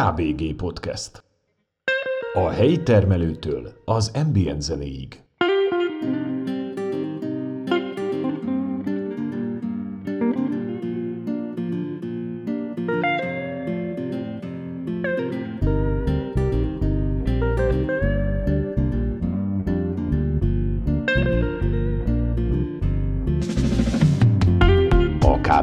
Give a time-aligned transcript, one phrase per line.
[0.00, 1.24] KBG Podcast.
[2.32, 5.22] A helyi termelőtől az ambient zenéig.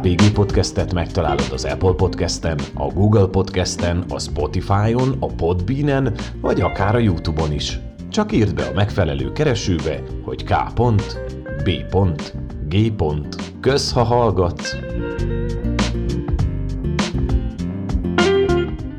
[0.08, 6.96] KBG Podcastet megtalálod az Apple Podcasten, a Google Podcasten, a Spotify-on, a Podbean-en, vagy akár
[6.96, 7.80] a YouTube-on is.
[8.10, 10.54] Csak írd be a megfelelő keresőbe, hogy K.
[11.64, 11.70] B.
[12.68, 12.94] G.
[13.60, 14.76] Kösz, ha hallgatsz!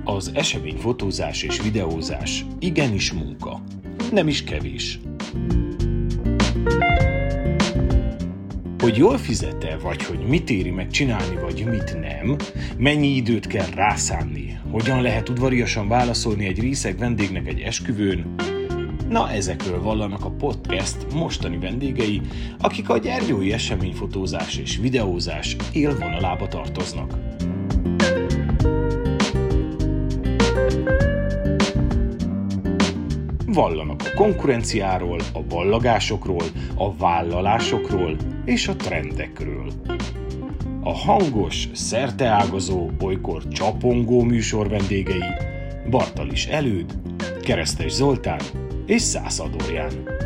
[0.04, 3.60] Az eseményfotózás és videózás igenis munka.
[4.12, 5.01] Nem is kevés.
[8.88, 12.37] Hogy jól fizet-e, vagy hogy mit éri meg csinálni, vagy mit nem,
[12.79, 18.35] mennyi időt kell rászánni, hogyan lehet udvariasan válaszolni egy részeg vendégnek egy esküvőn,
[19.09, 22.21] Na, ezekről vallanak a podcast mostani vendégei,
[22.59, 27.27] akik a gyergyói eseményfotózás és videózás élvonalába tartoznak.
[33.59, 39.73] Vallanak a konkurenciáról, a ballagásokról, a vállalásokról és a trendekről.
[40.82, 45.24] A hangos, szerteágazó, olykor csapongó műsor vendégei
[45.90, 46.98] Bartalis Előd,
[47.42, 48.40] Keresztes Zoltán
[48.87, 50.18] és Szász Adorján.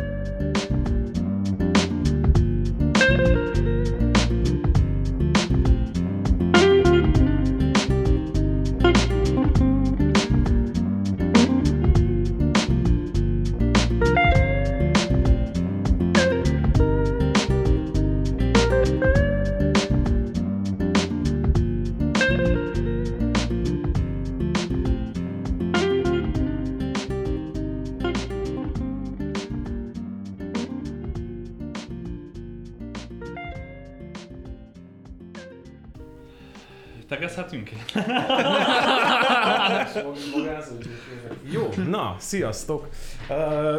[42.33, 42.89] Sziasztok!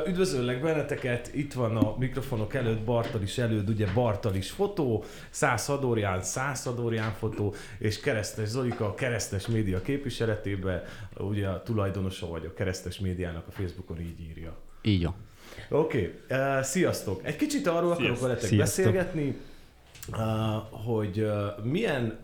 [0.06, 6.66] Üdvözöllek benneteket, itt van a mikrofonok előtt Bartalis előtt, ugye Bartalis fotó, Szász Adorján, Szász
[6.66, 10.82] Adorján fotó, és Keresztes Zolika a Keresztes Média képviseletében,
[11.18, 14.56] ugye a tulajdonosa vagy a Keresztes Médiának a Facebookon így írja.
[14.82, 15.14] Így van.
[15.68, 16.62] Oké, okay.
[16.62, 17.20] sziasztok!
[17.24, 18.28] Egy kicsit arról akarok Sziasztok.
[18.28, 18.84] veletek Sziasztok.
[18.84, 19.36] beszélgetni,
[20.70, 21.26] hogy
[21.62, 22.18] milyen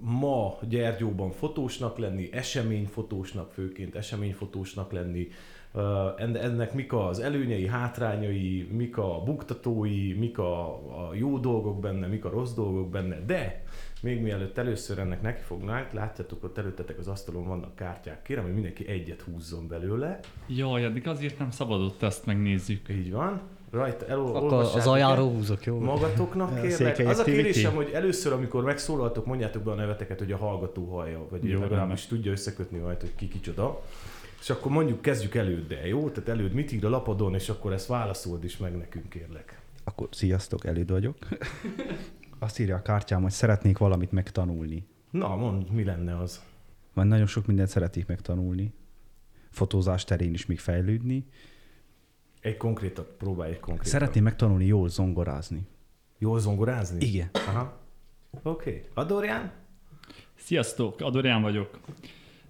[0.00, 5.28] ma Gyergyóban fotósnak lenni, eseményfotósnak főként, eseményfotósnak lenni,
[6.16, 10.68] en- ennek mik az előnyei, hátrányai, mik a buktatói, mik a,
[11.08, 13.62] a jó dolgok benne, mik a rossz dolgok benne, de
[14.02, 18.88] még mielőtt először ennek nekifognánk, látjátok ott előttetek az asztalon vannak kártyák, kérem, hogy mindenki
[18.88, 22.88] egyet húzzon belőle, Jaj, addig azért nem szabadott ezt megnézzük.
[22.88, 25.80] így van, rajta Akkor az elolvassátok aljáról húzok, jó?
[25.80, 26.98] magatoknak A kérlek.
[26.98, 31.26] Az a kérésem, hogy először, amikor megszólaltok, mondjátok be a neveteket, hogy a hallgató hallja,
[31.30, 33.82] vagy Jó, legalábbis tudja összekötni majd, hogy ki kicsoda.
[34.40, 36.10] És akkor mondjuk kezdjük előddel, jó?
[36.10, 39.60] Tehát előd mit ír a lapodon, és akkor ezt válaszold is meg nekünk, kérlek.
[39.84, 41.16] Akkor sziasztok, Elid vagyok.
[42.38, 44.86] Azt írja a kártyám, hogy szeretnék valamit megtanulni.
[45.10, 46.42] Na, mondd, mi lenne az?
[46.94, 48.72] Vagy nagyon sok mindent szeretnék megtanulni.
[49.50, 51.24] Fotózás terén is még fejlődni.
[52.40, 53.92] Egy konkrétat, próbálj egy konkrétat.
[53.92, 55.66] Szeretném megtanulni jól zongorázni.
[56.18, 57.04] Jól zongorázni?
[57.04, 57.30] Igen.
[57.32, 57.78] Aha.
[58.42, 58.70] Oké.
[58.70, 58.82] Okay.
[58.94, 59.52] Adorján?
[60.34, 61.78] Sziasztok, Adorján vagyok.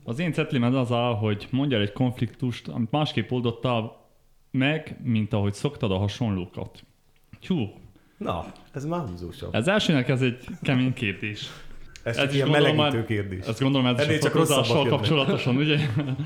[0.04, 4.08] Az én cetlimed az áll, hogy mondjál egy konfliktust, amit másképp oldottál
[4.50, 6.84] meg, mint ahogy szoktad a hasonlókat.
[7.40, 7.68] Tyú,
[8.16, 9.54] Na, ez már húzósabb.
[9.54, 11.48] ez elsőnek ez egy kemény kérdés.
[12.02, 13.46] Ez ez csak ilyen gondolom melegítő már- kérdés.
[13.46, 15.78] Ezt gondolom ez Ennél is a csak fotózással kapcsolatosan, ugye?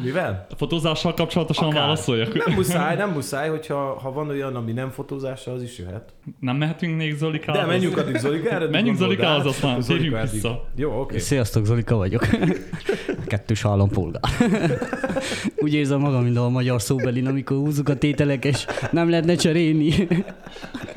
[0.03, 0.47] Mivel?
[0.51, 1.81] A fotózással kapcsolatosan Akár.
[1.81, 2.45] válaszoljak.
[2.47, 6.13] Nem muszáj, nem muszáj, hogyha ha van olyan, ami nem fotózással, az is jöhet.
[6.41, 7.61] Nem mehetünk még Zolikához?
[7.61, 8.69] De menjünk addig Zolikára.
[8.71, 10.69] Menjünk Zolikához, aztán térjünk vissza.
[10.77, 11.19] Jó, oké.
[11.19, 12.27] Sziasztok, Zolika vagyok.
[13.27, 14.23] Kettős állampolgár.
[15.57, 20.09] Úgy érzem magam, mint a magyar szóbelin, amikor húzzuk a tételek, és nem lehetne cserélni.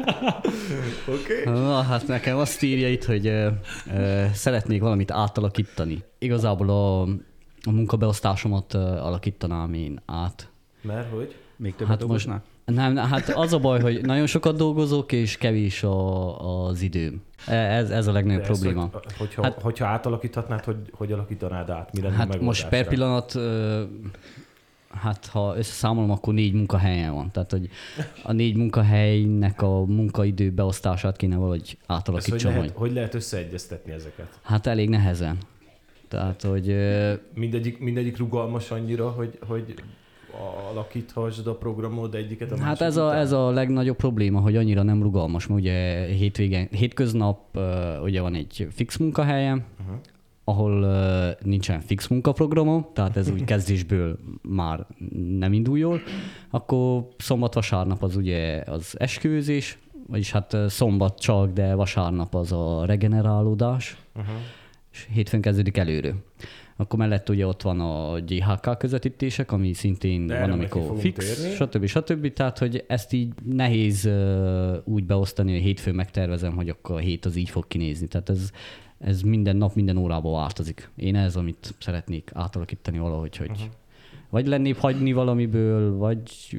[1.15, 1.41] Oké.
[1.45, 3.47] Na, hát nekem azt írja itt, hogy ö,
[3.95, 6.03] ö, szeretnék valamit átalakítani.
[6.17, 7.01] Igazából a,
[7.63, 10.49] a munkabeosztásomat ö, alakítanám én át.
[10.81, 11.35] Mert hogy?
[11.55, 12.41] Még többet Hát most dolgozná?
[12.65, 17.21] nem, hát az a baj, hogy nagyon sokat dolgozok, és kevés a, az időm.
[17.47, 18.89] E- Ez, ez a legnagyobb De ezt, probléma.
[18.91, 21.93] Hogy, hogyha, Hát- hogyha átalakíthatnád, hogy, hogy alakítanád át?
[21.93, 23.35] Mi lenne Hát most per pillanat,
[25.01, 27.31] hát ha összeszámolom, akkor négy munkahelyen van.
[27.31, 27.69] Tehát, hogy
[28.23, 32.51] a négy munkahelynek a munkaidő beosztását kéne valahogy Ezt hogy, átalakítsam.
[32.51, 32.93] lehet, Hogy...
[32.93, 34.39] lehet összeegyeztetni ezeket?
[34.41, 35.37] Hát elég nehezen.
[36.07, 36.75] Tehát, hogy
[37.33, 39.73] Mindegyik, mindegyik rugalmas annyira, hogy, hogy
[40.71, 43.17] alakíthasd a programod egyiket a Hát másik ez a, után?
[43.17, 47.59] ez a legnagyobb probléma, hogy annyira nem rugalmas, mert ugye hétvégen, hétköznap
[48.03, 49.95] ugye van egy fix munkahelyem, uh-huh.
[50.49, 54.85] Ahol uh, nincsen fix munkaprogramom, tehát ez úgy kezdésből már
[55.39, 56.01] nem indul jól.
[56.49, 59.77] Akkor szombat-vasárnap az ugye az esküvőzés,
[60.07, 64.35] vagyis hát szombat csak, de vasárnap az a regenerálódás, uh-huh.
[64.91, 66.15] és hétfőn kezdődik előről.
[66.77, 71.55] Akkor mellett ugye ott van a GHK közvetítések, ami szintén De van, amikor fix, térni.
[71.55, 71.85] stb.
[71.85, 72.33] stb.
[72.33, 77.25] Tehát, hogy ezt így nehéz uh, úgy beosztani, hogy hétfőn megtervezem, hogy akkor a hét
[77.25, 78.07] az így fog kinézni.
[78.07, 78.51] Tehát ez,
[78.99, 80.89] ez minden nap, minden órában változik.
[80.95, 83.67] Én ez, amit szeretnék átalakítani valahogy, hogy uh-huh.
[84.29, 86.57] vagy lennébb hagyni valamiből, vagy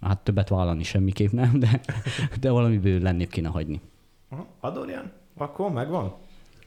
[0.00, 1.80] hát többet vállalni semmiképp nem, de,
[2.40, 3.80] de valamiből lennébb kéne hagyni.
[4.28, 4.46] Aha.
[4.60, 5.12] Adorján?
[5.36, 6.14] Akkor megvan?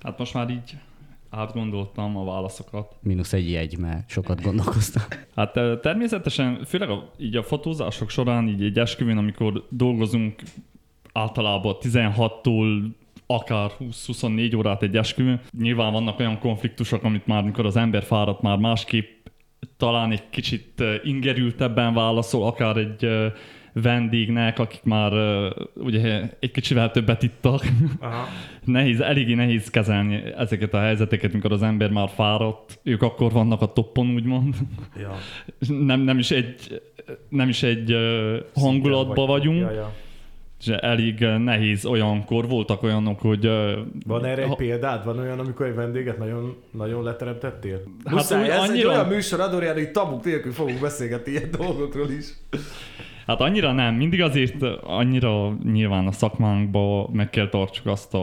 [0.02, 0.78] Hát most már így
[1.30, 2.96] átgondoltam a válaszokat.
[3.00, 5.04] Mínusz egy jegy, mert sokat gondolkoztam.
[5.36, 10.42] Hát ö, természetesen, főleg a, így a fotózások során, így egy esküvőn, amikor dolgozunk
[11.14, 12.92] általában 16-tól
[13.34, 18.42] akár 20-24 órát egy esküvőn, nyilván vannak olyan konfliktusok, amit már mikor az ember fáradt,
[18.42, 19.28] már másképp
[19.78, 23.08] talán egy kicsit ingerültebben válaszol, akár egy
[23.74, 25.14] vendégnek, akik már
[25.76, 27.66] ugye egy kicsivel többet ittak.
[28.00, 28.28] Aha.
[28.66, 33.62] nehéz, eléggé nehéz kezelni ezeket a helyzeteket, mikor az ember már fáradt, ők akkor vannak
[33.62, 34.56] a toppon, úgymond.
[34.98, 35.18] Ja.
[35.68, 36.82] Nem, nem is egy,
[37.30, 39.94] nem is egy ö, hangulatban vagyunk, Ja, ja.
[40.66, 43.50] És elég nehéz olyankor, voltak olyanok, hogy
[44.06, 45.06] Van erre egy ha- példád?
[45.06, 47.82] Van olyan, amikor egy vendéget nagyon, nagyon leteremtettél?
[48.06, 52.10] Hát Muszáj, ez egy annyira- olyan műsor, Adorján, hogy tabuk nélkül fogunk beszélgetni ilyen dolgokról
[52.10, 52.26] is.
[53.28, 58.22] Hát annyira nem, mindig azért annyira nyilván a szakmánkba meg kell tartsuk azt a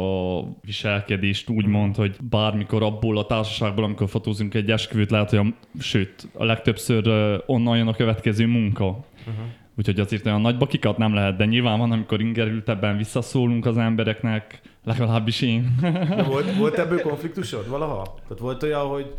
[0.62, 5.46] viselkedést úgymond, hogy bármikor abból a társaságból, amikor fotózunk egy esküvőt, lehet, hogy a,
[5.78, 7.08] sőt, a legtöbbször
[7.46, 8.86] onnan jön a következő munka.
[8.86, 9.44] Uh-huh.
[9.78, 14.60] Úgyhogy azért olyan nagy bakikat nem lehet, de nyilván van, amikor ingerültebben visszaszólunk az embereknek,
[14.84, 15.74] legalábbis én.
[16.16, 18.14] De volt, volt ebből konfliktusod valaha?
[18.22, 19.14] Tehát volt olyan, hogy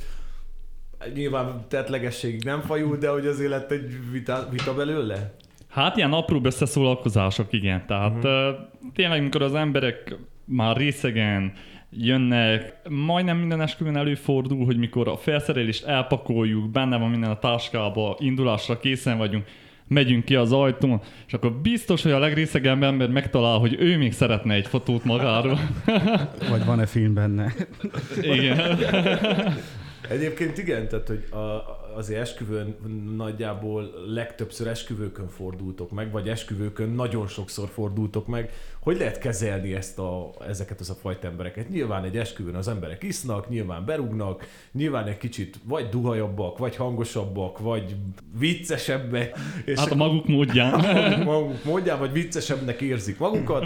[1.13, 5.33] nyilván tettlegességig nem fajult, de hogy azért lett egy vita, vita belőle?
[5.69, 7.86] Hát ilyen apró összeszólalkozások, igen.
[7.88, 8.56] Tehát uh-huh.
[8.94, 10.15] tényleg, amikor az emberek
[10.45, 11.53] már részegen
[11.89, 18.15] jönnek, majdnem minden esküvőn előfordul, hogy mikor a felszerelést elpakoljuk, benne van minden a táskába,
[18.19, 19.45] indulásra készen vagyunk,
[19.91, 24.13] megyünk ki az ajtón, és akkor biztos, hogy a legrészegebb ember megtalál, hogy ő még
[24.13, 25.59] szeretne egy fotót magáról.
[26.49, 27.53] Vagy van-e film benne?
[28.21, 28.77] Igen.
[30.09, 31.38] Egyébként igen, tehát hogy a,
[31.95, 32.75] azért esküvőn
[33.15, 38.53] nagyjából legtöbbször esküvőkön fordultok meg, vagy esküvőkön nagyon sokszor fordultok meg.
[38.79, 41.69] Hogy lehet kezelni ezt a, ezeket az a fajta embereket?
[41.69, 47.59] Nyilván egy esküvőn az emberek isznak, nyilván berúgnak, nyilván egy kicsit vagy duhajabbak, vagy hangosabbak,
[47.59, 47.95] vagy
[48.39, 49.38] viccesebbek.
[49.65, 50.79] És Hát a maguk módján.
[50.79, 53.65] maguk, maguk mondján, vagy viccesebbnek érzik magukat.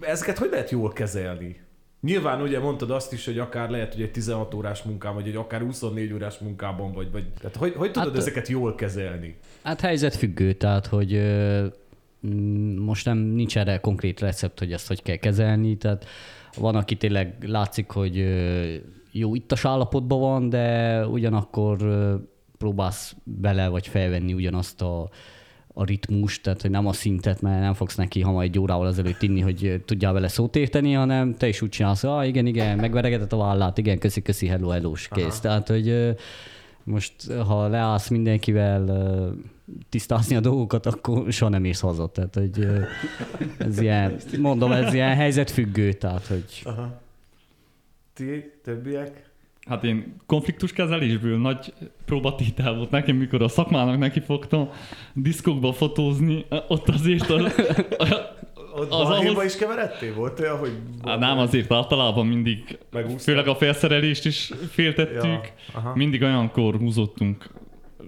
[0.00, 1.65] Ezeket hogy lehet jól kezelni?
[2.06, 5.36] Nyilván ugye mondtad azt is, hogy akár lehet, hogy egy 16 órás munkám, vagy egy
[5.36, 7.10] akár 24 órás munkában vagy.
[7.12, 9.36] vagy tehát hogy, hogy tudod Hát- ezeket jól kezelni?
[9.62, 11.66] Hát helyzetfüggő, tehát hogy ö,
[12.78, 16.04] most nem nincs erre konkrét recept, hogy ezt hogy kell kezelni, tehát
[16.56, 18.74] van, aki tényleg látszik, hogy ö,
[19.10, 22.14] jó ittas állapotban van, de ugyanakkor ö,
[22.58, 25.08] próbálsz bele vagy felvenni ugyanazt a,
[25.78, 29.22] a ritmust, tehát hogy nem a szintet, mert nem fogsz neki hamar egy órával ezelőtt
[29.22, 32.78] inni, hogy tudjál vele szót érteni, hanem te is úgy csinálsz, hogy ah, igen, igen,
[32.78, 35.40] megveregetett a vállát, igen, köszi, köszi, hello, hello, kész.
[35.40, 36.14] Tehát, hogy
[36.84, 38.84] most, ha leállsz mindenkivel
[39.88, 42.06] tisztázni a dolgokat, akkor soha nem érsz haza.
[42.06, 42.68] Tehát, hogy
[43.58, 47.00] ez ilyen, mondom, ez ilyen helyzetfüggő, tehát, hogy Aha.
[48.14, 49.25] Ti, többiek?
[49.66, 51.72] Hát én konfliktuskezelésből nagy
[52.04, 54.68] próbatétel volt nekem, mikor a szakmának neki fogtam
[55.14, 57.40] diszkokba fotózni, ott azért a,
[58.78, 60.14] Ott Az ahhoz- is keveredtél?
[60.14, 60.72] Volt olyan, hogy...
[61.04, 63.20] Hát nem, azért általában mindig, Megúsztad?
[63.20, 65.40] főleg a felszerelést is féltettük, Ja,
[65.72, 65.94] aha.
[65.94, 67.50] mindig olyankor húzottunk,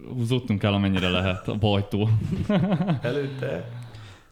[0.09, 2.11] húzottunk el, amennyire lehet a bajtól.
[3.03, 3.69] Előtte?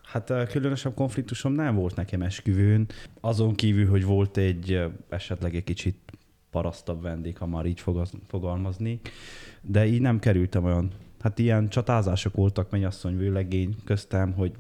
[0.06, 2.87] Hát különösebb konfliktusom nem volt nekem esküvőn.
[3.21, 5.97] Azon kívül, hogy volt egy esetleg egy kicsit
[6.56, 7.82] parasztabb vendég, ha már így
[8.26, 9.00] fogalmazni,
[9.60, 14.52] de így nem kerültem olyan Hát ilyen csatázások voltak mennyasszony vőlegény köztem, hogy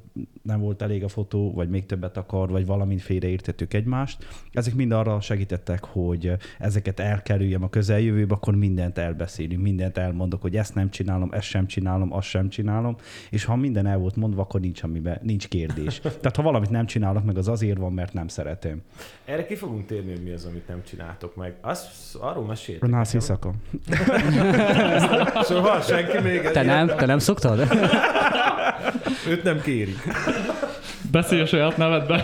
[0.42, 4.26] nem volt elég a fotó, vagy még többet akar, vagy valamint félreértettük egymást.
[4.52, 10.56] Ezek mind arra segítettek, hogy ezeket elkerüljem a közeljövőbe, akkor mindent elbeszélünk, mindent elmondok, hogy
[10.56, 12.96] ezt nem csinálom, ezt sem csinálom, azt sem csinálom,
[13.30, 16.00] és ha minden el volt mondva, akkor nincs, amiben, nincs kérdés.
[16.00, 18.82] Tehát ha valamit nem csinálok meg, az azért van, mert nem szeretem.
[19.24, 21.54] Erre ki fogunk térni, hogy mi az, amit nem csináltok meg.
[21.60, 22.90] Azt arról meséltek.
[22.90, 23.54] Nász éjszaka.
[25.44, 26.40] Soha senki még...
[26.40, 27.68] Te nem, te nem szoktad?
[29.28, 30.05] Őt nem kérik.
[31.10, 32.22] Beszélj a saját nevedbe.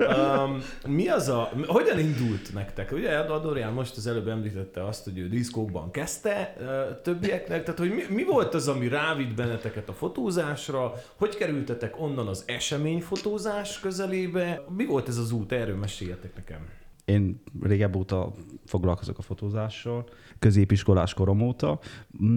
[0.00, 1.50] Um, mi az a...
[1.66, 2.92] Hogyan indult nektek?
[2.92, 6.66] Ugye Adorján most az előbb említette azt, hogy ő diszkókban kezdte uh,
[7.02, 10.92] többieknek, tehát hogy mi, mi volt az, ami rávitt benneteket a fotózásra?
[11.16, 14.64] Hogy kerültetek onnan az eseményfotózás közelébe?
[14.76, 15.52] Mi volt ez az út?
[15.52, 16.68] Erről meséljetek nekem.
[17.08, 18.32] Én régebb óta
[18.64, 21.78] foglalkozok a fotózással, középiskolás korom óta.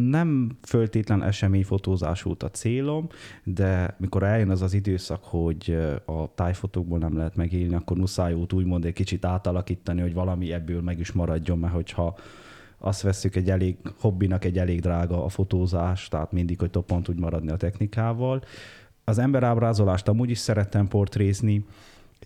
[0.10, 3.08] Nem föltétlen eseményfotózás volt a célom,
[3.44, 8.54] de mikor eljön az az időszak, hogy a tájfotókból nem lehet megélni, akkor muszáj volt
[8.54, 12.18] úgymond egy kicsit átalakítani, hogy valami ebből meg is maradjon, mert hogyha
[12.78, 17.20] azt veszük egy elég hobbinak egy elég drága a fotózás, tehát mindig, hogy toppont tud
[17.20, 18.44] maradni a technikával.
[19.04, 21.66] Az emberábrázolást amúgy is szerettem portrézni,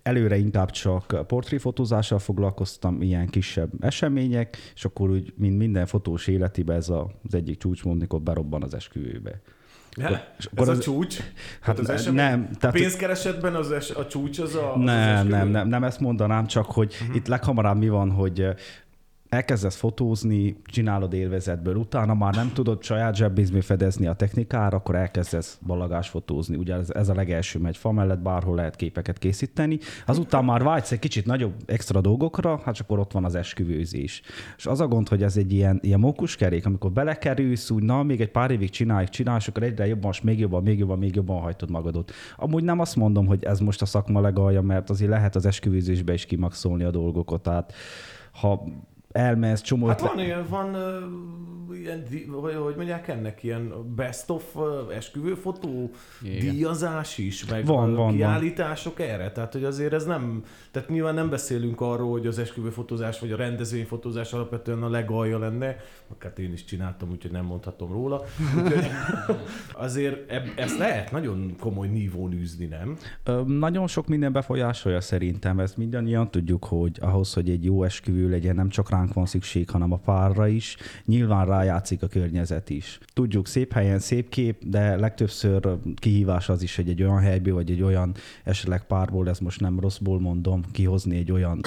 [0.03, 6.75] előre inkább csak portréfotózással foglalkoztam, ilyen kisebb események, és akkor úgy, mint minden fotós életében
[6.75, 9.41] ez a, az egyik csúcsmond, mikor berobban az esküvőbe.
[9.97, 10.07] Ja,
[10.55, 11.17] ez az, a csúcs?
[11.61, 12.15] Hát az esemény?
[12.15, 12.49] nem.
[12.59, 14.73] Tehát, pénzkeresetben az es, a csúcs az a...
[14.73, 17.15] Az nem, az nem, nem, nem ezt mondanám, csak hogy uh-huh.
[17.15, 18.47] itt leghamarabb mi van, hogy
[19.35, 25.59] elkezdesz fotózni, csinálod élvezetből, utána már nem tudod saját zsebbizmé fedezni a technikára, akkor elkezdesz
[25.65, 26.55] balagás fotózni.
[26.55, 29.79] Ugye ez, ez a legelső megy fa mellett, bárhol lehet képeket készíteni.
[30.05, 34.21] Azután már vágysz egy kicsit nagyobb extra dolgokra, hát akkor ott van az esküvőzés.
[34.57, 38.21] És az a gond, hogy ez egy ilyen, ilyen mókuskerék, amikor belekerülsz, úgy na, még
[38.21, 41.41] egy pár évig csináljuk, és akkor egyre jobban, és még jobban, még jobban, még jobban
[41.41, 42.11] hajtod magadot.
[42.37, 46.13] Amúgy nem azt mondom, hogy ez most a szakma legalja, mert azért lehet az esküvőzésbe
[46.13, 47.41] is kimaxolni a dolgokat.
[47.41, 47.73] Tehát
[48.31, 48.63] ha
[49.15, 54.55] elmész, csomó Hát van ilyen, van uh, ilyen, vagy hogy mondják ennek, ilyen best of
[54.55, 55.89] uh, esküvőfotó
[56.21, 56.39] Igen.
[56.39, 59.07] díjazás is, meg van, van, kiállítások van.
[59.07, 63.31] erre, tehát hogy azért ez nem, tehát nyilván nem beszélünk arról, hogy az esküvőfotózás vagy
[63.31, 65.75] a rendezvényfotózás alapvetően a legalja lenne,
[66.07, 68.23] akár én is csináltam, úgyhogy nem mondhatom róla.
[68.55, 68.85] Úgyhogy
[69.85, 72.97] azért eb, ezt lehet nagyon komoly nívón űzni, nem?
[73.23, 78.29] Ö, nagyon sok minden befolyásolja szerintem, ezt mindannyian tudjuk, hogy ahhoz, hogy egy jó esküvő
[78.29, 80.77] legyen, nem csak ránk ránk van szükség, hanem a párra is.
[81.05, 82.99] Nyilván rájátszik a környezet is.
[83.13, 87.71] Tudjuk, szép helyen szép kép, de legtöbbször kihívás az is, hogy egy olyan helyből, vagy
[87.71, 91.61] egy olyan esetleg párból, ez most nem rosszból mondom, kihozni egy olyan.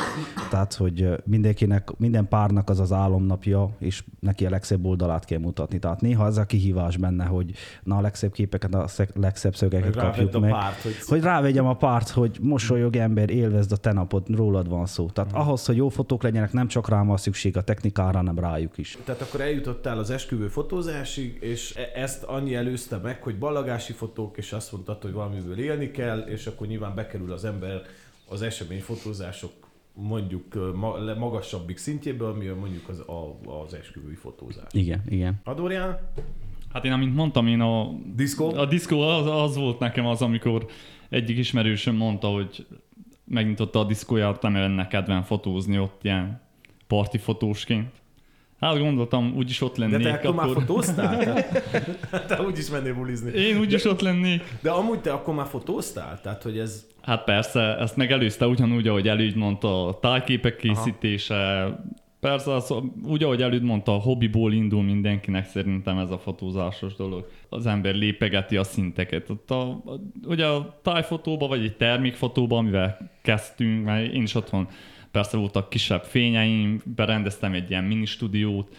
[0.51, 5.79] Tehát, hogy mindenkinek, minden párnak az az álomnapja, és neki a legszebb oldalát kell mutatni.
[5.79, 7.53] Tehát néha ez a kihívás benne, hogy
[7.83, 10.51] na a legszebb képeket, a legszebb szögeket hogy kapjuk meg.
[10.51, 10.97] Párt, hogy...
[11.07, 15.07] hogy rávegyem a párt, hogy mosolyog ember, élvezd a te napot, rólad van szó.
[15.07, 15.41] Tehát hmm.
[15.41, 18.99] ahhoz, hogy jó fotók legyenek, nem csak rám van szükség a technikára, hanem rájuk is.
[19.05, 24.37] Tehát akkor eljutottál az esküvő fotózásig, és e- ezt annyi előzte meg, hogy ballagási fotók,
[24.37, 27.83] és azt mondtad, hogy valamiből élni kell, és akkor nyilván bekerül az ember
[28.29, 29.53] az eseményfotózások
[29.93, 30.75] mondjuk
[31.19, 34.73] magasabbik szintjéből, ami mondjuk az, a, az esküvői fotózás.
[34.73, 35.41] Igen, igen.
[35.45, 35.99] Adorján?
[36.73, 37.93] Hát én, amint mondtam, én a...
[38.15, 38.55] Diszkó?
[38.55, 40.67] A diszkó az, az volt nekem az, amikor
[41.09, 42.67] egyik ismerősöm mondta, hogy
[43.25, 46.47] megnyitotta a diszkóját, nem lenne kedven fotózni ott ilyen
[46.89, 47.91] parti fotósként.
[48.61, 49.97] Hát gondoltam, úgyis ott lennék.
[49.97, 50.47] De te akkor, akkor...
[50.47, 51.35] már fotóztál?
[52.11, 53.31] te, te úgyis mennél bulizni.
[53.33, 54.43] Én úgyis de, ott lennék.
[54.61, 56.21] De amúgy te akkor már fotóztál?
[56.21, 56.87] Tehát, hogy ez...
[57.03, 61.81] Hát persze, ezt megelőzte ugyanúgy, ahogy előtt mondta, a tájképek készítése, Aha.
[62.21, 67.29] Persze, az, úgy, ahogy előtt mondta, a hobbiból indul mindenkinek szerintem ez a fotózásos dolog.
[67.49, 69.31] Az ember lépegeti a szinteket.
[69.31, 74.69] Ott a, a, ugye a tájfotóba, vagy egy termékfotóba, amivel kezdtünk, mert én is otthon
[75.11, 78.77] Persze voltak kisebb fényeim, berendeztem egy ilyen mini stúdiót,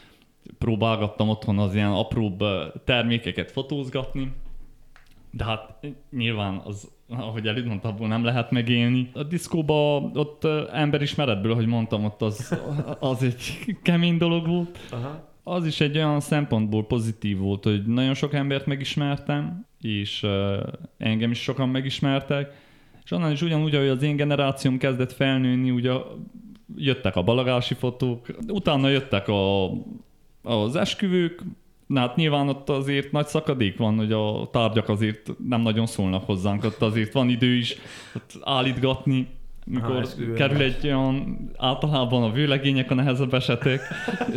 [0.58, 2.44] próbálgattam otthon az ilyen apróbb
[2.84, 4.32] termékeket fotózgatni,
[5.32, 9.10] de hát nyilván az, ahogy előtt mondtam, abból nem lehet megélni.
[9.14, 12.60] A diszkóba ott emberismeretből, ahogy mondtam, ott az,
[13.00, 14.80] az egy kemény dolog volt.
[14.92, 15.28] Aha.
[15.44, 20.26] Az is egy olyan szempontból pozitív volt, hogy nagyon sok embert megismertem, és
[20.98, 22.68] engem is sokan megismertek,
[23.10, 25.92] és onnan is ugyanúgy, ahogy az én generációm kezdett felnőni, ugye
[26.76, 29.72] jöttek a balagási fotók, utána jöttek a,
[30.42, 31.44] az esküvők,
[31.88, 36.26] Na hát nyilván ott azért nagy szakadék van, hogy a tárgyak azért nem nagyon szólnak
[36.26, 37.76] hozzánk, ott azért van idő is
[38.16, 39.28] ott állítgatni,
[39.66, 43.82] mikor Aha, kerül egy olyan, általában a vőlegények a nehezebb esetek,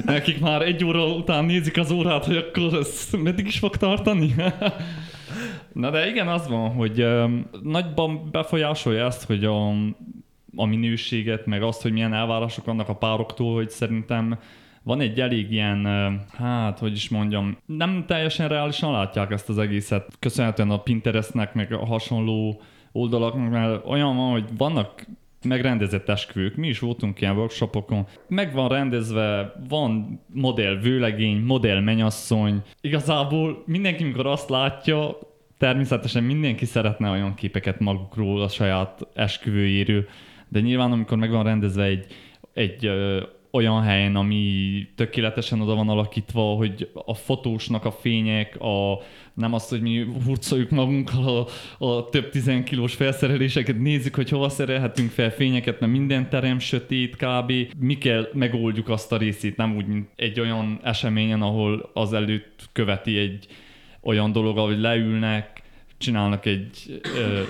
[0.05, 4.35] nekik már egy óra után nézik az órát, hogy akkor ez meddig is fog tartani?
[5.72, 7.06] Na de igen, az van, hogy
[7.62, 9.68] nagyban befolyásolja ezt, hogy a,
[10.56, 14.38] a minőséget, meg azt, hogy milyen elvárások vannak a pároktól, hogy szerintem
[14.82, 15.87] van egy elég ilyen,
[16.32, 21.72] hát, hogy is mondjam, nem teljesen reálisan látják ezt az egészet, köszönhetően a Pinterestnek, meg
[21.72, 22.61] a hasonló
[22.92, 25.06] oldalaknak, mert olyan van, hogy vannak
[25.44, 32.62] megrendezett esküvők, mi is voltunk ilyen workshopokon, meg van rendezve, van modell vőlegény, modell menyasszony,
[32.80, 35.18] igazából mindenki, mikor azt látja,
[35.62, 40.04] természetesen mindenki szeretne olyan képeket magukról a saját esküvőjéről,
[40.49, 42.07] de nyilván amikor meg van rendezve egy,
[42.52, 44.42] egy ö, olyan helyen, ami
[44.95, 49.02] tökéletesen oda van alakítva, hogy a fotósnak a fények, a,
[49.35, 51.47] nem az, hogy mi hurcoljuk magunkkal
[51.78, 57.16] a, a több tizenkilós felszereléseket, nézzük, hogy hova szerelhetünk fel fényeket, mert minden terem sötét
[57.16, 57.52] kb.
[57.78, 62.69] Mi kell megoldjuk azt a részét, nem úgy, mint egy olyan eseményen, ahol az előtt
[62.73, 63.47] követi egy
[64.02, 65.62] olyan dolog, ahogy leülnek,
[65.99, 67.42] csinálnak egy, ö,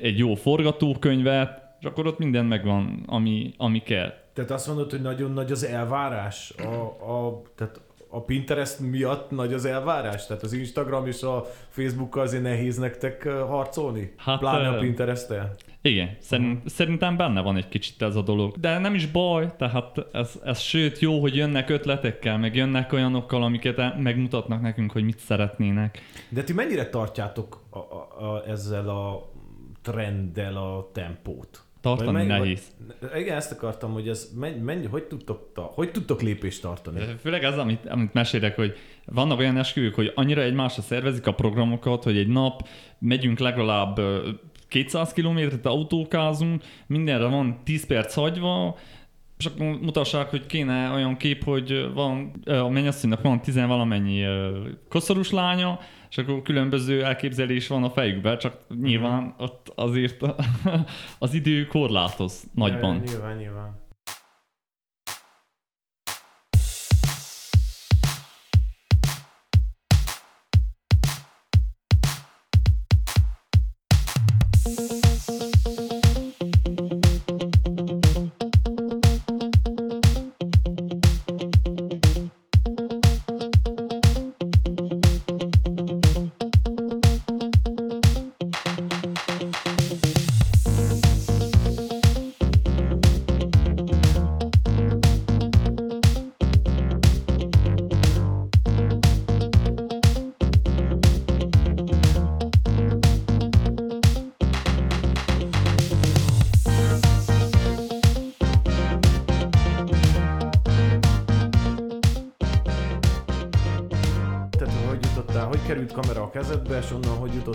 [0.00, 4.12] egy jó forgatókönyvet, és akkor ott minden megvan, ami, ami kell.
[4.32, 6.54] Tehát azt mondod, hogy nagyon nagy az elvárás?
[6.58, 10.26] A, a, tehát a Pinterest miatt nagy az elvárás?
[10.26, 14.14] Tehát az Instagram és a Facebook azért nehéz nektek harcolni?
[14.16, 15.54] Hát, Pláne a Pinterest-tel?
[15.84, 18.56] Igen, szerint, szerintem benne van egy kicsit ez a dolog.
[18.60, 23.42] De nem is baj, tehát ez, ez sőt jó, hogy jönnek ötletekkel, meg jönnek olyanokkal,
[23.42, 26.02] amiket e- megmutatnak nekünk, hogy mit szeretnének.
[26.28, 29.30] De ti mennyire tartjátok a, a, a, ezzel a
[29.82, 31.62] trenddel a tempót?
[31.80, 32.72] Tartani Vagy nehéz.
[33.00, 36.98] Vagy, igen, ezt akartam, hogy ez mennyi, mennyi, hogy, tudtok, hogy tudtok lépést tartani?
[36.98, 41.34] De Főleg ez, amit, amit mesélek, hogy vannak olyan esküvők, hogy annyira egymásra szervezik a
[41.34, 44.00] programokat, hogy egy nap megyünk legalább
[44.72, 48.76] 200 kilométert autókázunk, mindenre van 10 perc hagyva,
[49.38, 54.24] és akkor mutassák, hogy kéne olyan kép, hogy van, a mennyasszonynak van tizenvalamennyi
[54.88, 55.78] koszorús lánya,
[56.10, 60.22] és akkor különböző elképzelés van a fejükben, csak nyilván ott azért
[61.18, 62.94] az idő korlátoz nagyban.
[62.94, 63.81] Ja, nyilván, nyilván.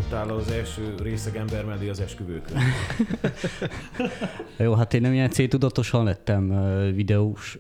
[0.09, 2.57] Jutottál az első részeg ember mellé az esküvőkön?
[4.57, 6.53] Jó, hát én nem ilyen céltudatosan lettem
[6.93, 7.57] videós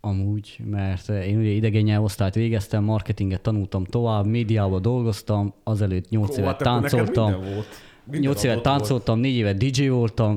[0.00, 6.40] amúgy, mert én ugye idegen nyelvosztályt végeztem, marketinget tanultam tovább, médiában dolgoztam, azelőtt 8 Ó,
[6.40, 7.32] évet hát táncoltam.
[7.32, 7.66] Volt.
[8.10, 8.78] Minden 8 évet adott volt.
[8.78, 10.36] táncoltam, 4 évet DJ voltam,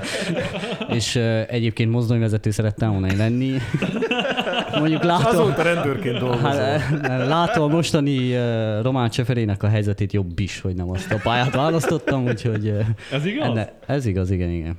[0.98, 1.16] és
[1.48, 3.52] egyébként mozdonyvezető szerettem volna lenni.
[4.78, 6.50] Mondjuk látom, azóta rendőrként dolgozol.
[6.50, 11.18] Hát, látom a mostani uh, Román Cseferének a helyzetét jobb is, hogy nem azt a
[11.22, 12.68] pályát választottam, úgyhogy...
[12.68, 12.80] Uh,
[13.12, 13.46] Ez igaz?
[13.48, 14.78] enne, ez igaz, igen, igen.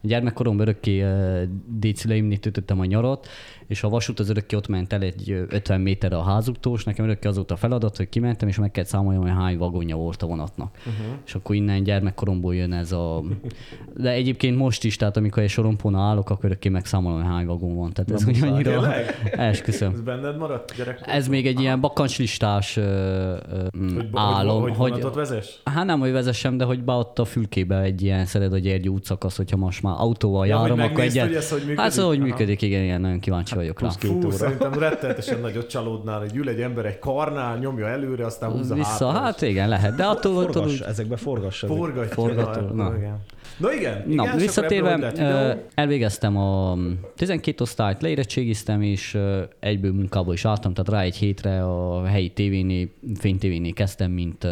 [0.00, 3.28] Gyermekkoromban örökké uh, dédszüleimnél töltöttem a nyarat,
[3.68, 6.84] és a vasút az örökké ott ment el egy ö, 50 méterre a házuktól, és
[6.84, 9.96] nekem örökké az volt a feladat, hogy kimentem, és meg kellett számoljam, hogy hány vagonja
[9.96, 10.76] volt a vonatnak.
[10.78, 11.16] Uh-huh.
[11.26, 13.22] És akkor innen gyermekkoromból jön ez a...
[13.96, 17.76] De egyébként most is, tehát amikor egy sorompónál állok, akkor örökké megszámolom, hogy hány vagon
[17.76, 17.92] van.
[17.92, 18.94] Tehát ez úgy annyira...
[19.30, 19.92] Esküszöm.
[19.92, 21.00] Ez benned maradt gyerek?
[21.06, 24.60] Ez még egy ilyen bakancslistás mm, hogy, álom.
[24.60, 25.56] hogy, hogy, vonatot vezess?
[25.64, 28.92] Hát nem, hogy vezessem, de hogy be ott a fülkébe egy ilyen Szered a Gyergyó
[28.92, 31.80] útszakasz, hogyha most már autóval Ja, járom, akkor megnézd, egy hogy ez hogy működik?
[31.80, 33.88] Hát szóval, hogy működik, igen, igen, nagyon kíváncsi vagyok rá.
[33.88, 38.74] Fú, szerintem rettenetesen nagyot csalódnál, hogy ül egy ember egy karnál, nyomja előre, aztán húzza
[38.74, 39.20] Vissza, hátra.
[39.20, 41.62] hát igen, lehet, de attól, attól Forgass, úgy, ezekbe forgass.
[41.62, 42.12] ezek- Forgatja.
[42.14, 42.88] Forgató, na.
[42.88, 42.96] na.
[42.96, 43.16] Igen.
[43.58, 46.78] Na igen, igen Na, akkor visszatérve, elvégeztem a
[47.14, 49.18] 12 osztályt, leérettségiztem, és
[49.58, 54.46] egyből munkába is álltam, tehát rá egy hétre a helyi tévénél, fénytévénél kezdtem, mint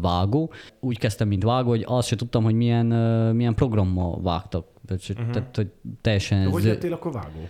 [0.00, 0.52] vágó.
[0.80, 2.86] Úgy kezdtem, mint vágó, hogy azt sem tudtam, hogy milyen,
[3.34, 4.66] milyen programmal vágtak.
[4.90, 5.30] Uh-huh.
[5.30, 5.68] tehát hogy
[6.00, 6.44] teljesen...
[6.44, 7.48] De Hogy lettél akkor vágó?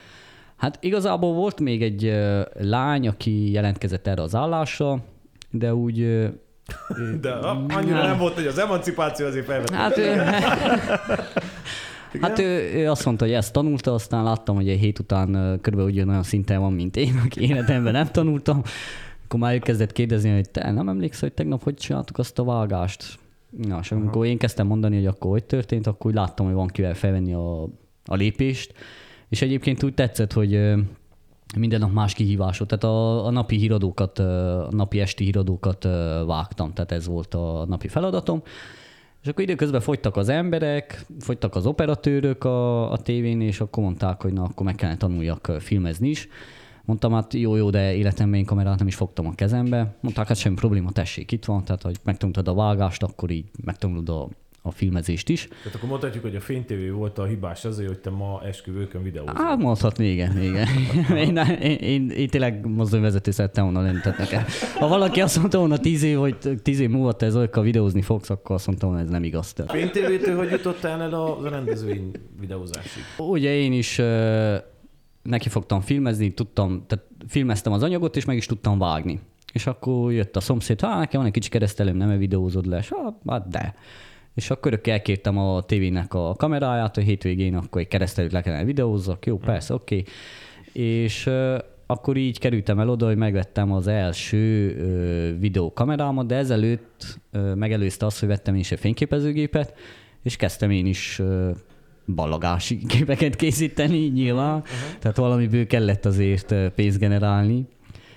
[0.57, 2.15] Hát igazából volt még egy
[2.59, 5.05] lány, aki jelentkezett erre az állásra,
[5.51, 6.29] de úgy...
[7.21, 9.71] De a- annyira nem volt, hogy az emancipáció azért felvett.
[9.71, 10.15] Hát ő,
[12.21, 15.93] hát ő, ő azt mondta, hogy ezt tanulta, aztán láttam, hogy egy hét után körülbelül
[15.93, 18.63] ugyanolyan szinten van, mint én, aki életemben nem tanultam.
[19.25, 22.45] Akkor már ő kezdett kérdezni, hogy te nem emlékszel, hogy tegnap hogy csináltuk azt a
[22.45, 23.19] vágást?
[23.51, 26.67] Na, és amikor én kezdtem mondani, hogy akkor hogy történt, akkor úgy láttam, hogy van
[26.67, 27.63] kivel felvenni a,
[28.05, 28.73] a lépést.
[29.29, 30.55] És egyébként úgy tetszett, hogy
[31.57, 32.69] minden nap más kihívásot.
[32.69, 35.89] Tehát a, a napi híradókat, a napi esti híradókat
[36.27, 38.43] vágtam, tehát ez volt a napi feladatom.
[39.23, 44.23] És akkor időközben fogytak az emberek, fogytak az operatőrök a, a tévén, és akkor mondták,
[44.23, 46.29] hogy na, akkor meg kellene tanuljak filmezni is.
[46.85, 49.97] Mondtam, hát jó, jó, de életemben én kamerát nem is fogtam a kezembe.
[50.01, 54.09] Mondták, hát semmi probléma, tessék, itt van, tehát hogy megtanultad a vágást, akkor így megtanulod
[54.09, 54.29] a,
[54.63, 55.49] a filmezést is.
[55.49, 59.35] Tehát akkor mondhatjuk, hogy a fénytévé volt a hibás azért, hogy te ma esküvőkön videózol.
[59.37, 60.69] Hát mondhatni, igen, igen.
[61.27, 63.99] én, én, én, én, tényleg mozdonyvezető szerettem volna lenni.
[64.79, 68.31] Ha valaki azt mondta volna tíz év, hogy tíz év múlva te Zolika videózni fogsz,
[68.31, 69.53] akkor azt mondtam volna, ez nem igaz.
[69.53, 69.71] Tehát.
[69.71, 73.03] Fénytévétől hogy jutottál el a rendezvény videózásig?
[73.19, 74.01] Ugye én is
[75.23, 79.21] neki fogtam filmezni, tudtam, tehát filmeztem az anyagot, és meg is tudtam vágni.
[79.53, 82.93] És akkor jött a szomszéd, hát nekem van egy kicsi keresztelőm, nem videózod le, és
[83.25, 83.75] hát de.
[84.39, 88.65] És akkor örökké elkértem a tévének a kameráját, hogy hétvégén akkor egy keresztelőt le kellene
[88.65, 89.99] videózzak, jó, persze, oké.
[89.99, 90.13] Okay.
[90.85, 97.19] És uh, akkor így kerültem el oda, hogy megvettem az első uh, videókamerámat, de ezelőtt
[97.33, 99.75] uh, megelőzte azt, hogy vettem én is egy fényképezőgépet,
[100.23, 101.51] és kezdtem én is uh,
[102.15, 104.99] ballagási képeket készíteni nyilván, uh-huh.
[104.99, 107.67] tehát valamiből kellett azért pénzt generálni.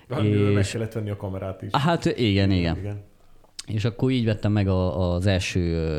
[0.08, 1.70] Valamiből meg És- kellett venni a kamerát is.
[1.72, 2.78] Hát igen, igen.
[2.78, 3.10] Igen.
[3.74, 5.90] És akkor így vettem meg a, az első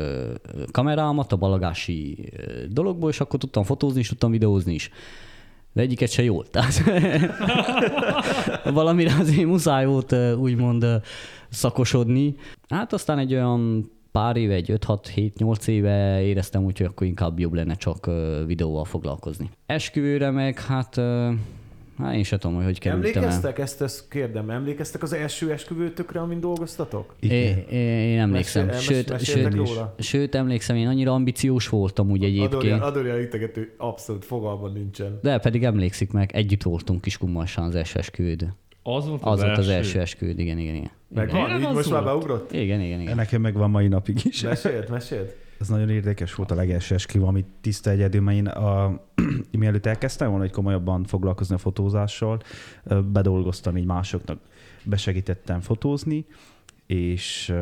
[0.71, 2.29] kamerámat a balagási
[2.69, 4.89] dologból, és akkor tudtam fotózni, és tudtam videózni is.
[5.73, 6.45] De egyiket se jól.
[6.47, 6.83] Tehát
[8.79, 10.85] valamire azért muszáj volt úgymond
[11.49, 12.35] szakosodni.
[12.69, 17.53] Hát aztán egy olyan pár éve, egy 5-6-7-8 éve éreztem úgy, hogy akkor inkább jobb
[17.53, 18.09] lenne csak
[18.45, 19.49] videóval foglalkozni.
[19.65, 21.01] Esküvőre meg, hát,
[21.97, 23.17] hát én sem tudom, hogy hogy kerültem el.
[23.17, 27.15] Emlékeztek, ezt, ezt kérdem, emlékeztek az első esküvőtökre, amin dolgoztatok?
[27.19, 27.77] É, é,
[28.11, 28.65] én emlékszem.
[28.65, 29.95] Mesél- sőt, meséltek sőt, róla?
[29.99, 32.81] sőt, emlékszem, én annyira ambiciós voltam úgy egyébként.
[32.81, 35.19] Adorján integető abszolút fogalma nincsen.
[35.21, 38.47] De pedig emlékszik meg, együtt voltunk Kiskunmarsán az első esküvőd.
[38.83, 40.91] Az volt az, Az volt az első esküvőd, igen, igen, igen.
[41.07, 42.17] Megvan, Igen, így az most már volt.
[42.17, 42.51] beugrott?
[42.51, 43.15] Igen, igen, igen.
[43.15, 44.41] Nekem megvan mai napig is.
[44.41, 45.35] Meséld, meséld.
[45.63, 48.99] Ez nagyon érdekes volt a legelső esküvő, amit tiszta egyedül, mert én a,
[49.51, 52.41] mielőtt elkezdtem volna, hogy komolyabban foglalkozni a fotózással,
[53.11, 54.39] bedolgoztam így másoknak,
[54.83, 56.25] besegítettem fotózni,
[56.85, 57.53] és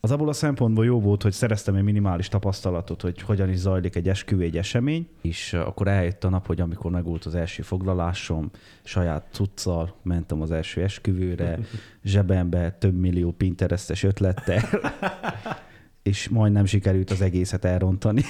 [0.00, 3.96] az abból a szempontból jó volt, hogy szereztem egy minimális tapasztalatot, hogy hogyan is zajlik
[3.96, 8.50] egy esküvő, egy esemény, és akkor eljött a nap, hogy amikor megvolt az első foglalásom,
[8.82, 11.58] saját cuccal mentem az első esküvőre,
[12.04, 14.62] zsebembe több millió pinterestes ötlettel,
[16.02, 18.22] és majdnem sikerült az egészet elrontani.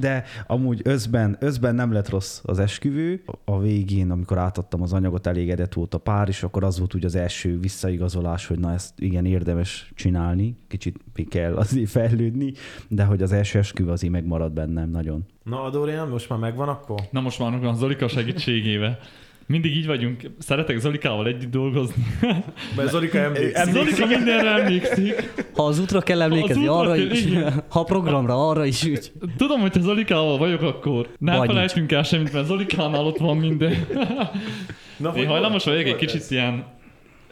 [0.00, 3.22] De amúgy özben, özben nem lett rossz az esküvő.
[3.44, 7.04] A végén, amikor átadtam az anyagot, elégedett volt a pár, és akkor az volt úgy
[7.04, 12.52] az első visszaigazolás, hogy na ezt igen érdemes csinálni, kicsit még kell azért fejlődni,
[12.88, 15.26] de hogy az első esküvő azért megmarad bennem nagyon.
[15.44, 17.00] Na Adorján, most már megvan akkor?
[17.10, 18.98] Na most már van Zolika segítségével.
[19.46, 22.06] Mindig így vagyunk, szeretek Zolikával együtt dolgozni.
[22.76, 23.72] Mert Zolika emlékszik.
[23.72, 25.32] Zolika mindenre emlékszik.
[25.54, 27.64] Ha az útra kell emlékezni, útra arra kell, is, igen.
[27.68, 29.12] ha a programra, arra is úgy.
[29.36, 33.36] Tudom, hogy ha Zolikával vagyok, akkor ne Vagy felejtsünk el semmit, mert Zolikánál ott van
[33.36, 33.86] minden.
[34.96, 36.30] Na, Én hajlamos vagyok egy kicsit ez?
[36.30, 36.64] ilyen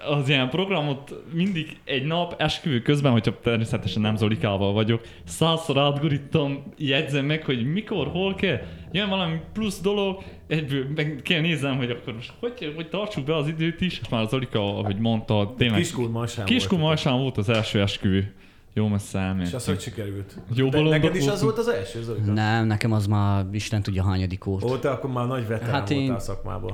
[0.08, 6.62] az ilyen programot mindig egy nap esküvő közben, hogyha természetesen nem Zolikával vagyok, százszor átgurítom,
[6.76, 8.58] jegyzem meg, hogy mikor, hol kell,
[8.92, 13.36] jön valami plusz dolog, egyből meg kell nézem, hogy akkor most hogy, hogy tartsuk be
[13.36, 14.00] az időt is.
[14.10, 16.78] Már Zolika, ahogy mondta, tényleg voltatok.
[16.78, 18.34] Marsán volt az első esküvő.
[18.72, 20.38] Jó messze És az hogy sikerült?
[20.54, 22.32] Jó De neked is az volt az első, Zolika?
[22.32, 24.64] Nem, nekem az már Isten tudja hányadik volt.
[24.64, 26.72] Ó, te akkor már nagy veterán Hát én- voltál a szakmában.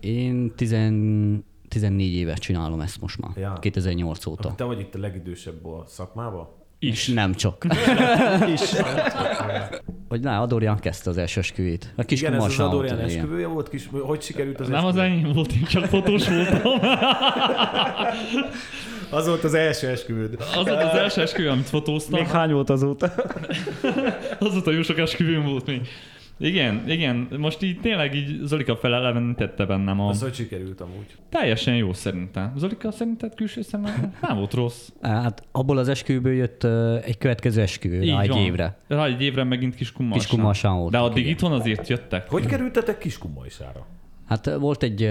[0.00, 3.30] Én tizen, 14 éve csinálom ezt most már.
[3.36, 3.52] Ja.
[3.60, 4.42] 2008 óta.
[4.42, 6.48] Akkor te vagy itt a legidősebb a szakmában?
[6.82, 7.66] És nem csak.
[10.08, 11.92] Hogy ne, Adorján kezdte az első esküvét.
[11.96, 12.52] A kis Igen, ez az
[12.84, 12.98] igen.
[12.98, 13.68] esküvője volt?
[13.68, 15.18] Kis, hogy sikerült az Nem az esküvő?
[15.18, 16.72] enyém volt, én csak fotós voltam.
[19.10, 20.36] Az volt az első esküvőd.
[20.38, 22.20] Az volt az első esküvő, amit fotóztam.
[22.20, 23.12] Még hány volt azóta?
[24.38, 25.88] Azóta jó sok esküvőm volt még.
[26.42, 30.08] Igen, igen, most így tényleg így Zolika felelevenítette bennem a...
[30.08, 31.16] Az hogy sikerült amúgy?
[31.28, 32.52] Teljesen jó szerintem.
[32.56, 34.88] Zolika szerinted külső szemmel nem volt rossz.
[35.02, 38.38] Hát abból az esküvőből jött ö, egy következő esküvő rá egy van.
[38.38, 38.76] évre.
[38.86, 40.26] Rá egy évre megint kis kummarsán.
[40.26, 40.92] Kis Kumarsán volt.
[40.92, 42.30] De addig itthon azért jöttek.
[42.30, 43.86] Hogy kerültetek Kiskunmajsára?
[44.28, 45.10] Hát volt egy,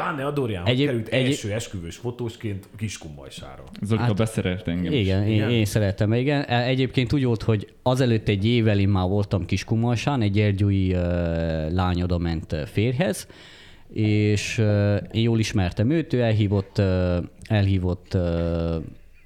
[0.00, 3.62] Pláne Adorján, hogy Egyéb- került egyéb- első esküvős fotósként Kiskunmajsára.
[3.82, 4.98] Zolika Hát- beszerelt engem is.
[5.00, 5.50] igen, én, Igen?
[5.50, 6.42] én szeretem, igen.
[6.42, 10.98] E- Egyébként úgy volt, hogy azelőtt egy évvel én már voltam Kiskumarsán, egy gyergyói ö,
[11.74, 13.26] lány oda ment férjhez,
[13.92, 17.16] és uh, én jól ismertem őt, ő elhívott, uh,
[17.48, 18.74] elhívott uh,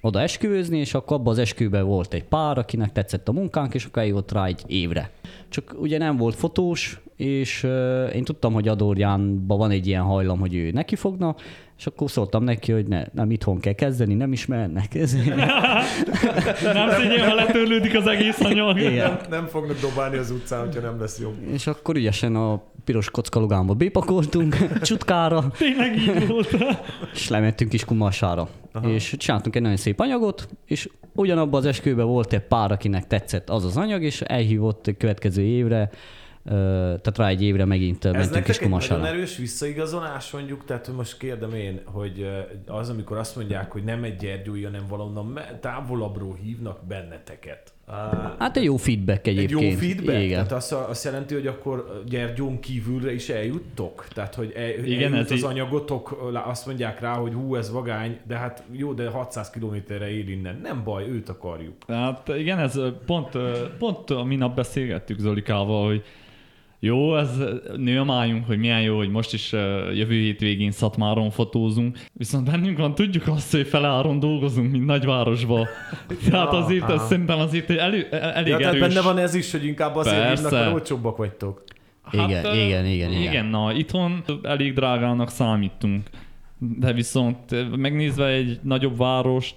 [0.01, 3.85] oda esküvőzni, és akkor abban az esküvőben volt egy pár, akinek tetszett a munkánk, és
[3.85, 5.11] akkor eljött rá egy évre.
[5.49, 10.40] Csak ugye nem volt fotós, és uh, én tudtam, hogy Adorjánban van egy ilyen hajlam,
[10.40, 11.35] hogy ő neki fogna,
[11.79, 14.94] és akkor szóltam neki, hogy ne, nem itthon kell kezdeni, nem ismernek.
[14.94, 15.37] Ezért.
[16.62, 18.79] Nem szégyen, ha letörlődik az egész anyag.
[18.79, 21.35] Nem, nem fognak dobálni az utcán, hogyha nem lesz jobb.
[21.53, 26.57] És akkor ügyesen a piros kocka logánba bépakoltunk, csutkára, Tényleg így volt.
[27.14, 28.48] és lementünk is Kumasára.
[28.87, 33.50] És csináltunk egy nagyon szép anyagot, és ugyanabban az esküvőben volt egy pár, akinek tetszett
[33.50, 35.90] az az anyag, és elhívott a következő évre,
[36.45, 39.07] tehát rá egy évre megint Ez mentünk is egy nagyon Kumasára.
[39.07, 42.29] erős visszaigazolás mondjuk, tehát most kérdem én, hogy
[42.67, 47.73] az, amikor azt mondják, hogy nem egy Gyergyói, hanem valahonnan me- távolabbról hívnak benneteket.
[48.39, 49.73] Hát egy jó feedback egy egyébként.
[49.73, 50.19] jó feedback?
[50.23, 50.31] Igen.
[50.35, 54.07] Tehát azt, azt jelenti, hogy akkor Gyergyón kívülre is eljuttok?
[54.13, 57.71] Tehát, hogy el, Igen, eljut ez az így- anyagotok, azt mondják rá, hogy hú, ez
[57.73, 60.59] vagány, de hát jó, de 600 kilométerre ér innen.
[60.63, 61.75] Nem baj, őt akarjuk.
[61.89, 63.39] Hát igen, ez pont,
[63.79, 66.05] pont a minap beszélgettük Zolikával, hogy
[66.85, 67.31] jó, ez
[67.77, 69.53] nő a májunk, hogy milyen jó, hogy most is
[69.94, 75.66] jövő hétvégén Szatmáron fotózunk, viszont bennünk van, tudjuk azt, hogy feláron dolgozunk, mint nagyvárosba.
[76.31, 78.88] Tehát azért, ez szerintem azért elő, elég Ja, tehát erős.
[78.88, 80.42] benne van ez is, hogy inkább azért Persze.
[80.42, 81.62] hívnak, mert olcsóbbak vagytok.
[82.11, 83.23] Igen, ö, igen, igen, igen.
[83.23, 86.09] Igen, na, itthon elég drágának számítunk.
[86.59, 89.57] De viszont megnézve egy nagyobb várost,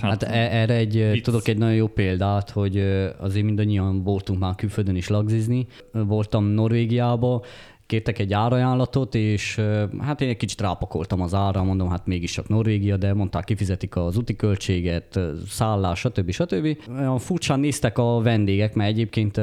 [0.00, 1.24] Hát e- erre egy, Vicc.
[1.24, 2.78] Tudok egy nagyon jó példát, hogy
[3.18, 5.66] azért mindannyian voltunk már külföldön is lagzizni.
[5.92, 7.42] Voltam Norvégiába,
[7.90, 9.60] kértek egy árajánlatot, és
[10.00, 13.96] hát én egy kicsit rápakoltam az ára, mondom, hát mégis csak Norvégia, de mondták, kifizetik
[13.96, 16.30] az úti költséget, szállás, stb.
[16.30, 16.76] stb.
[16.98, 19.40] Olyan furcsán néztek a vendégek, mert egyébként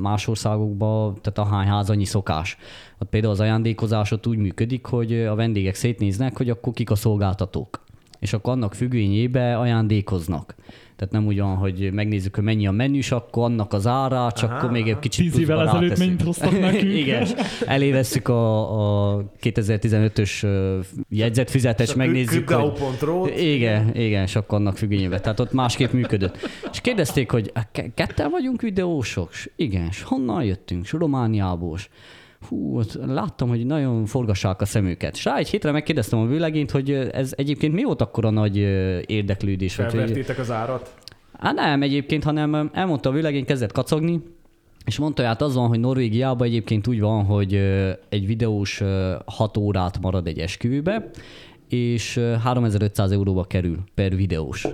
[0.00, 2.56] más országokban, tehát a hány ház annyi szokás.
[2.98, 6.94] Ott például az ajándékozás ott úgy működik, hogy a vendégek szétnéznek, hogy akkor kik a
[6.94, 7.86] szolgáltatók
[8.20, 10.54] és akkor annak függvényébe ajándékoznak.
[10.96, 14.70] Tehát nem ugyan, hogy megnézzük, hogy mennyi a menüs, akkor annak az árát, csak akkor
[14.70, 16.92] még egy kicsit Tíz évvel ezelőtt mennyit hoztak nekünk?
[17.02, 17.26] Igen,
[17.66, 20.78] elévesszük a, a 2015-ös ö,
[21.08, 23.38] jegyzetfizetés, megnézzük, hogy...
[23.38, 25.22] Igen, igen, és akkor annak függvényében.
[25.22, 26.48] Tehát ott másképp működött.
[26.72, 29.30] És kérdezték, hogy "A ke- ketten vagyunk videósok?
[29.56, 30.84] Igen, és honnan jöttünk?
[30.84, 31.76] És Romániából.
[31.76, 31.88] És
[32.48, 35.14] Hú, ott láttam, hogy nagyon forgassák a szemüket.
[35.14, 38.98] És rá egy hétre megkérdeztem a világint, hogy ez egyébként mi volt akkora nagy ö,
[39.06, 39.76] érdeklődés?
[39.76, 40.94] Hogy, Felvertétek az árat?
[41.38, 44.22] Hát nem egyébként, hanem elmondta a világén, kezdett kacagni,
[44.84, 47.54] és mondta, hogy hát az van, hogy Norvégiában egyébként úgy van, hogy
[48.08, 48.82] egy videós
[49.24, 51.10] 6 órát marad egy esküvőbe,
[51.68, 54.66] és ö, 3500 euróba kerül per videós.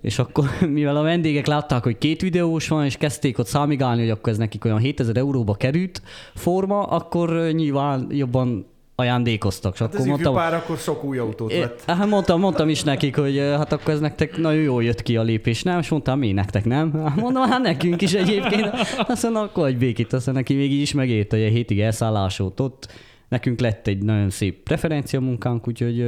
[0.00, 4.10] És akkor, mivel a vendégek látták, hogy két videós van, és kezdték ott számigálni, hogy
[4.10, 6.02] akkor ez nekik olyan 7000 euróba került
[6.34, 9.72] forma, akkor nyilván jobban ajándékoztak.
[9.72, 11.82] És Hát akkor az mondtam, pár akkor sok új autót É, vett.
[11.86, 15.22] Hát mondtam, mondtam is nekik, hogy hát akkor ez nektek nagyon jól jött ki a
[15.22, 15.78] lépés, nem?
[15.78, 16.92] És mondtam, mi nektek nem?
[16.92, 18.70] Hát mondom, hát nekünk is egyébként.
[19.06, 22.60] Azt mondom, akkor egy békét, aztán neki még így is hogy egy hétig elszállás volt
[22.60, 22.92] ott.
[23.28, 26.04] Nekünk lett egy nagyon szép preferencia munkánk, úgyhogy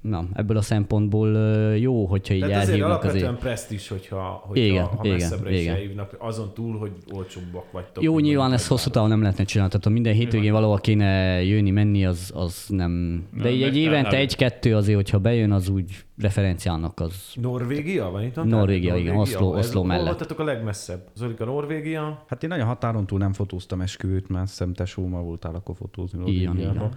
[0.00, 1.28] na, ebből a szempontból
[1.76, 3.38] jó, hogyha így Tehát azért alapvetően azért.
[3.40, 5.74] presztis, hogyha, hogyha Igen, ha igen, messzebbre is igen.
[5.74, 8.02] elhívnak, azon túl, hogy olcsóbbak vagytok.
[8.02, 11.70] Jó, nyilván ezt hosszú távon nem lehetne csinálni, tehát ha minden hétvégén valahol kéne jönni,
[11.70, 13.22] menni, az, az nem...
[13.36, 14.20] De Nem, így egy évente nem.
[14.20, 18.10] egy-kettő azért, hogyha bejön, az úgy referenciának az Norvégia?
[18.10, 20.06] Van itt a Norvégia, igen, Oszló- Oszló hol mellett.
[20.06, 21.00] voltatok a legmesszebb?
[21.14, 22.24] Zolika, Norvégia?
[22.26, 26.46] Hát én nagyon határon túl nem fotóztam esküvőt, mert szem tesóma voltál akkor fotózni Így
[26.46, 26.90] van, így Norvégiába.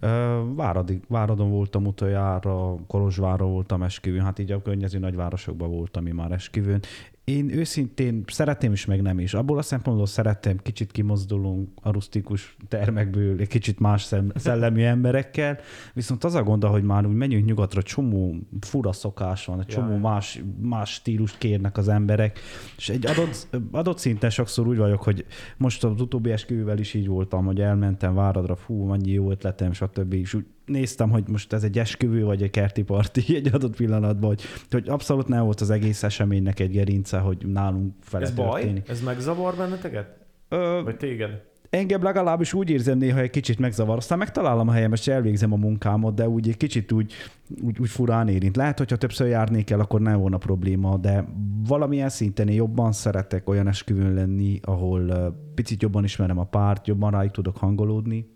[0.00, 2.49] Ö, Váradi, Váradon voltam utoljára,
[2.86, 6.80] Kolozsvárra voltam esküvőn, hát így a környező nagyvárosokban voltam én már esküvőn.
[7.24, 9.34] Én őszintén szeretném is, meg nem is.
[9.34, 15.58] Abból a szempontból szerettem, kicsit kimozdulunk a rustikus termekből, egy kicsit más szellemű emberekkel,
[15.94, 19.96] viszont az a gond, hogy már úgy menjünk nyugatra, csomó fura szokás van, egy csomó
[19.96, 22.38] más, más stílust kérnek az emberek,
[22.76, 25.24] és egy adott, adott szinten sokszor úgy vagyok, hogy
[25.56, 30.12] most az utóbbi esküvővel is így voltam, hogy elmentem Váradra, fú, annyi jó ötletem, stb.
[30.12, 34.28] És úgy néztem, hogy most ez egy esküvő, vagy egy kerti parti egy adott pillanatban,
[34.28, 38.60] hogy, hogy abszolút nem volt az egész eseménynek egy gerince, hogy nálunk fele Ez baj?
[38.60, 38.88] történik.
[38.88, 40.18] Ez megzavar benneteket?
[40.48, 41.48] Ö, Vagy téged?
[41.70, 43.96] engem legalábbis úgy érzem néha egy kicsit megzavar.
[43.96, 47.12] Aztán megtalálom a helyem, és elvégzem a munkámat, de úgy egy kicsit úgy,
[47.62, 48.56] úgy, úgy furán érint.
[48.56, 51.24] Lehet, hogyha többször járnék el, akkor nem volna probléma, de
[51.66, 57.10] valamilyen szinten én jobban szeretek olyan esküvőn lenni, ahol picit jobban ismerem a párt, jobban
[57.10, 58.28] rájuk tudok hangolódni,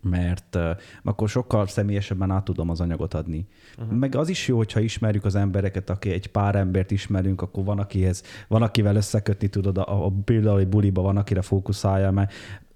[0.00, 0.70] mert uh,
[1.02, 3.46] akkor sokkal személyesebben át tudom az anyagot adni.
[3.78, 3.98] Uh-huh.
[3.98, 7.78] Meg az is jó, hogyha ismerjük az embereket, aki egy pár embert ismerünk, akkor van,
[7.78, 12.32] akihez, van akivel összekötni tudod, a, a, például egy buliba van, akire fókuszálja, mert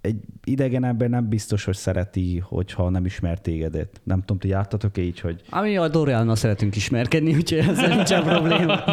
[0.07, 4.01] egy idegen ember nem biztos, hogy szereti, hogyha nem ismer tégedet.
[4.03, 8.85] Nem tudom, ti jártatok így, hogy Ami a Doriannal szeretünk ismerkedni, úgyhogy ezzel nincsen probléma.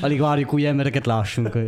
[0.00, 1.58] Alig várjuk új embereket lássunk.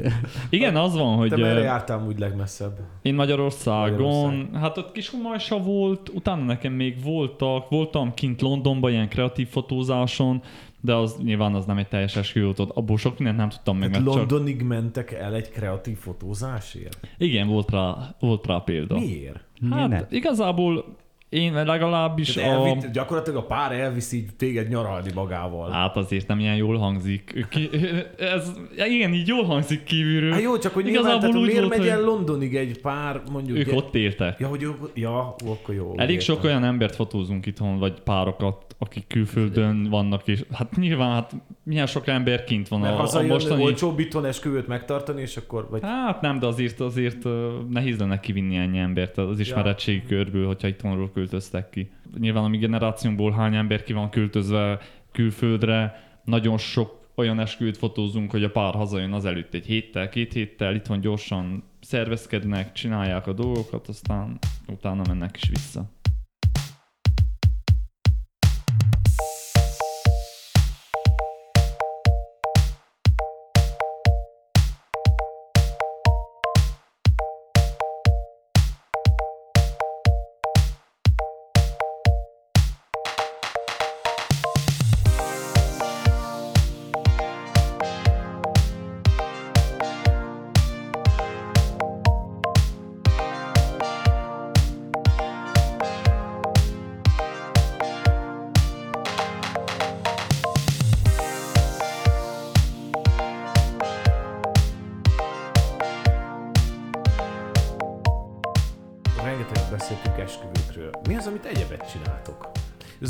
[0.51, 2.79] Igen, az van, hogy Te merre jártál úgy legmesszebb?
[3.03, 3.91] én Magyarországon,
[4.25, 4.61] Magyarország.
[4.61, 10.43] hát ott kis Humajsa volt, utána nekem még voltak, voltam kint Londonban ilyen kreatív fotózáson,
[10.85, 13.93] de az nyilván az nem egy teljes esküvő volt, abból sok mindent nem tudtam meg,
[13.93, 14.31] Hát mert csak...
[14.31, 17.09] Londonig mentek el egy kreatív fotózásért?
[17.19, 18.99] Igen, volt rá, volt rá példa.
[18.99, 19.45] Miért?
[19.71, 20.01] Hát ne?
[20.11, 20.97] igazából
[21.35, 22.41] én legalábbis a...
[22.41, 25.71] elvitt, gyakorlatilag a pár elviszi így téged nyaralni magával.
[25.71, 27.47] Hát azért nem ilyen jól hangzik.
[27.51, 27.71] Ki,
[28.19, 28.53] ez,
[28.89, 30.33] igen, így jól hangzik kívülről.
[30.33, 32.81] Hát jó, csak hogy nyilván, Igazából tehát, úgy miért volt, megy el hogy Londonig egy
[32.81, 33.59] pár, mondjuk...
[33.59, 34.39] ők egy- ott éltek.
[34.39, 35.95] Ja, hogy ők, ja, akkor jó.
[35.97, 36.35] Elég értem.
[36.35, 41.87] sok olyan embert fotózunk itthon, vagy párokat, akik külföldön vannak, és hát nyilván, hát milyen
[41.87, 43.63] sok ember kint van Mert a, a mostani...
[43.63, 45.67] olcsóbb itthon esküvőt megtartani, és akkor...
[45.71, 45.81] Vagy...
[45.83, 47.27] Hát nem, de azért, azért
[47.71, 51.91] nehéz lenne kivinni ennyi embert az ismeretségi körből, hogyha itthonról költöztek ki.
[52.19, 54.79] Nyilván a mi generációnkból hány ember ki van költözve
[55.13, 60.33] külföldre, nagyon sok olyan esküvőt fotózunk, hogy a pár hazajön az előtt egy héttel, két
[60.33, 65.85] héttel, itthon gyorsan szervezkednek, csinálják a dolgokat, aztán utána mennek is vissza.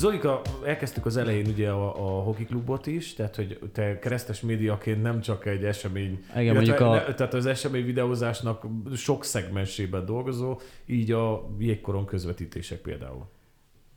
[0.05, 5.03] Zolika, elkezdtük az elején ugye a, a hoki klubot is, tehát hogy te keresztes médiaként
[5.03, 10.61] nem csak egy esemény, Igen, mondjuk a- ne, tehát az esemény videózásnak sok szegmensében dolgozó,
[10.87, 13.27] így a jégkoron közvetítések például.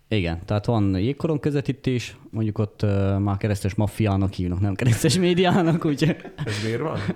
[0.08, 5.86] Igen, tehát van jégkoron közvetítés, mondjuk ott uh, már keresztes maffiának hívnak, nem keresztes médiának,
[5.86, 6.16] úgyhogy
[6.46, 7.00] Ez miért van?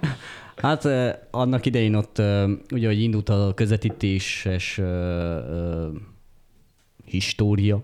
[0.55, 5.87] Hát uh, annak idején ott, uh, ugye, hogy indult a közvetítéses uh, uh,
[7.11, 7.83] história,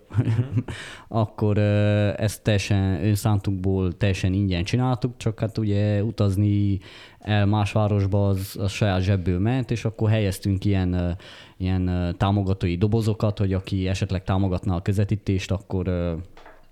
[1.07, 6.79] akkor uh, ezt teljesen önszántunkból teljesen ingyen csináltuk, csak hát ugye utazni
[7.19, 11.17] el más városba az, az saját zsebből ment, és akkor helyeztünk ilyen,
[11.57, 16.17] ilyen támogatói dobozokat, hogy aki esetleg támogatná a közvetítést, akkor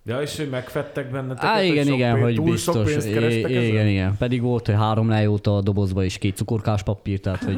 [0.08, 2.92] Ja, és hogy megfettek benneteket, Á, igen, sok igen, pénz, hogy túl sok biztos.
[2.92, 4.16] pénzt I- kerestek igen, igen.
[4.18, 7.58] Pedig volt, hogy három lejóta a dobozba és két cukorkás papír, tehát hogy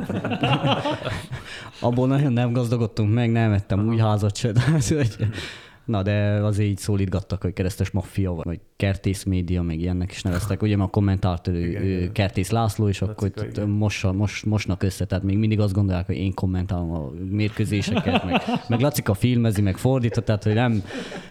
[1.90, 4.52] abból nagyon nem gazdagodtunk meg, nem ettem új házat se.
[4.52, 5.16] Tehát, hogy...
[5.88, 10.62] Na, de azért így szólítgattak, hogy keresztes maffia, vagy kertész média, meg ilyennek is neveztek.
[10.62, 12.12] Ugye már a kommentárt ő, Igen, ő igen.
[12.12, 13.70] kertész László, és akkor Lacika, itt igen.
[13.70, 18.42] mossa, most, mosnak össze, tehát még mindig azt gondolják, hogy én kommentálom a mérkőzéseket, meg,
[18.68, 20.84] meg Lacika filmezi, meg fordítva, tehát hogy nem,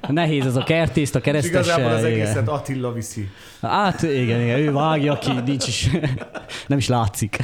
[0.09, 1.61] nehéz ez a kertészt, a És keresztessel.
[1.63, 2.13] igazából az igen.
[2.13, 3.29] egészet Attila viszi.
[3.61, 5.91] Hát igen, igen, ő vágja, aki nincs is,
[6.67, 7.39] nem is látszik.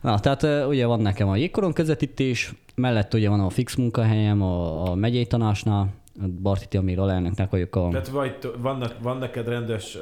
[0.00, 4.88] Na, tehát ugye van nekem a jégkoron közvetítés, mellett ugye van a fix munkahelyem a,
[4.90, 5.88] a megyei tanácsnál,
[6.20, 7.88] a Barti Tiamir alelnöknek vagyok a...
[7.90, 9.98] Tehát vagy, vannak, van neked rendes,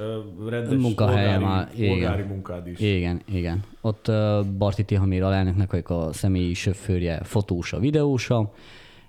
[0.49, 1.89] rendes Munkahelyem polgári, áll, igen.
[1.91, 2.81] polgári munkád is.
[2.81, 3.65] Igen, igen.
[3.81, 8.53] Ott uh, Barti Tihamir alelnöknek vagyok a személyi sofőrje, fotósa, videósa,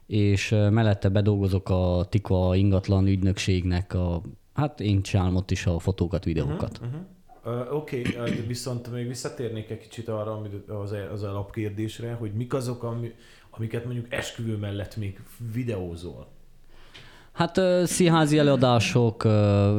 [0.07, 4.21] és uh, mellette bedolgozok a Tika ingatlan ügynökségnek a,
[4.53, 6.79] hát én csinálom ott is a fotókat, videókat.
[6.83, 7.01] Uh-huh.
[7.45, 12.53] Uh, Oké, okay, viszont még visszatérnék egy kicsit arra amit az, az alapkérdésre, hogy mik
[12.53, 13.11] azok, ami,
[13.61, 15.19] amiket mondjuk esküvő mellett még
[15.53, 16.27] videózol.
[17.31, 19.27] Hát színházi előadások,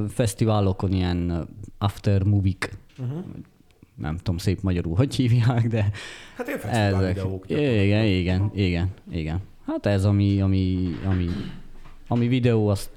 [0.09, 2.55] fesztiválokon ilyen after movie
[2.99, 3.25] uh-huh.
[3.95, 5.91] nem tudom szép magyarul, hogy hívják, de
[6.37, 7.15] Hát ilyen fesztivál ezek.
[7.15, 7.45] videók.
[7.51, 9.41] Igen, igen, igen, igen.
[9.67, 11.29] Hát ez, ami, ami, ami,
[12.09, 12.91] ami videó, azt,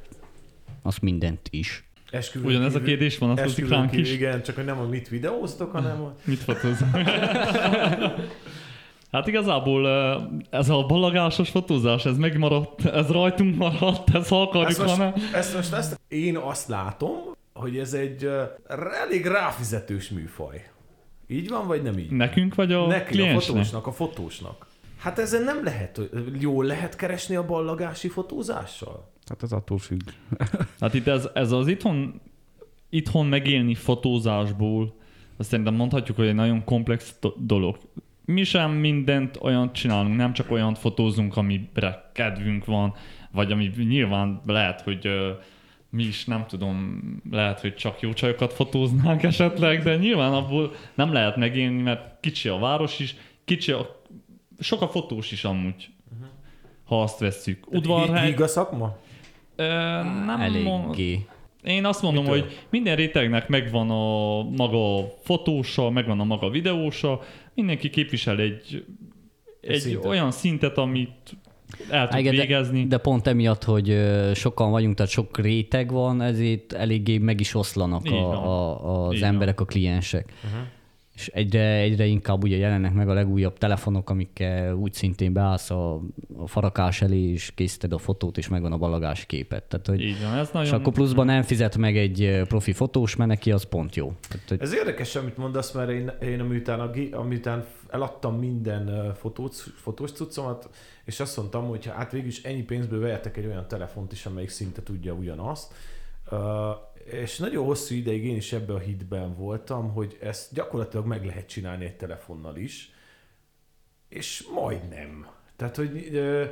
[0.82, 1.84] azt mindent is.
[2.12, 4.13] Esküvőn Ugyanez a kívül- kérdés van, azt ránk is.
[4.13, 6.15] Igen, csak hogy nem a mit videóztok, hanem a...
[6.24, 6.91] Mit fotózom?
[9.15, 9.88] Hát igazából
[10.49, 15.13] ez a balagásos fotózás, ez megmaradt, ez rajtunk maradt, ez ha akarjuk, Ezt most, hanem...
[15.34, 17.12] ezt most ezt, én azt látom,
[17.54, 18.30] hogy ez egy
[19.04, 20.70] elég ráfizetős műfaj.
[21.28, 22.11] Így van, vagy nem így?
[22.11, 23.41] Nekünk vagy a Neki, a kliensnek?
[23.41, 24.68] fotósnak, a fotósnak.
[24.97, 26.01] Hát ezen nem lehet,
[26.39, 29.11] jól lehet keresni a ballagási fotózással?
[29.28, 30.01] Hát az attól függ.
[30.80, 32.22] Hát itt ez, ez az itthon,
[32.89, 34.95] itthon megélni fotózásból,
[35.38, 37.78] azt szerintem mondhatjuk, hogy egy nagyon komplex do- dolog.
[38.26, 42.93] Mi sem mindent olyan csinálunk, nem csak olyan fotózunk, amire kedvünk van,
[43.32, 45.32] vagy ami nyilván lehet, hogy ö,
[45.89, 47.01] mi is nem tudom,
[47.32, 52.49] lehet, hogy csak jó csajokat fotóznánk esetleg, de nyilván abból nem lehet megélni, mert kicsi
[52.49, 53.15] a város is,
[53.45, 54.01] kicsi a,
[54.59, 55.89] sok a fotós is amúgy,
[56.84, 57.71] ha azt vesszük.
[57.71, 58.97] Udvarhely, Híg a szakma?
[59.55, 59.63] ö,
[60.03, 60.26] nem
[60.63, 61.26] mond- Eléggé.
[61.66, 62.39] Én azt mondom, Mitől?
[62.39, 67.22] hogy minden rétegnek megvan a maga fotósa, megvan a maga videósa,
[67.53, 68.86] mindenki képvisel egy,
[69.61, 70.05] egy szintet.
[70.05, 71.38] olyan szintet, amit
[71.89, 72.82] el tud Igen, végezni.
[72.82, 74.01] De, de pont emiatt, hogy
[74.34, 79.13] sokan vagyunk, tehát sok réteg van, ezért eléggé meg is oszlanak Így a, a, az
[79.13, 80.34] Így emberek, a kliensek.
[80.43, 80.59] Uh-huh.
[81.16, 86.01] És egyre, egyre inkább ugye jelennek meg a legújabb telefonok, amikkel úgy szintén beállsz a,
[86.38, 89.63] a farakás elé, és készíted a fotót, és megvan a ballagás képet.
[89.63, 90.74] Tehát, hogy, Így van, ez és nagyon...
[90.74, 94.13] akkor pluszban nem fizet meg egy profi fotós, mert neki az pont jó.
[94.28, 99.66] Tehát, hogy Ez érdekes, amit mondasz, mert én, én amiután, a, amiután eladtam minden fotós,
[99.76, 100.70] fotós cuccomat,
[101.05, 104.49] és azt mondtam, hogy hát végül is ennyi pénzből vehetek egy olyan telefont is, amelyik
[104.49, 105.74] szinte tudja ugyanazt.
[107.06, 111.47] És nagyon hosszú ideig én is ebben a hitben voltam, hogy ezt gyakorlatilag meg lehet
[111.47, 112.91] csinálni egy telefonnal is,
[114.10, 115.28] és majdnem.
[115.56, 116.45] Tehát, hogy ö,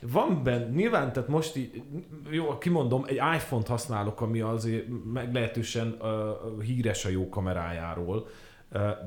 [0.00, 1.82] van benne, nyilván, tehát most így,
[2.30, 6.32] jó, kimondom, egy iPhone-t használok, ami azért meglehetősen ö,
[6.62, 8.28] híres a jó kamerájáról,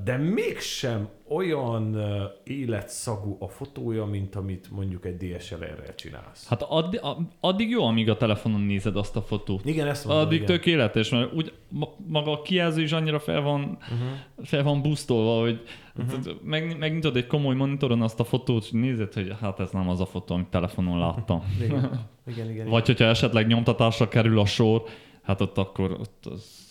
[0.04, 1.98] de mégsem olyan
[2.44, 6.48] életszagú a fotója, mint amit mondjuk egy DSLR-rel csinálsz.
[6.48, 7.00] Hát addig,
[7.40, 9.66] addig jó, amíg a telefonon nézed azt a fotót.
[9.66, 10.56] Igen, ezt mondom, Addig igen.
[10.56, 14.46] tökéletes, mert úgy ma- maga a kijelző is annyira fel van, uh-huh.
[14.46, 15.62] fel van boostolva, hogy
[15.96, 16.34] uh-huh.
[16.44, 20.00] meg, megnyitod egy komoly monitoron azt a fotót, és nézed, hogy hát ez nem az
[20.00, 21.44] a fotó, amit telefonon láttam.
[21.62, 22.70] Igen, igen, igen.
[22.70, 24.84] Vagy hogyha esetleg nyomtatásra kerül a sor,
[25.22, 26.67] hát ott akkor ott az,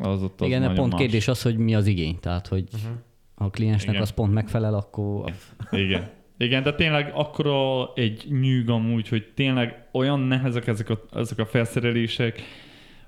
[0.00, 1.00] az ott az igen, de nagyon pont más.
[1.00, 2.18] kérdés az, hogy mi az igény.
[2.20, 2.90] Tehát, hogy uh-huh.
[3.34, 4.02] ha a kliensnek Igen.
[4.02, 5.32] az pont megfelel, akkor
[5.70, 6.10] Igen.
[6.38, 11.46] Igen, de tényleg akkora egy nyűg amúgy, hogy tényleg olyan nehezek ezek a, ezek a
[11.46, 12.42] felszerelések,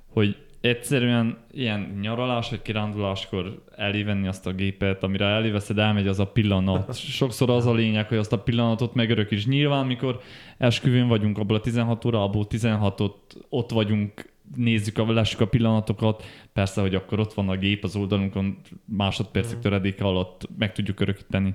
[0.07, 6.26] hogy egyszerűen ilyen nyaralás vagy kiránduláskor elévenni azt a gépet, amire eléveszed, elmegy az a
[6.26, 6.97] pillanat.
[7.18, 9.47] Sokszor az a lényeg, hogy azt a pillanatot megörökíts.
[9.47, 10.20] Nyilván, mikor
[10.59, 13.12] esküvőn vagyunk, abból a 16 órából 16-ot
[13.49, 17.97] ott vagyunk, nézzük, a, lássuk a pillanatokat, persze, hogy akkor ott van a gép az
[17.97, 21.55] oldalunkon, másodpercig töredéke alatt meg tudjuk örökíteni.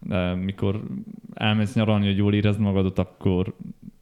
[0.00, 0.82] De mikor
[1.34, 3.54] elmész nyaralni, hogy jól érezd magadat, akkor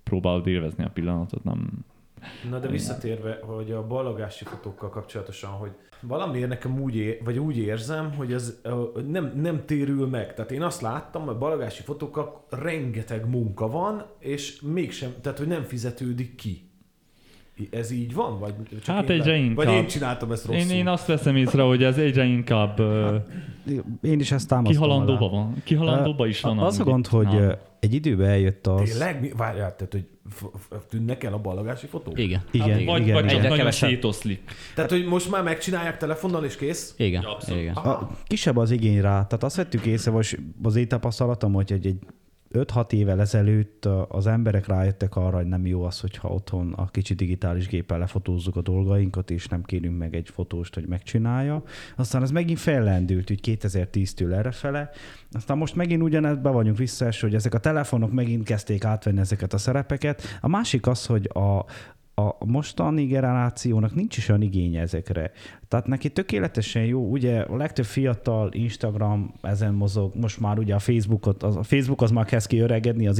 [0.02, 1.84] próbálod élvezni a pillanatot, nem...
[2.50, 7.58] Na de visszatérve, hogy a ballagási fotókkal kapcsolatosan, hogy valamiért nekem úgy, é- vagy úgy
[7.58, 8.60] érzem, hogy ez
[9.06, 10.34] nem, nem térül meg.
[10.34, 15.62] Tehát én azt láttam, hogy ballagási fotókkal rengeteg munka van, és mégsem, tehát hogy nem
[15.62, 16.70] fizetődik ki.
[17.70, 18.38] Ez így van?
[18.38, 18.54] Vagy
[18.84, 19.56] csak Hát én egyre lát- inkább.
[19.66, 20.60] Vagy én csináltam ezt rosszul?
[20.60, 23.16] Én, én azt veszem észre, hogy ez egyre inkább ö,
[24.02, 25.54] Én is ezt támasztom kihalandóba van.
[25.64, 26.58] Kihalandóba is van.
[26.58, 28.90] Az a gond, hogy ö, egy időben eljött az...
[28.90, 29.32] Tényleg?
[29.36, 30.06] Várjál, tehát hogy
[30.88, 32.18] tűnnek el a ballagási fotók?
[32.18, 32.42] igen.
[32.50, 33.40] Igen, Hát, igen, vagy, igen, vagy igen.
[33.40, 34.50] csak nagyon szétoszlik.
[34.74, 36.94] Tehát, hogy most már megcsinálják telefonnal és kész?
[36.98, 37.60] Igen, Abszolút.
[37.62, 37.74] igen.
[37.74, 39.10] A, kisebb az igény rá.
[39.26, 41.98] Tehát azt vettük észre, vagy az én tapasztalatom, hogy egy, egy
[42.56, 47.14] 5-6 évvel ezelőtt az emberek rájöttek arra, hogy nem jó az, hogyha otthon a kicsi
[47.14, 51.62] digitális géppel lefotózzuk a dolgainkat, és nem kérünk meg egy fotóst, hogy megcsinálja.
[51.96, 54.90] Aztán ez megint fellendült, úgy 2010-től errefele.
[55.30, 59.58] Aztán most megint ugyanebben vagyunk visszaeső, hogy ezek a telefonok megint kezdték átvenni ezeket a
[59.58, 60.22] szerepeket.
[60.40, 61.64] A másik az, hogy a,
[62.18, 65.30] a mostani generációnak nincs is olyan igénye ezekre.
[65.68, 70.78] Tehát neki tökéletesen jó, ugye a legtöbb fiatal Instagram ezen mozog, most már ugye a
[70.78, 73.18] Facebookot, az, a Facebook az már kezd ki öregedni, az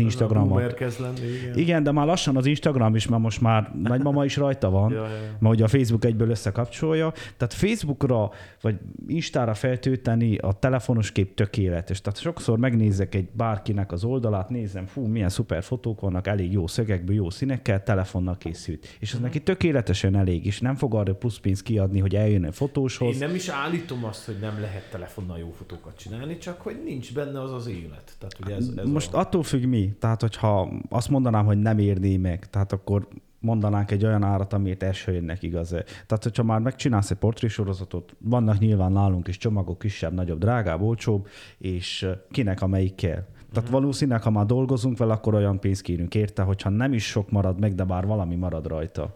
[0.99, 1.59] lenni, igen.
[1.59, 5.07] Igen, de már lassan az Instagram is, mert most már nagymama is rajta van, ja.
[5.38, 7.12] mert ugye a Facebook egyből összekapcsolja.
[7.36, 8.30] Tehát Facebookra
[8.61, 12.01] vagy Instára feltölteni a telefonos kép tökéletes.
[12.01, 16.66] Tehát sokszor megnézek egy bárkinek az oldalát, nézem, fú, milyen szuper fotók vannak, elég jó
[16.66, 18.86] szögekből, jó színekkel, telefonnal készült.
[18.99, 22.55] És ez neki tökéletesen elég, és nem fog arra plusz pénzt kiadni, hogy eljön egy
[22.55, 23.12] fotóshoz.
[23.12, 27.14] Én nem is állítom azt, hogy nem lehet telefonnal jó fotókat csinálni, csak hogy nincs
[27.14, 28.12] benne az az élet.
[28.18, 29.18] Tehát ugye ez, ez Most a...
[29.18, 29.93] attól függ mi.
[30.01, 33.09] Tehát, hogyha azt mondanám, hogy nem érné meg, tehát akkor
[33.47, 35.68] mondanánk egy olyan árat, amit első jönnek igaz.
[35.68, 41.28] Tehát, hogyha már megcsinálsz egy portrésorozatot, vannak nyilván nálunk is csomagok, kisebb, nagyobb, drágább, olcsóbb,
[41.59, 43.24] és eh, kinek amelyik kell.
[43.57, 47.30] Tehát valószínűleg, ha már dolgozunk vele, akkor olyan pénzt kérünk érte, hogyha nem is sok
[47.30, 49.14] marad meg, de bár valami marad rajta.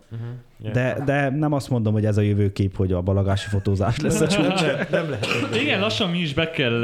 [0.72, 4.28] De, de nem azt mondom, hogy ez a jövőkép, hogy a balagási fotózás lesz a
[4.28, 4.62] csúcs.
[4.62, 5.26] nem, nem lehet.
[5.62, 6.80] Igen, lassan mi is be kell,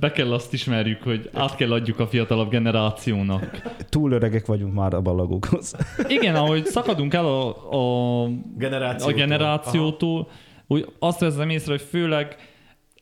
[0.00, 3.62] be kell azt ismerjük, hogy át kell adjuk a fiatalabb generációnak.
[3.88, 5.74] Túl öregek vagyunk már a balagokhoz.
[6.08, 8.28] Igen, ahogy szakadunk el a, a, a
[8.58, 9.18] Generációtól.
[9.18, 10.28] generációtól,
[10.66, 12.36] úgy azt veszem észre, hogy főleg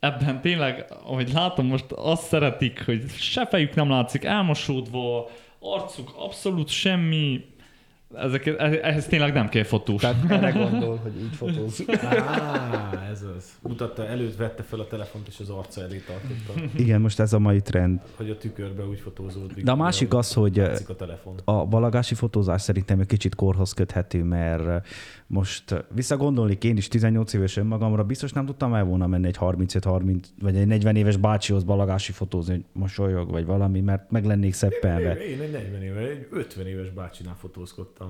[0.03, 5.31] ebben tényleg, ahogy látom, most azt szeretik, hogy se fejük nem látszik, elmosódva,
[5.61, 7.45] arcuk abszolút semmi,
[8.15, 8.47] ezek,
[8.83, 10.01] ehhez tényleg nem kell fotós.
[10.01, 11.95] Tehát erre gondol, hogy így fotózzuk.
[11.95, 13.45] Á, ez az.
[13.63, 17.39] Mutatta, előtt vette fel a telefont, és az arca elé tartotta, Igen, most ez a
[17.39, 18.01] mai trend.
[18.17, 19.65] hogy a tükörbe úgy fotózódik.
[19.65, 21.35] De a másik az, hogy látszik a telefon.
[21.45, 24.87] a balagási fotózás szerintem egy kicsit korhoz köthető, mert
[25.27, 30.23] most visszagondolnék én is 18 éves önmagamra, biztos nem tudtam el volna menni egy 35-30
[30.41, 35.15] vagy egy 40 éves bácsihoz balagási fotózni, hogy mosolyog vagy valami, mert meg lennék szeppelve.
[35.27, 38.02] Én egy 40 éve, egy 50 éves bácsinál fotózkodtam.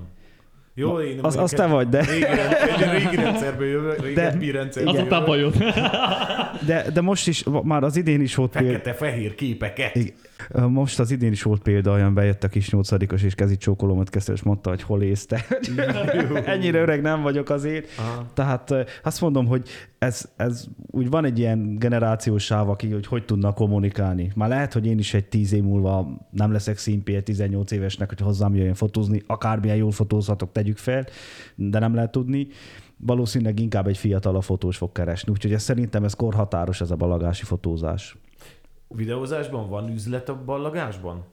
[0.75, 4.99] Jó, én Az, az te vagy, de, Régi, egy régi rendszerből jövök, régebbi rendszerből Az
[4.99, 5.25] a jövök.
[5.25, 5.55] bajod.
[6.65, 9.95] de, de most is, már az idén is volt Fekete-fehér képeket.
[9.95, 10.13] Igen.
[10.67, 14.33] Most az idén is volt példa, olyan bejött a kis nyolcadikos, és kezi csókolómat kezdte,
[14.33, 15.45] és mondta, hogy hol ész te.
[16.45, 17.87] Ennyire öreg nem vagyok azért.
[17.97, 18.25] Aha.
[18.33, 18.73] Tehát
[19.03, 19.67] azt mondom, hogy
[19.99, 24.31] ez, ez úgy van egy ilyen generációs sáv, aki hogy hogy tudnak kommunikálni.
[24.35, 28.09] Már lehet, hogy én is egy tíz év múlva nem leszek színpé egy 18 évesnek,
[28.09, 31.05] hogy hozzám jöjjön fotózni, akármilyen jól fotózhatok, tegyük fel,
[31.55, 32.47] de nem lehet tudni.
[32.97, 37.43] Valószínűleg inkább egy fiatal fotós fog keresni, úgyhogy ez szerintem ez korhatáros, ez a balagási
[37.43, 38.17] fotózás.
[38.95, 41.23] Videózásban van üzlet a ballagásban?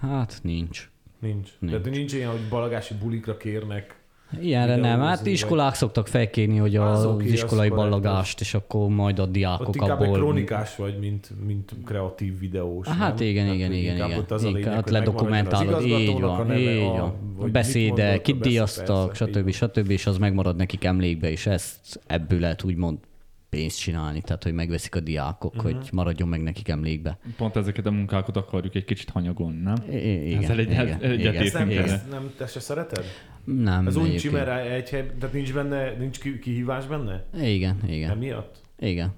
[0.00, 0.90] Hát nincs.
[1.20, 1.50] Nincs.
[1.58, 1.72] Nincs.
[1.72, 4.04] Tehát nincs ilyen, hogy ballagási bulikra kérnek.
[4.40, 5.00] Ilyenre nem.
[5.00, 9.32] Hát iskolák szoktak felkérni, hogy Az az, az iskolai ballagást, és akkor majd a Ott
[9.32, 10.18] diákok inkább egy abból...
[10.18, 12.88] kronikás vagy, mint, mint kreatív videós.
[12.88, 13.28] Hát nem?
[13.28, 14.18] igen, Tehát, igen, igen, inkább igen.
[14.20, 17.14] Ott az Inkább lényeg, ott az ledokumentálod, így van, a neve, így van.
[17.36, 19.50] vagy A mondott, kit díjaztak, stb.
[19.50, 19.90] stb.
[19.90, 22.98] És az megmarad nekik emlékbe, és ezt ebből lehet úgymond
[23.48, 25.62] pénzt csinálni, tehát hogy megveszik a diákok, Mhm.
[25.64, 27.18] hogy maradjon meg nekik emlékbe.
[27.36, 29.74] Pont ezeket a munkákat akarjuk egy kicsit hanyagolni, nem?
[29.90, 31.34] I- igen, Ezzel egy- igen, egy- igen.
[31.34, 33.04] Ezt nem, ezt nem, te se szereted?
[33.44, 34.32] Nem, Ez uncsi, egyébként.
[34.32, 37.24] mert egy hely, tehát nincs benne, nincs ki- kihívás benne?
[37.42, 38.60] Igen, igen, Emiatt?
[38.78, 39.12] igen.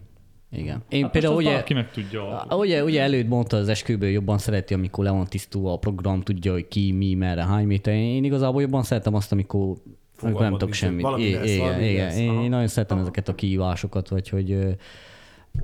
[0.51, 0.83] Igen.
[0.89, 2.47] Én Hát például ugye, Bárki meg tudja.
[2.51, 6.53] ugye, ugye előtt mondta az esküvőből jobban szereti, amikor le van tisztulva a program, tudja,
[6.53, 7.95] hogy ki, mi, merre, hány méter.
[7.95, 9.77] Én igazából jobban szeretem azt, amikor
[10.23, 11.07] nem tudok semmit.
[11.17, 12.05] igen, igen.
[12.05, 12.17] lesz.
[12.17, 14.77] Én, én nagyon szeretem ezeket a kihívásokat, vagy hogy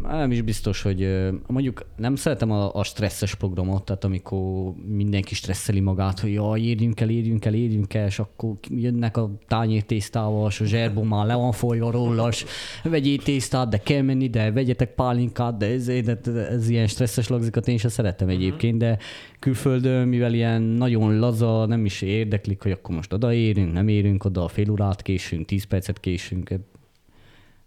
[0.02, 5.80] nem is biztos, hogy mondjuk nem szeretem a, a stresszes programot, tehát amikor mindenki stresszeli
[5.80, 10.48] magát, hogy jaj, érjünk el, érjünk el, érjünk el, és akkor jönnek a tányér tésztával,
[10.48, 12.44] és a zserbó már le van folyva róla, és
[12.82, 17.68] vegyél tésztát, de kell menni, de vegyetek pálinkát, de ez, ez, ez ilyen stresszes lagzikat
[17.68, 18.98] én sem szeretem egyébként, de
[19.38, 24.48] külföldön, mivel ilyen nagyon laza, nem is érdeklik, hogy akkor most odaérünk, nem érünk oda,
[24.48, 26.54] fél órát késünk, tíz percet késünk,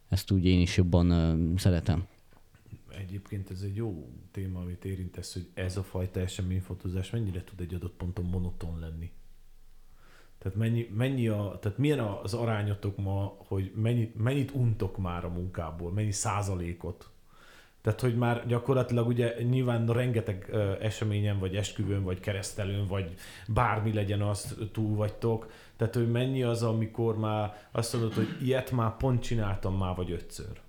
[0.10, 2.08] ezt úgy én is jobban szeretem.
[2.98, 7.74] Egyébként ez egy jó téma, amit érintesz, hogy ez a fajta eseményfotózás mennyire tud egy
[7.74, 9.12] adott ponton monoton lenni.
[10.38, 15.30] Tehát, mennyi, mennyi a, tehát milyen az arányotok ma, hogy mennyi, mennyit untok már a
[15.30, 17.10] munkából, mennyi százalékot?
[17.82, 20.50] Tehát, hogy már gyakorlatilag ugye nyilván rengeteg
[20.82, 23.14] eseményen, vagy esküvőn, vagy keresztelőn, vagy
[23.48, 25.52] bármi legyen, azt túl vagytok.
[25.78, 30.12] Tehát, hogy mennyi az, amikor már azt mondod, hogy ilyet már pont csináltam már, vagy
[30.12, 30.62] ötször.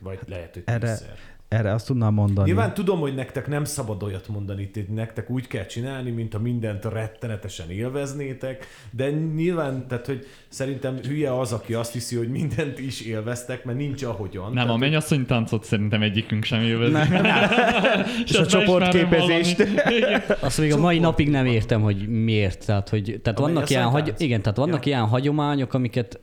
[0.00, 1.18] Vagy lehet, hogy Erre- tízszer.
[1.54, 2.46] Erre azt tudnám mondani.
[2.48, 6.38] Nyilván tudom, hogy nektek nem szabad olyat mondani, hogy nektek úgy kell csinálni, mint a
[6.38, 12.78] mindent rettenetesen élveznétek, de nyilván, tehát hogy szerintem hülye az, aki azt hiszi, hogy mindent
[12.78, 14.44] is élveztek, mert nincs ahogyan.
[14.44, 16.94] Nem, tehát, a mennyasszony táncot szerintem egyikünk sem élvezi.
[18.26, 19.66] És a csoportképezést.
[20.40, 22.66] Azt még a mai napig nem értem, hogy miért.
[22.66, 24.14] Tehát, hogy, tehát A vannak ilyen, hagy...
[24.18, 24.92] igen, tehát vannak Ja.
[24.92, 26.20] ilyen hagyományok, amiket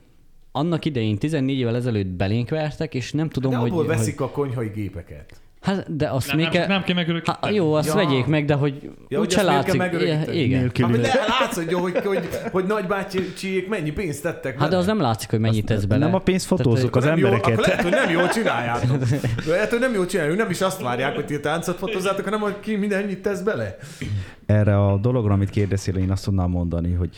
[0.52, 3.70] annak idején 14 évvel ezelőtt belénk vertek, és nem tudom, de hogy...
[3.70, 3.96] abból hogy...
[3.96, 5.40] veszik a konyhai gépeket.
[5.62, 6.66] Hát, de azt Nem, még nem, kell...
[6.66, 7.38] nem kell megörökíteni.
[7.40, 7.94] Hát, jó, azt Ja.
[7.94, 9.82] vegyék meg, de hogy Ja, hogy úgyse látszik.
[10.32, 10.70] Igen.
[10.80, 15.30] Hát, de látszódjon, hogy, hogy, hogy nagybácsiék mennyi pénzt tettek Hát de az nem látszik,
[15.30, 16.04] hogy mennyit tesz bele.
[16.04, 17.52] Nem a pénzt fotózzuk, az nem jó, embereket.
[17.52, 18.98] akkor lehet, hogy nem jól csináljátok.
[19.46, 20.40] De lehet, hogy nem jól csináljátok.
[20.40, 23.76] Nem is azt várják, hogy ti táncot fotózzátok, hanem hogy ki mindennyit tesz bele.
[24.46, 27.10] Erre a dologra, amit kérdeztél, én azt tudnám mondani, hogy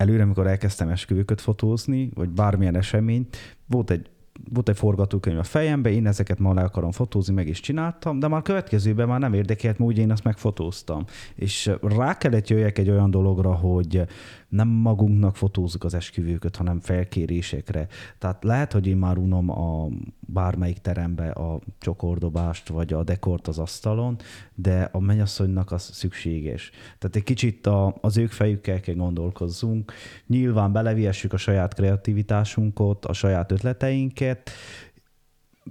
[0.00, 3.36] előre, amikor elkezdtem esküvőköt fotózni, vagy bármilyen eseményt,
[3.66, 4.10] volt egy
[4.52, 8.28] volt egy forgatókönyv a fejembe, én ezeket ma le akarom fotózni, meg is csináltam, de
[8.28, 11.04] már következőben már nem érdekelt, mert úgy én azt megfotóztam.
[11.34, 14.02] És rá kellett jöjjek egy olyan dologra, hogy
[14.50, 17.86] nem magunknak fotózzuk az esküvőköt, hanem felkérésekre.
[18.18, 19.88] Tehát lehet, hogy én már unom a
[20.20, 24.16] bármelyik terembe a csokordobást, vagy a dekort az asztalon,
[24.54, 26.70] de a mennyasszonynak az szükséges.
[26.98, 29.92] Tehát egy kicsit a, az ők fejükkel kell gondolkozzunk.
[30.26, 34.50] Nyilván beleviessük a saját kreativitásunkat, a saját ötleteinket,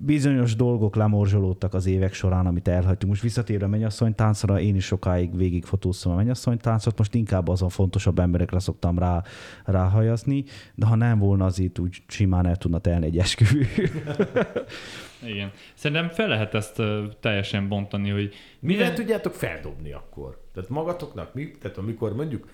[0.02, 3.12] bizonyos dolgok lemorzsolódtak az évek során, amit elhagytunk.
[3.12, 8.20] Most visszatérve a mennyasszonytáncra, én is sokáig végig fotóztam a mennyasszonytáncot, most inkább azon fontosabb
[8.20, 9.24] emberekre szoktam rá,
[9.66, 10.44] ráhajazni,
[10.76, 13.68] de ha nem volna, az itt úgy simán el tudna telni egy esküvő.
[15.34, 15.52] Igen.
[15.74, 16.82] Szerintem fel lehet ezt
[17.20, 20.42] teljesen bontani, hogy Mivel tudjátok feldobni akkor?
[20.54, 21.52] Tehát magatoknak mi?
[21.62, 22.48] Tehát amikor mondjuk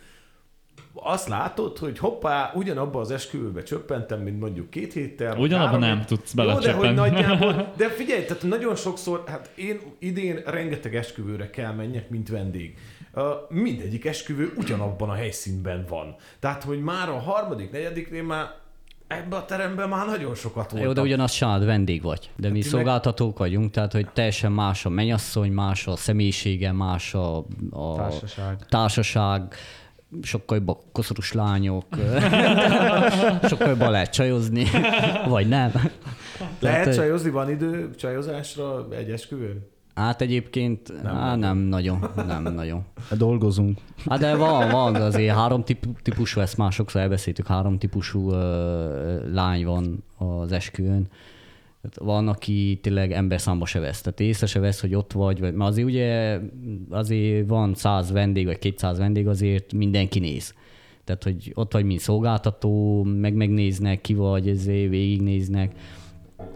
[0.93, 5.33] azt látod, hogy hoppá, ugyanabba az esküvőbe csöppentem, mint mondjuk két héttel.
[5.35, 6.95] vagy Ugyanabba három nem hét- tudsz Jó, de hogy belecsöppenni.
[6.95, 12.77] nagyjából, de figyelj, tehát nagyon sokszor, hát én idén rengeteg esküvőre kell menjek, mint vendég.
[13.13, 16.15] Uh, mindegyik esküvő ugyanabban a helyszínben van.
[16.39, 18.51] Tehát, hogy már a harmadik, negyediknél már
[19.07, 20.87] ebbe a teremben már nagyon sokat voltam.
[20.87, 22.29] Jó, de ugyanaz család vendég vagy.
[22.35, 26.71] De mi ti meg- szolgáltatók vagyunk, tehát hogy teljesen más a mennyasszony, más a személyisége,
[26.71, 27.37] más a,
[27.71, 28.65] a Társaság.
[28.69, 29.55] társaság
[30.21, 31.85] sokkal jobb a koszorús lányok,
[33.49, 34.65] sokkal jobban lehet csajozni,
[35.27, 35.71] vagy nem.
[36.59, 37.29] Lehet Tehát, csajozni?
[37.29, 39.73] Van idő csajozásra egy esküvőn?
[39.95, 42.85] Hát egyébként nem, á, nem nagyon, nem nagyon.
[43.11, 43.77] Dolgozunk.
[44.09, 49.33] Hát de van, van, azért három típ- típusú, ezt már sokszor elbeszéltük, három típusú ö,
[49.33, 51.07] lány van az esküvőn.
[51.85, 54.01] Tehát van, aki tényleg emberszámba se vesz.
[54.01, 56.39] Tehát észre se vesz, hogy ott vagy, vagy mert azért ugye
[56.89, 60.53] azért van 100 vendég, vagy 200 vendég, azért mindenki néz.
[61.03, 65.75] Tehát, hogy ott vagy, mint szolgáltató, meg megnéznek, ki vagy, ezért végignéznek.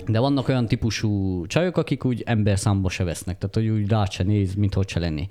[0.07, 4.23] De vannak olyan típusú csajok, akik úgy emberszámba se vesznek, tehát hogy úgy rád se
[4.23, 5.27] néz, mint hogy se lenni.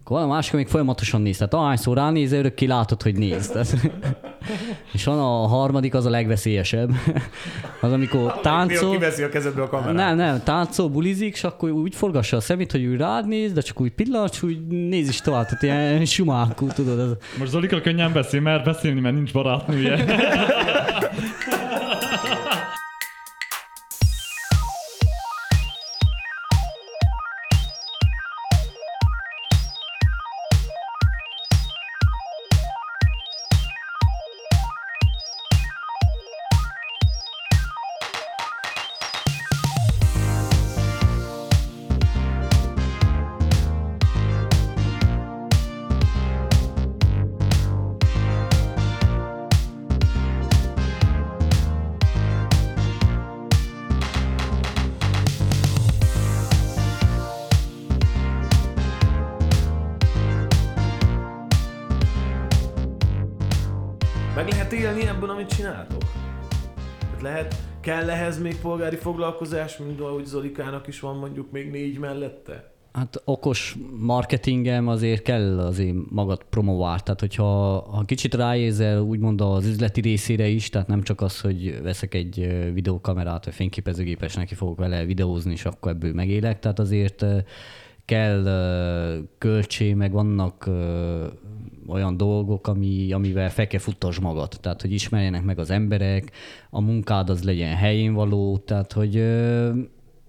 [0.00, 3.48] Akkor van a másik, amik folyamatosan néz, tehát ahányszor ránéz, örökké látod, hogy néz.
[3.48, 3.76] Tehát,
[4.92, 6.90] és van a harmadik, az a legveszélyesebb.
[7.82, 9.94] Az, amikor táncol, Kiveszi a kezedből a kamerát.
[9.94, 13.60] nem, nem, táncol, bulizik, és akkor úgy forgassa a szemét, hogy úgy rád néz, de
[13.60, 16.98] csak úgy pillanat, és úgy néz is tovább, tehát ilyen sumákú, tudod.
[16.98, 20.04] Ez, most Zolika könnyen beszél, mert beszélni, mert nincs barátnője.
[64.40, 66.02] Meg lehet élni ebből, amit csináltok?
[67.00, 71.98] Tehát lehet, kell ehhez még polgári foglalkozás, mint ahogy Zolikának is van mondjuk még négy
[71.98, 72.72] mellette?
[72.92, 77.00] Hát okos marketingem azért kell azért magad promovál.
[77.00, 81.82] Tehát, hogyha ha kicsit ráérzel úgymond az üzleti részére is, tehát nem csak az, hogy
[81.82, 86.58] veszek egy videókamerát, vagy fényképezőgépes, neki fogok vele videózni, és akkor ebből megélek.
[86.58, 87.24] Tehát azért
[88.10, 90.70] kell ö, költsé, meg vannak
[91.86, 94.48] olyan dolgok, ami, amivel fel kell futtasd magad.
[94.60, 96.30] Tehát, hogy ismerjenek meg az emberek,
[96.70, 99.24] a munkád az legyen helyén való, tehát, hogy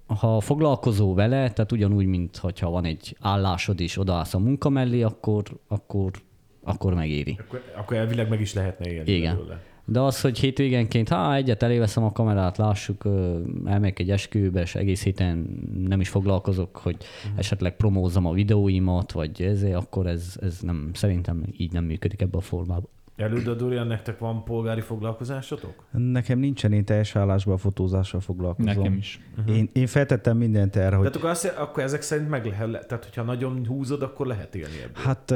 [0.06, 5.02] ha foglalkozol vele, tehát ugyanúgy, mint hogyha van egy állásod és odaállsz a munka mellé,
[5.02, 6.12] akkor, akkor,
[6.64, 7.38] akkor megéri.
[7.40, 9.36] Akkor, akkor elvileg meg is lehetne élni Igen.
[9.36, 9.62] belőle.
[9.86, 13.06] De az, hogy hétvégenként, ha egyet eléveszem a kamerát, lássuk,
[13.66, 16.98] elmegyek egy esküvőbe, és egész héten nem is foglalkozok, hogy
[17.36, 22.38] esetleg promózzam a videóimat, vagy ezért, akkor ez, ez nem, szerintem így nem működik ebbe
[22.38, 22.90] a formában.
[23.22, 25.86] Előd Dorian, nektek van polgári foglalkozásotok?
[25.92, 28.74] Nekem nincsen, én teljes állásban a fotózással foglalkozom.
[28.74, 29.20] Nekem is.
[29.48, 33.04] Én, én feltettem mindent erre, hogy Tehát akkor, azt, akkor ezek szerint meg lehet, tehát
[33.04, 35.04] hogyha nagyon húzod, akkor lehet élni ebből.
[35.04, 35.32] Hát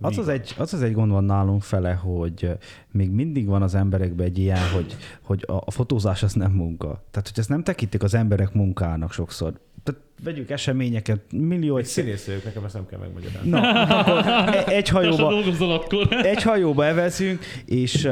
[0.00, 2.50] az az, egy, az az egy gond van nálunk fele, hogy
[2.90, 6.86] még mindig van az emberekben egy ilyen, hogy, hogy a, a fotózás az nem munka.
[7.10, 9.60] Tehát, hogy ezt nem tekintik az emberek munkának sokszor.
[9.88, 13.50] Tehát vegyük eseményeket, millió Egy színész vagyok, nekem ezt nem kell megmagyarázni.
[13.50, 13.60] Na,
[13.98, 16.08] akkor e- egy hajóba, akkor.
[16.10, 18.10] egy hajóba evezünk, és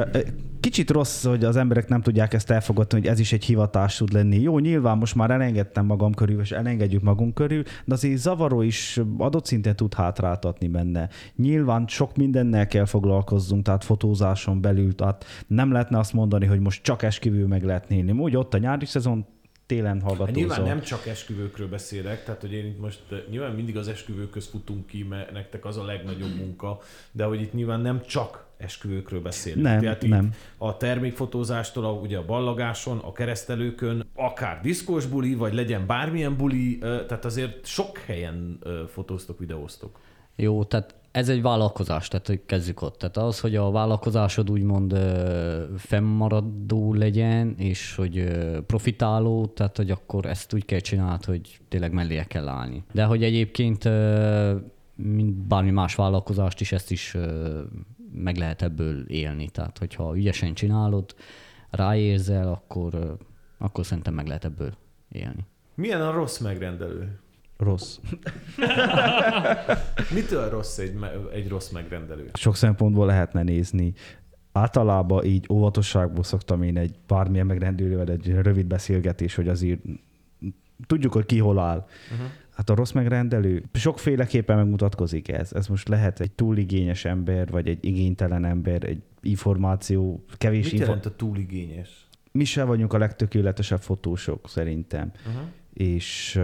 [0.61, 4.13] kicsit rossz, hogy az emberek nem tudják ezt elfogadni, hogy ez is egy hivatás tud
[4.13, 4.41] lenni.
[4.41, 9.01] Jó, nyilván most már elengedtem magam körül, és elengedjük magunk körül, de azért zavaró is
[9.19, 11.09] adott szinten tud hátráltatni benne.
[11.37, 16.83] Nyilván sok mindennel kell foglalkozzunk, tehát fotózáson belül, tehát nem lehetne azt mondani, hogy most
[16.83, 18.13] csak esküvő meg lehet élni.
[18.13, 19.27] Úgy ott a nyári szezon,
[19.67, 20.35] télen Hát hallgatózol.
[20.35, 23.01] nyilván nem csak esküvőkről beszélek, tehát hogy én itt most
[23.31, 26.79] nyilván mindig az esküvőköz futunk ki, mert nektek az a legnagyobb munka,
[27.13, 29.63] de hogy itt nyilván nem csak esküvőkről beszélünk.
[29.63, 30.33] Nem, Tehát itt nem.
[30.59, 36.79] a termékfotózástól, a, ugye a ballagáson, a keresztelőkön, akár diszkós buli, vagy legyen bármilyen buli,
[36.83, 38.59] eh, tehát azért sok helyen
[38.89, 40.01] fotóztok, videóztok.
[40.37, 42.99] Jó, tehát ez egy vállalkozás, tehát kezdjük ott.
[42.99, 44.99] Tehát az, hogy a vállalkozásod úgymond
[45.77, 48.29] fennmaradó legyen, és hogy
[48.67, 52.85] profitáló, tehát hogy akkor ezt úgy kell csinálni, hogy tényleg mellé kell állni.
[52.93, 53.89] De hogy egyébként,
[54.95, 57.17] mint bármi más vállalkozást is, ezt is
[58.13, 59.49] meg lehet ebből élni.
[59.49, 61.15] Tehát hogyha ügyesen csinálod,
[61.71, 63.17] ráérzel, akkor,
[63.59, 64.73] akkor szerintem meg lehet ebből
[65.13, 65.47] élni.
[65.75, 67.19] Milyen a rossz megrendelő?
[67.57, 67.99] Rossz.
[70.15, 70.95] Mitől rossz egy,
[71.33, 72.31] egy rossz megrendelő?
[72.33, 73.93] Sok szempontból lehetne nézni.
[74.53, 79.81] Általában így óvatosságból szoktam én egy bármilyen megrendelővel egy rövid beszélgetés, hogy azért
[80.87, 81.87] tudjuk, hogy ki hol áll.
[82.13, 82.27] Uh-huh.
[82.57, 85.53] Hát a rossz megrendelő sokféleképpen megmutatkozik ez.
[85.53, 90.85] Ez most lehet egy túligényes ember, vagy egy igénytelen ember, egy információ, kevés Mit info.
[90.85, 92.09] jelent a túligényes?
[92.33, 95.13] Mi se vagyunk a legtökéletesebb fotósok szerintem.
[95.27, 95.43] Uh-huh.
[95.73, 96.41] és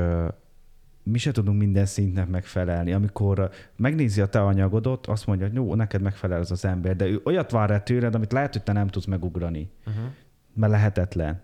[1.02, 2.92] mi se tudunk minden szintnek megfelelni.
[2.92, 7.06] Amikor megnézi a te anyagodot, azt mondja, hogy jó, neked megfelel ez az ember, de
[7.06, 10.04] ő olyat vár el tőled, amit lehet, hogy te nem tudsz megugrani, Uh-huh.
[10.54, 11.40] mert lehetetlen.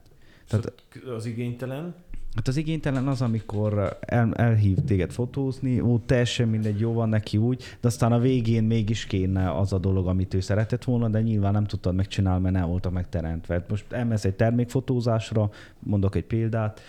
[0.49, 0.73] Tehát
[1.17, 1.95] az igénytelen?
[2.35, 7.37] Hát az igénytelen az, amikor el, elhív téged fotózni, ó, teljesen mindegy, jó van neki
[7.37, 11.21] úgy, de aztán a végén mégis kéne az a dolog, amit ő szeretett volna, de
[11.21, 13.55] nyilván nem tudtad megcsinálni, mert nem voltak megteremtve.
[13.55, 16.81] Hát Most elmész egy termékfotózásra, mondok egy példát,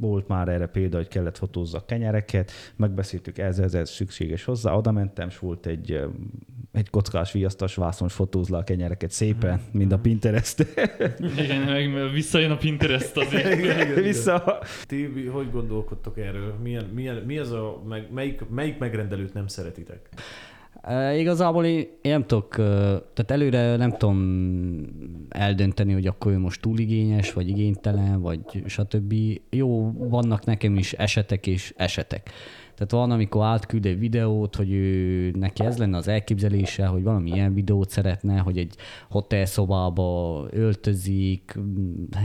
[0.00, 4.72] volt már erre példa, hogy kellett fotózza a kenyereket, megbeszéltük, ez, ez, ez szükséges hozzá,
[4.72, 6.00] oda mentem, és volt egy,
[6.72, 10.66] egy kockás viasztas vászon, fotóz le a kenyereket szépen, mint a Pinterest.
[11.38, 13.94] Igen, meg visszajön a Pinterest azért.
[13.94, 14.58] Vissza.
[14.86, 16.54] Ti hogy gondolkodtok erről?
[16.62, 20.08] Milyen, milyen, mi az a, meg, melyik, melyik megrendelőt nem szeretitek?
[20.86, 24.18] E, igazából én, én nem tudok, tehát előre nem tudom
[25.28, 29.14] eldönteni, hogy akkor ő most túligényes, vagy igénytelen, vagy stb.
[29.50, 32.30] Jó, vannak nekem is esetek és esetek.
[32.74, 37.30] Tehát van, amikor átküld egy videót, hogy ő, neki ez lenne az elképzelése, hogy valami
[37.30, 38.74] ilyen videót szeretne, hogy egy
[39.10, 41.58] hotelszobába öltözik,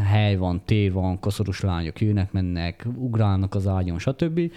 [0.05, 4.51] hely van, tér van, koszorús lányok jönnek, mennek, ugrálnak az ágyon, stb.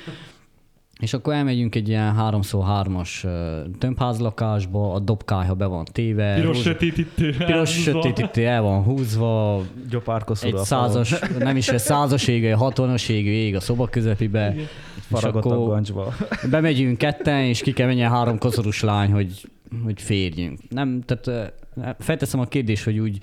[1.04, 6.62] És akkor elmegyünk egy ilyen 3x3-as ö, tömbházlakásba, a dobkályha be van téve, Piros rózsa-
[6.62, 7.36] sötétítő.
[7.36, 13.08] piros sötétítő el van húzva, Gyopárkoszol egy százas, nem is egy százas égő, egy hatonas
[13.08, 14.64] égő ég a szoba közepibe, és
[15.08, 16.14] Faragott a akkor gancsba.
[16.50, 19.48] bemegyünk ketten, és ki kell menjen három koszorús lány, hogy,
[19.84, 20.58] hogy férjünk.
[20.68, 21.52] Nem, tehát
[21.98, 23.18] felteszem a kérdést, hogy úgy,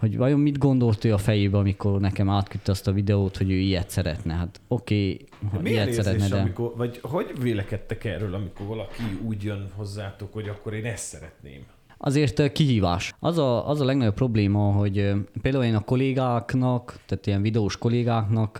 [0.00, 3.54] hogy vajon mit gondolt ő a fejébe, amikor nekem átküldte azt a videót, hogy ő
[3.54, 4.34] ilyet szeretne.
[4.34, 6.40] Hát oké, okay, Milyen ilyet érzés, szeretne, de...
[6.40, 11.60] amikor, vagy hogy vélekedtek erről, amikor valaki úgy jön hozzátok, hogy akkor én ezt szeretném?
[11.98, 13.14] Azért kihívás.
[13.18, 18.58] Az a, az a legnagyobb probléma, hogy például én a kollégáknak, tehát ilyen videós kollégáknak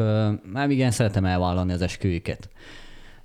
[0.53, 2.49] nem igen szeretem elvállalni az esküvőket.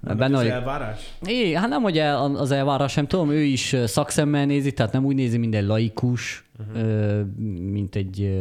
[0.06, 1.00] Nem Benne az elvárás?
[1.26, 5.06] É, hát nem, hogy el, az elvárás, nem tudom, ő is szakszemmel nézi, tehát nem
[5.06, 7.22] úgy nézi, mint egy laikus, uh-huh.
[7.72, 8.40] mint egy,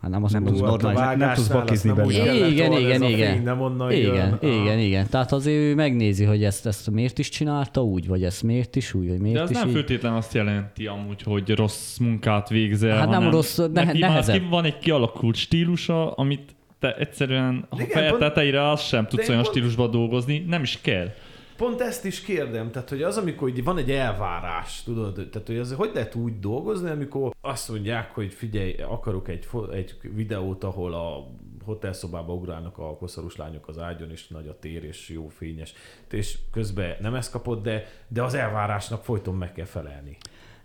[0.00, 1.18] hát nem azt Nem mondom, tudsz normális.
[1.20, 2.24] nem tudsz bakizni belőle.
[2.24, 3.34] kellett Igen, igen, ez a igen.
[3.34, 4.52] fény nem onnan Igen, jön.
[4.62, 5.06] igen, igen.
[5.10, 8.94] Tehát azért ő megnézi, hogy ezt, ezt miért is csinálta úgy, vagy ezt miért is
[8.94, 9.74] úgy, vagy miért De az is nem így.
[9.74, 14.40] feltétlen azt jelenti amúgy, hogy rossz munkát végzel, Hát nem rossz, ne- neki már nehezebb.
[14.40, 16.54] ki- van egy kialakult stílusa, amit
[16.86, 21.08] te egyszerűen, ha feje tetejére azt sem tudsz olyan pont- stílusban dolgozni, nem is kell.
[21.56, 25.58] Pont ezt is kérdem, tehát hogy az, amikor hogy van egy elvárás, tudod, tehát hogy
[25.58, 30.94] az hogy lehet úgy dolgozni, amikor azt mondják, hogy figyelj, akarok egy, egy videót, ahol
[30.94, 31.26] a
[31.64, 35.72] hotelszobába ugrálnak a koszorús lányok az ágyon, és nagy a tér, és jó fényes,
[36.10, 40.16] és közben nem ezt kapod, de, de az elvárásnak folyton meg kell felelni.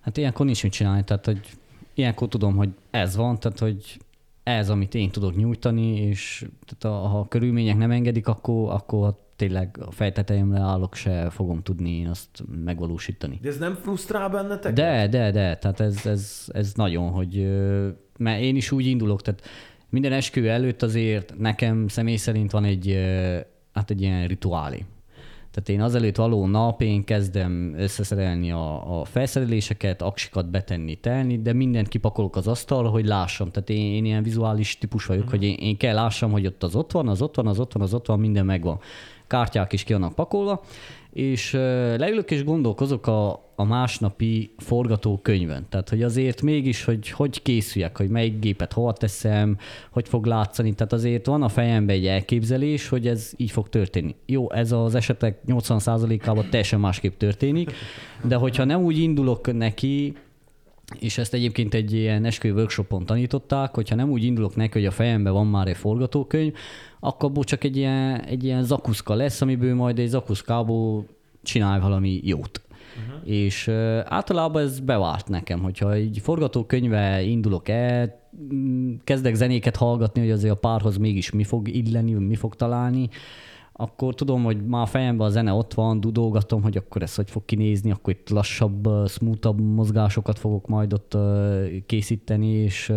[0.01, 1.39] Hát ilyenkor nincs mit csinálni, tehát hogy
[1.93, 3.99] ilyenkor tudom, hogy ez van, tehát hogy
[4.43, 9.15] ez, amit én tudok nyújtani, és tehát a, ha a körülmények nem engedik, akkor, akkor
[9.35, 13.39] tényleg a fejtetejemre állok, se fogom tudni én azt megvalósítani.
[13.41, 14.73] De ez nem frusztrál bennetek?
[14.73, 17.47] De, de, de, tehát ez, ez, ez nagyon, hogy
[18.17, 19.41] mert én is úgy indulok, tehát
[19.89, 22.97] minden eskü előtt azért nekem személy szerint van egy,
[23.73, 24.85] hát egy ilyen rituálé.
[25.51, 31.53] Tehát én azelőtt való nap én kezdem összeszerelni a, a felszereléseket, aksikat betenni, telni, de
[31.53, 33.49] mindent kipakolok az asztalra, hogy lássam.
[33.49, 36.75] Tehát én, én ilyen vizuális típus vagyok, hogy én, én kell lássam, hogy ott az
[36.75, 38.79] ott van, az ott van, az ott van, az ott van, minden megvan.
[39.27, 40.61] Kártyák is ki vannak pakolva,
[41.13, 41.51] és
[41.97, 45.65] leülök és gondolkozok a, a másnapi forgatókönyvön.
[45.69, 49.57] Tehát, hogy azért mégis, hogy hogy készüljek, hogy melyik gépet hol teszem,
[49.91, 50.73] hogy fog látszani.
[50.73, 54.15] Tehát azért van a fejemben egy elképzelés, hogy ez így fog történni.
[54.25, 57.71] Jó, ez az esetek 80%-ában teljesen másképp történik,
[58.23, 60.13] de hogyha nem úgy indulok neki,
[60.99, 64.91] és ezt egyébként egy ilyen esküvő workshopon tanították, hogyha nem úgy indulok neki, hogy a
[64.91, 66.53] fejemben van már egy forgatókönyv,
[66.99, 71.05] akkor abból csak egy ilyen, egy ilyen zakuszka lesz, amiből majd egy zakuszkából
[71.43, 72.61] csinálj valami jót.
[73.05, 73.29] Uh-huh.
[73.33, 78.19] És uh, általában ez bevált nekem, hogyha egy forgatókönyve indulok el,
[78.53, 83.09] mm, kezdek zenéket hallgatni, hogy azért a párhoz mégis mi fog illeni, mi fog találni,
[83.73, 87.29] akkor tudom, hogy már a fejemben a zene ott van, dudolgatom, hogy akkor ez hogy
[87.29, 91.17] fog kinézni, akkor itt lassabb, smoothabb mozgásokat fogok majd ott
[91.85, 92.93] készíteni, és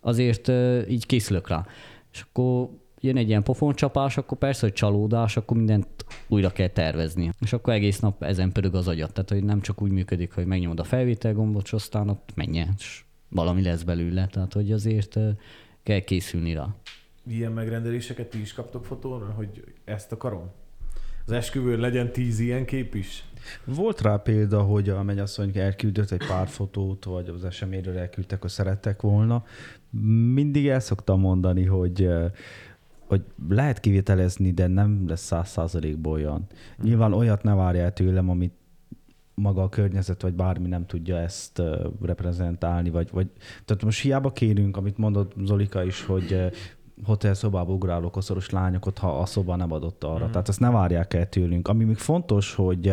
[0.00, 0.48] azért
[0.88, 1.66] így készülök rá.
[2.12, 2.68] És akkor
[3.00, 5.88] jön egy ilyen pofoncsapás, akkor persze, hogy csalódás, akkor mindent
[6.28, 7.30] újra kell tervezni.
[7.40, 9.12] És akkor egész nap ezen pörög az agyat.
[9.12, 12.68] Tehát, hogy nem csak úgy működik, hogy megnyomod a felvétel gombot, és aztán ott menjen,
[12.78, 14.26] és valami lesz belőle.
[14.26, 15.18] Tehát, hogy azért
[15.82, 16.74] kell készülni rá.
[17.26, 20.50] Ilyen megrendeléseket ti is kaptok fotóra, hogy ezt akarom?
[21.26, 23.24] Az esküvőn legyen tíz ilyen kép is?
[23.64, 28.50] Volt rá példa, hogy a mennyasszony elküldött egy pár fotót, vagy az eseményről elküldtek, hogy
[28.50, 29.44] szerettek volna.
[30.32, 32.08] Mindig el szoktam mondani, hogy
[33.10, 36.46] hogy lehet kivitelezni, de nem lesz száz százalékból olyan.
[36.82, 38.54] Nyilván olyat ne várjál tőlem, amit
[39.34, 43.26] maga a környezet, vagy bármi nem tudja ezt uh, reprezentálni, vagy, vagy
[43.64, 46.52] tehát most hiába kérünk, amit mondott Zolika is, hogy uh,
[47.04, 50.26] hotel szobába ugráló koszorús lányokat, ha a szoba nem adott arra.
[50.26, 50.30] Mm.
[50.30, 51.68] Tehát ezt ne várják el tőlünk.
[51.68, 52.92] Ami még fontos, hogy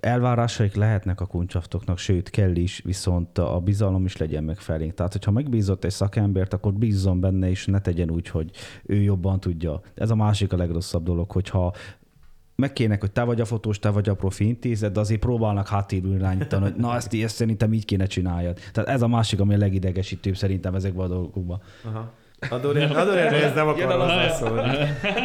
[0.00, 4.94] elvárásaik lehetnek a kuncsaftoknak, sőt kell is, viszont a bizalom is legyen meg felénk.
[4.94, 8.50] Tehát, hogyha megbízott egy szakembert, akkor bízzon benne, és ne tegyen úgy, hogy
[8.86, 9.80] ő jobban tudja.
[9.94, 11.72] Ez a másik a legrosszabb dolog, hogyha
[12.56, 16.14] megkének, hogy te vagy a fotós, te vagy a profi intézet, de azért próbálnak háttérül
[16.14, 18.58] irányítani, hogy na ezt, ezt szerintem így kéne csináljad.
[18.72, 21.60] Tehát ez a másik, ami a legidegesítőbb szerintem ezekben a dolgokban.
[21.84, 22.12] Aha.
[22.50, 24.76] Adorján, Adorján, ez nem akar hozzászólni.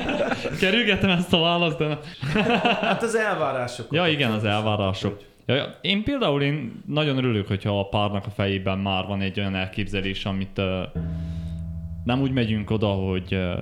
[0.61, 1.99] Kerülgetem ezt a választ, de...
[2.81, 3.87] Hát az elvárások.
[3.91, 5.19] Ja, igen, az elvárások.
[5.45, 9.55] Ja, én például én nagyon örülök, hogyha a párnak a fejében már van egy olyan
[9.55, 10.65] elképzelés, amit uh,
[12.03, 13.59] nem úgy megyünk oda, hogy uh,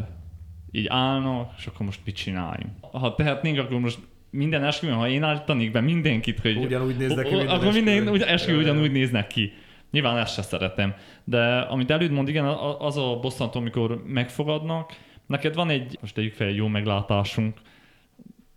[0.72, 2.72] így állnak, és akkor most mit csináljunk.
[2.92, 6.58] Ha tehetnénk, akkor most minden esküvőn, ha én állítanék be mindenkit, hogy...
[6.58, 9.54] Ugyanúgy néznek ki minden Akkor minden esküvő ugyanúgy néznek ki.
[9.92, 10.96] Nyilván ezt se szeretem.
[11.24, 12.46] De amit előtt mond, igen,
[12.80, 17.58] az a bosszantó, amikor megfogadnak, neked van egy, most tegyük fel, jó meglátásunk,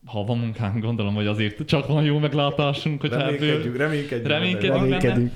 [0.06, 5.02] ha van munkánk, gondolom, hogy azért csak van jó meglátásunk, hogy reménykedjük, reménykedjük, reménykedjük.
[5.02, 5.30] Benne.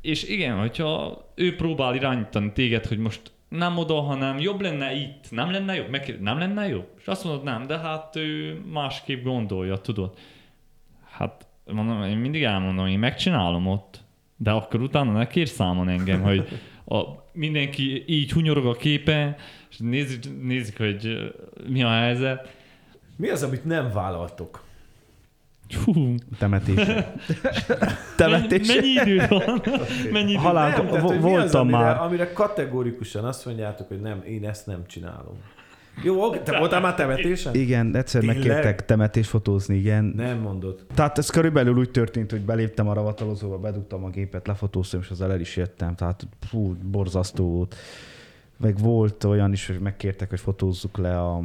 [0.00, 5.30] És igen, hogyha ő próbál irányítani téged, hogy most nem oda, hanem jobb lenne itt,
[5.30, 5.90] nem lenne jobb?
[5.90, 6.88] Meg, nem lenne jobb?
[7.00, 10.18] És azt mondod, nem, de hát ő másképp gondolja, tudod.
[11.10, 14.03] Hát mondom, én mindig elmondom, én megcsinálom ott,
[14.44, 16.48] de akkor utána ne kér számon engem, hogy
[16.84, 19.36] a, mindenki így hunyorog a képe,
[19.70, 21.32] és nézik, nézik, hogy
[21.68, 22.54] mi a helyzet.
[23.16, 24.62] Mi az, amit nem vállaltok?
[25.84, 26.14] Hú.
[26.38, 26.86] Temetés.
[28.16, 28.66] Temetés.
[28.66, 29.62] Mennyi, mennyi idő van?
[30.12, 30.40] Mennyi idő?
[30.40, 32.00] Halál, nem, tehát, voltam az, amire, már.
[32.00, 35.36] Amire kategórikusan azt mondjátok, hogy nem, én ezt nem csinálom.
[36.02, 37.54] Jó, te voltál már temetésen?
[37.54, 38.38] Igen, egyszer Tényleg?
[38.38, 40.04] megkértek temetésfotózni, igen.
[40.04, 40.86] Nem mondod.
[40.94, 45.20] Tehát ez körülbelül úgy történt, hogy beléptem a ravatalozóba, bedugtam a gépet, lefotóztam, és az
[45.20, 45.94] el is jöttem.
[45.94, 47.74] Tehát fú, borzasztó volt.
[48.56, 51.42] Meg volt olyan is, hogy megkértek, hogy fotózzuk le a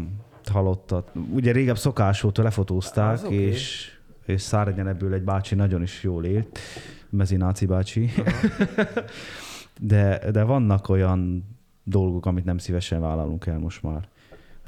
[0.51, 1.11] halottat.
[1.33, 3.91] Ugye régebb szokás volt, hogy lefotózták, az és,
[4.21, 4.35] okay.
[4.35, 6.59] és Szárgyen ebből egy bácsi nagyon is jól élt.
[7.09, 8.09] Mezináci bácsi.
[9.79, 11.43] de, de vannak olyan
[11.83, 14.07] dolgok, amit nem szívesen vállalunk el most már.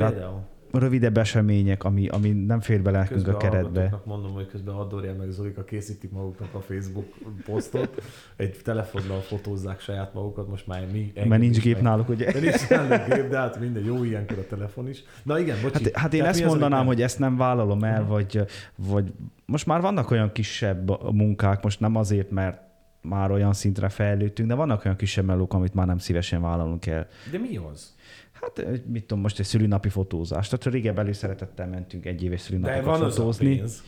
[0.10, 0.49] Például?
[0.72, 4.02] rövidebb események, ami, ami nem fér bele nekünk a keretbe.
[4.04, 7.06] mondom, hogy közben Adorján meg Zolika készítik maguknak a Facebook
[7.45, 8.02] posztot,
[8.36, 11.84] egy telefonnal fotózzák saját magukat, most már mi Mert nincs gép meg.
[11.84, 12.32] náluk, ugye?
[12.32, 15.04] De nincs náluk gép, de hát minden jó ilyenkor a telefon is.
[15.24, 15.84] Na igen, bocsi.
[15.84, 18.45] Hát, hát én ezt mondanám, hogy ezt nem vállalom el, vagy,
[18.76, 19.14] vagy
[19.45, 22.62] most már vannak olyan kisebb munkák, most nem azért, mert
[23.02, 27.08] már olyan szintre fejlődtünk, de vannak olyan kisebb melók, amit már nem szívesen vállalunk el.
[27.32, 27.95] De mi az?
[28.42, 30.48] Hát, mit tudom, most egy szülinapi fotózás.
[30.48, 33.20] Tehát régebben előszeretettel mentünk egy éves szülinapokat De van fotózni.
[33.20, 33.84] Az a pénz.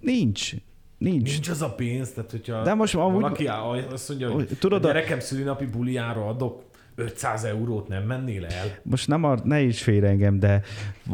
[0.00, 0.52] Nincs.
[0.98, 1.32] Nincs.
[1.32, 4.86] Nincs az a pénz, tehát hogyha De most amúgy, valaki azt mondja, hogy tudod, a
[4.86, 8.78] gyerekem szülinapi buliára adok 500 eurót nem mennél el?
[8.82, 10.62] Most nem a, ne is fél engem, de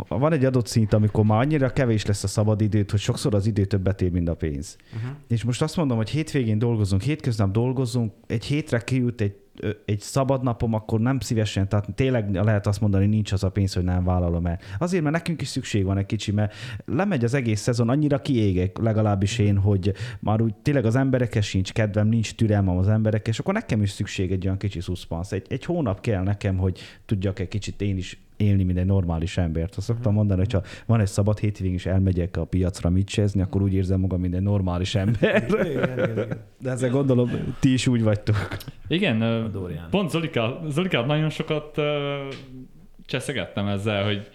[0.09, 3.47] van egy adott szint, amikor már annyira kevés lesz a szabad időt, hogy sokszor az
[3.47, 4.77] idő többet ér, mint a pénz.
[4.95, 5.11] Uh-huh.
[5.29, 9.44] És most azt mondom, hogy hétvégén dolgozunk, hétköznap dolgozunk, egy hétre kijut egy
[9.85, 13.75] egy szabad napom, akkor nem szívesen, tehát tényleg lehet azt mondani, nincs az a pénz,
[13.75, 14.59] hogy nem vállalom el.
[14.79, 18.79] Azért, mert nekünk is szükség van egy kicsi, mert lemegy az egész szezon, annyira kiégek,
[18.79, 23.39] legalábbis én, hogy már úgy tényleg az emberekhez sincs kedvem, nincs türelmem az emberek, és
[23.39, 25.33] akkor nekem is szükség egy olyan kicsi szuszpansz.
[25.33, 29.37] Egy, egy hónap kell nekem, hogy tudjak egy kicsit én is élni, mint egy normális
[29.37, 29.75] embert.
[29.75, 33.41] Azt szoktam mondani, hogy ha van egy szabad hétvégén, és elmegyek a piacra mit csezni,
[33.41, 35.47] akkor úgy érzem magam, mint egy normális ember.
[36.61, 37.31] De ezzel gondolom,
[37.61, 38.37] ti is úgy vagytok.
[38.89, 39.51] Igen,
[39.91, 41.81] pont Zolika, Zolikát nagyon sokat
[43.07, 44.29] cseszegettem ezzel, hogy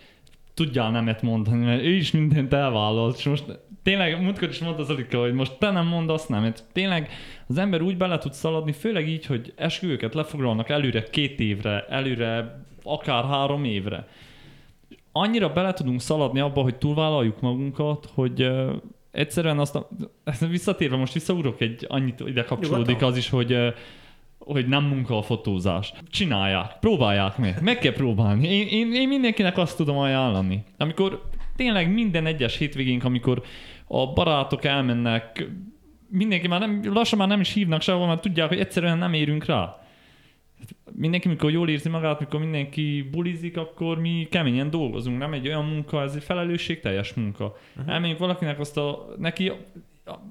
[0.54, 5.20] tudjál nemet mondani, mert ő is mindent elvállalt, és most tényleg, múltkor is mondta Zolika,
[5.20, 6.41] hogy most te nem mondasz, nem.
[6.41, 7.10] Mert tényleg
[7.47, 12.64] az ember úgy bele tud szaladni, főleg így, hogy esküvőket lefoglalnak előre két évre, előre
[12.84, 14.07] akár három évre.
[15.11, 18.51] Annyira bele tudunk szaladni abba, hogy túlvállaljuk magunkat, hogy
[19.11, 19.80] egyszerűen azt,
[20.49, 23.73] visszatérve most visszaúrok egy, annyit ide kapcsolódik az is, hogy
[24.39, 25.93] hogy nem munka a fotózás.
[26.09, 28.47] Csinálják, próbálják meg, meg kell próbálni.
[28.47, 30.63] Én, én, én mindenkinek azt tudom ajánlani.
[30.77, 31.21] Amikor
[31.55, 33.41] tényleg minden egyes hétvégénk, amikor
[33.88, 35.47] a barátok elmennek,
[36.09, 39.45] mindenki már nem, lassan már nem is hívnak sehova, mert tudják, hogy egyszerűen nem érünk
[39.45, 39.80] rá.
[40.91, 45.18] Mindenki, mikor jól érzi magát, mikor mindenki bulizik, akkor mi keményen dolgozunk.
[45.18, 47.57] Nem egy olyan munka, ez egy felelősségteljes munka.
[47.78, 47.93] Uh-huh.
[47.93, 49.51] Elmegyünk valakinek azt a, neki,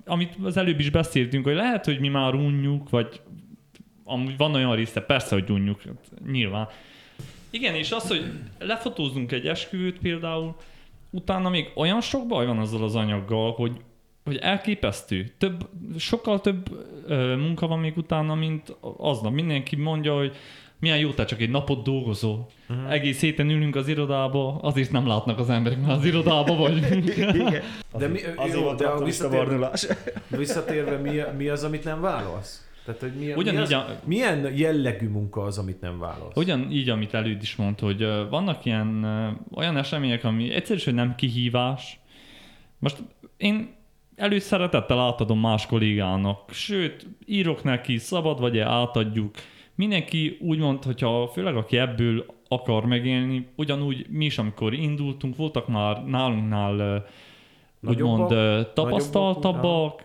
[0.06, 3.20] amit az előbb is beszéltünk, hogy lehet, hogy mi már unjuk, vagy
[4.04, 6.68] amúgy van olyan része, persze, hogy unjuk, hát nyilván.
[7.50, 10.56] Igen, és az, hogy lefotózunk egy esküvőt például,
[11.10, 13.80] utána még olyan sok baj van azzal az anyaggal, hogy,
[14.28, 15.32] hogy elképesztő.
[15.38, 15.68] Több,
[15.98, 19.32] sokkal több ö, munka van még utána, mint aznap.
[19.32, 20.36] Mindenki mondja, hogy
[20.80, 22.48] milyen jó, te csak egy napot dolgozol.
[22.68, 22.92] Uh-huh.
[22.92, 27.06] Egész héten ülünk az irodába, azért nem látnak az emberek, mert az irodába vagyunk.
[27.16, 27.62] Igen.
[27.98, 29.70] De mi, Azért jó, van de a visszatérve,
[30.36, 32.68] visszatérve mi, mi az, amit nem válasz?
[32.84, 36.36] Tehát, hogy mi, Ugyanígy mi az, a- milyen jellegű munka az, amit nem válasz?
[36.36, 39.04] Ugyanígy, amit előd is mondta, hogy vannak ilyen
[39.54, 42.00] olyan események, ami egyszerűen hogy nem kihívás.
[42.78, 42.96] Most
[43.36, 43.76] én
[44.18, 49.34] előszeretettel átadom más kollégának, sőt, írok neki, szabad vagy átadjuk.
[49.74, 55.68] Mindenki úgy mond, hogyha főleg aki ebből akar megélni, ugyanúgy mi is, amikor indultunk, voltak
[55.68, 57.06] már nálunknál
[57.82, 58.34] úgymond
[58.74, 60.04] tapasztaltabbak,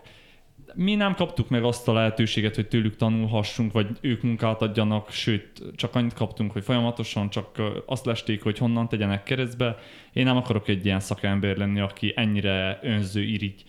[0.74, 5.62] mi nem kaptuk meg azt a lehetőséget, hogy tőlük tanulhassunk, vagy ők munkát adjanak, sőt,
[5.76, 9.78] csak annyit kaptunk, hogy folyamatosan csak azt lesték, hogy honnan tegyenek keresztbe.
[10.12, 13.64] Én nem akarok egy ilyen szakember lenni, aki ennyire önző, irigy,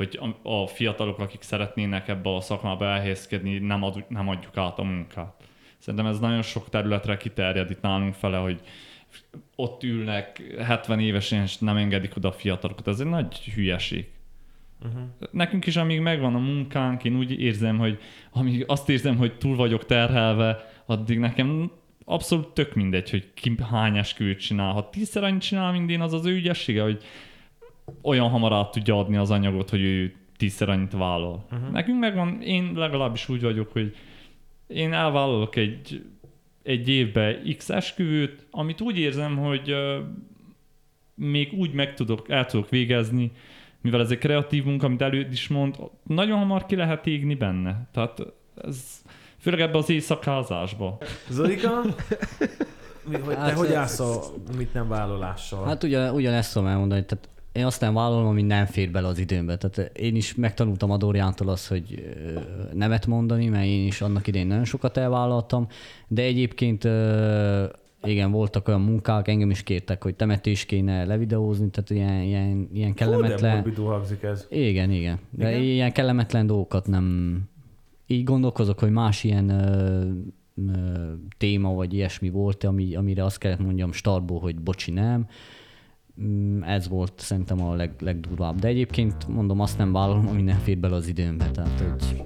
[0.00, 4.78] hogy a, a fiatalok, akik szeretnének ebbe a szakmába elhelyezkedni, nem, ad, nem adjuk át
[4.78, 5.34] a munkát.
[5.78, 8.60] Szerintem ez nagyon sok területre kiterjed itt nálunk fele, hogy
[9.56, 12.88] ott ülnek 70 évesen, és nem engedik oda a fiatalokat.
[12.88, 14.08] Ez egy nagy hülyeség.
[14.84, 15.02] Uh-huh.
[15.30, 17.98] Nekünk is, amíg megvan a munkánk, én úgy érzem, hogy
[18.32, 21.72] amíg azt érzem, hogy túl vagyok terhelve, addig nekem
[22.04, 24.72] abszolút tök mindegy, hogy ki hány esküvőt csinál.
[24.72, 27.04] Ha tízszer annyit csinál, mint én, az az ő ügyessége, hogy
[28.02, 31.44] olyan hamar át tudja adni az anyagot, hogy ő tízszer annyit vállal.
[31.52, 31.70] Uh-huh.
[31.70, 33.96] Nekünk megvan, én legalábbis úgy vagyok, hogy
[34.66, 36.04] én elvállalok egy,
[36.62, 39.96] egy évbe x esküvőt, amit úgy érzem, hogy uh,
[41.14, 43.32] még úgy meg tudok, el tudok végezni,
[43.80, 47.88] mivel ez egy kreatív munka, amit előtt is mond, nagyon hamar ki lehet égni benne.
[47.92, 48.22] Tehát
[48.64, 49.02] ez
[49.38, 50.98] főleg ebbe az éjszakázásba.
[51.28, 51.82] Zolika?
[53.08, 54.22] Mi, hogy, te Hát, hogy állsz a
[54.56, 55.66] mit nem vállalással?
[55.66, 59.18] Hát ugyan, ugyanezt tudom elmondani, tehát én azt nem vállalom, ami nem fér bele az
[59.18, 59.56] időmbe.
[59.56, 62.40] Tehát én is megtanultam a Dóriántól azt, hogy ö,
[62.74, 65.66] nemet mondani, mert én is annak idején nagyon sokat elvállaltam,
[66.08, 67.64] de egyébként ö,
[68.02, 72.88] igen, voltak olyan munkák, engem is kértek, hogy temetés kéne levideózni, tehát ilyen, ilyen, ilyen
[72.88, 73.54] Hú, de kellemetlen...
[73.54, 74.46] morbidul hangzik ez.
[74.50, 75.18] Igen, igen.
[75.30, 75.62] De Igen?
[75.62, 77.38] ilyen kellemetlen dolgokat nem...
[78.06, 80.04] Így gondolkozok, hogy más ilyen ö,
[80.56, 85.18] ö, téma vagy ilyesmi volt, ami, amire azt kellett mondjam startból, hogy bocsi, nem.
[85.18, 85.24] Mm,
[86.62, 88.58] Ez volt szerintem a leg, legdurvább.
[88.58, 91.50] De egyébként mondom, azt nem vállalom, ami nem fér bele az időmbe.
[91.50, 92.22] Tehát, hogy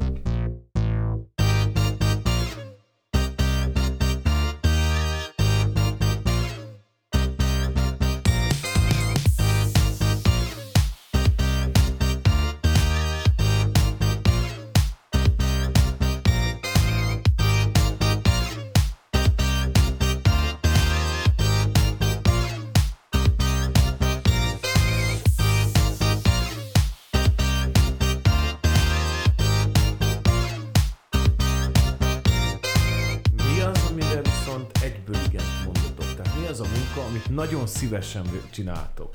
[38.05, 39.15] szívesen csináltok?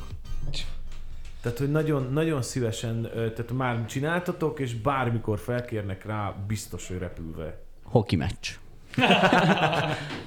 [1.42, 7.58] Tehát, hogy nagyon, nagyon szívesen, tehát már csináltatok, és bármikor felkérnek rá, biztos, hogy repülve.
[7.84, 8.50] hoki meccs.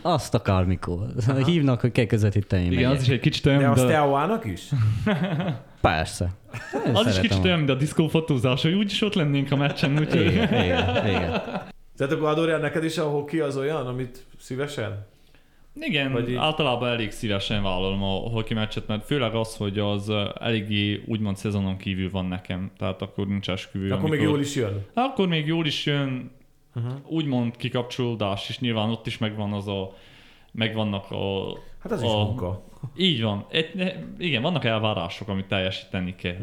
[0.03, 1.07] azt akármikor.
[1.45, 2.63] Hívnak, hogy kell közvetíteni.
[2.65, 2.91] Igen, megyek.
[2.91, 4.69] az is egy kicsit olyan, De azt a, teóának is?
[5.81, 6.29] Persze.
[6.87, 9.99] Én az is kicsit a- olyan, mint a diszkófotózás, hogy úgyis ott lennénk a meccsen,
[9.99, 10.27] úgyhogy...
[10.27, 11.43] Igen, igen, igen.
[11.97, 15.07] Tehát akkor Adorján, neked is a hoki az olyan, amit szívesen?
[15.81, 20.13] Igen, Vagy így- általában elég szívesen vállalom a hoki meccset, mert főleg az, hogy az
[20.41, 23.93] eléggé úgymond szezonon kívül van nekem, tehát akkor nincs esküvő.
[23.93, 24.85] Akkor még jól is jön.
[24.95, 26.31] Akkor még jól is jön,
[26.77, 26.93] Uh-huh.
[27.07, 29.95] úgymond kikapcsolódás, és nyilván ott is megvan az a
[30.53, 31.57] megvannak a...
[31.83, 32.65] Hát az is a, munka.
[32.97, 33.47] Így van.
[33.75, 36.37] Ne- igen, vannak elvárások, amit teljesíteni kell.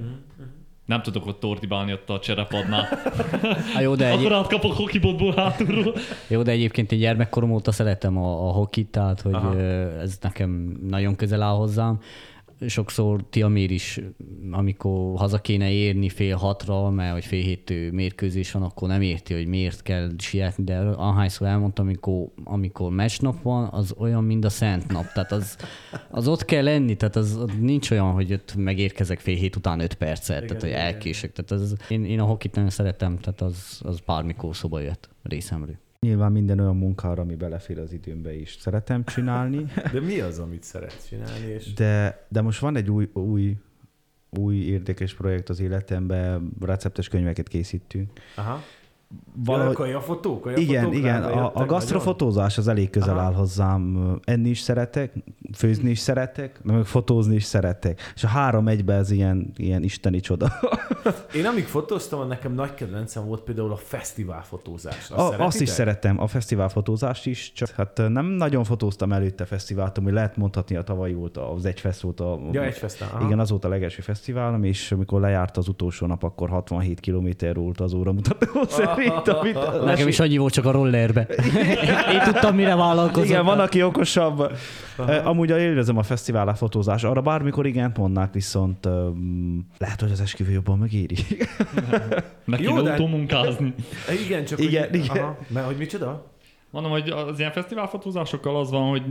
[0.90, 2.88] Nem tudok ott tordibálni ott a cserepadnál.
[3.74, 5.96] Há, jó, de egy, Akkor átkapok hokibotból hátulról.
[6.28, 9.60] jó, de egyébként én gyermekkorom óta szeretem a, a hokit, tehát hogy Aha.
[10.02, 12.00] ez nekem nagyon közel áll hozzám.
[12.68, 14.00] Sokszor Tiamér is,
[14.52, 19.34] amikor haza kéne érni fél hatra, mert hogy fél héttől mérkőzés van, akkor nem érti,
[19.34, 24.50] hogy miért kell sietni, de ahányszor elmondtam, amikor, amikor meccsnap van, az olyan, mint a
[24.50, 25.12] szent nap.
[25.14, 25.58] Tehát az,
[26.10, 29.80] az ott kell lenni, tehát az, az nincs olyan, hogy ott megérkezek fél hét után
[29.80, 30.94] öt percet, tehát hogy igen, igen.
[30.94, 31.32] elkések.
[31.32, 35.78] Tehát az, én, én a hokit nagyon szeretem, tehát az, az bármikor szoba jött részemről.
[36.06, 40.64] Nyilván minden olyan munkára, ami belefér az időmbe is szeretem csinálni, De mi az, amit
[40.64, 41.46] szeretsz csinálni?
[41.46, 41.74] És...
[41.74, 43.58] de, de most van egy új, új,
[44.30, 48.12] új érdekes projekt az életemben, receptes könyveket készítünk.
[48.36, 48.64] Aha.
[49.46, 53.26] Valahogy- Ja, a fotók, a Igen, igen, a, a gasztrofotózás az elég közel Aha.
[53.26, 54.14] áll hozzám.
[54.24, 55.14] Enni is szeretek,
[55.54, 58.00] főzni is szeretek, meg fotózni is szeretek.
[58.16, 60.52] És a három egybe ez ilyen, ilyen isteni csoda.
[61.36, 65.10] Én amíg fotóztam, nekem nagy kedvencem volt például a fesztivál fotózás.
[65.10, 69.46] Azt, A, azt is szeretem, a fesztivál fotózást is, csak hát nem nagyon fotóztam előtte
[69.46, 72.40] fesztivált, ami lehet mondhatni a tavalyi volt, az Egyfest volt a...
[72.52, 73.14] Ja, egy fesztivál.
[73.14, 73.26] aha.
[73.26, 77.28] Igen, az volt a legelső fesztiválom, és amikor lejárt az utolsó nap, akkor 67 km
[77.54, 78.48] volt az óramutató
[79.00, 81.28] szerint, amit Nekem is annyi volt csak a rollerbe.
[82.14, 83.24] Én tudtam, mire vállalkozom.
[83.30, 84.52] Igen, van, aki okosabb.
[84.96, 85.12] Aha.
[85.12, 87.04] Amúgy élvezem a fesztivál a fotózás.
[87.04, 91.16] Arra bármikor igent mondnák, viszont um, lehet, hogy az esküvő jobban megéri.
[92.46, 93.74] Jó, Jó, de- autómunkázni.
[94.26, 95.00] Igen, csak Igen, hogy...
[95.00, 95.24] igen.
[95.24, 96.26] Aha, mert hogy micsoda?
[96.72, 99.04] Mondom, hogy az ilyen fesztiválfotózásokkal az van, hogy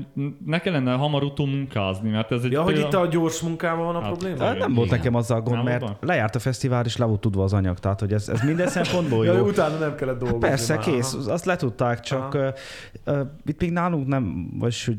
[0.45, 4.01] ne kellene hamar utómunkázni, mert ez egy Ja, hogy itt a gyors munkában van a
[4.01, 4.35] Hát, probléma?
[4.35, 4.57] igen.
[4.57, 4.99] nem volt igen.
[4.99, 7.79] nekem azzal gond, Nem mert volt lejárt a fesztivál, és le volt tudva az anyag.
[7.79, 9.47] Tehát, hogy ez, ez minden szempontból Ja, jó.
[9.47, 10.49] utána nem kellett dolgozni.
[10.49, 11.33] Persze, már, kész, aha.
[11.33, 12.49] azt letudták, csak uh,
[13.07, 14.97] uh, itt még nálunk nem, vagy hogy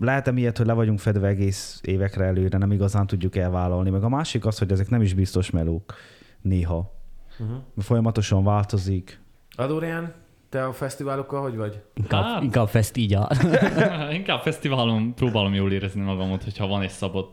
[0.00, 3.90] lehet emiatt, hogy le vagyunk fedve egész évekre előre, nem igazán tudjuk elvállalni.
[3.90, 5.94] Meg a másik az, hogy ezek nem is biztos melók
[6.42, 6.92] néha.
[7.38, 7.56] Uh-huh.
[7.78, 9.20] Folyamatosan változik.
[9.56, 10.12] Adorian,
[10.48, 11.82] te a fesztiválokkal hogy vagy?
[11.94, 12.42] Inkább, Hát.
[12.42, 13.28] inkább fest így áll.
[14.20, 17.28] Inkább fesztiválon próbálom jól érezni magamat, hogyha van egy szabad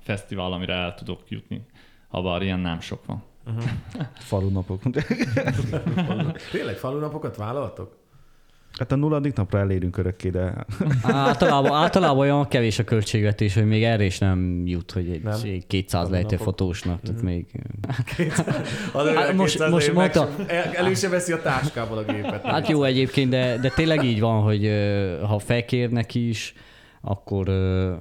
[0.00, 1.66] fesztivál, amire el tudok jutni.
[2.08, 3.22] Ha bár ilyen nem sok van.
[4.18, 4.82] Falunapok.
[6.50, 7.98] Tényleg falunapokat vállaltok?
[8.78, 10.54] Hát a nulladik napra elérünk örökké, de
[11.02, 15.38] Általában, általában olyan kevés a költségvetés, hogy még erre is nem jut, hogy egy, Nem?
[15.44, 17.46] egy 200 lejtő fotósnak, tehát még...
[18.92, 22.44] Adorian Hát most- 200 most mondta- sem- el- Elő se veszi a táskából a gépet.
[22.44, 24.70] Hát jó egyébként, de, de tényleg így van, hogy
[25.26, 26.54] ha felkérnek is,
[27.00, 27.48] akkor,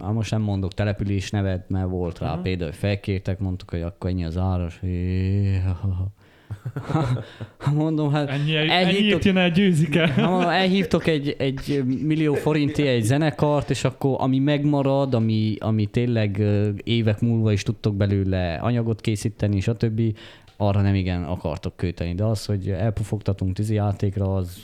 [0.02, 2.44] hát most nem mondok település nevet, mert volt rá uh-huh.
[2.44, 4.80] például, hogy felkértek, mondtuk, hogy akkor ennyi az áras.
[6.94, 10.08] Jé, Mondom, hát Ennyi, ennyiért elhívtok, jön el győzike.
[10.08, 15.86] Hát mondom, elhívtok egy, egy millió forintért egy zenekart, és akkor ami megmarad, ami, ami
[15.86, 16.42] tényleg
[16.84, 20.02] évek múlva is tudtok belőle anyagot készíteni, stb.,
[20.62, 22.16] arra nem igen akartok költeni.
[22.16, 24.58] De az, hogy elpufogtatunk tízi játékra, az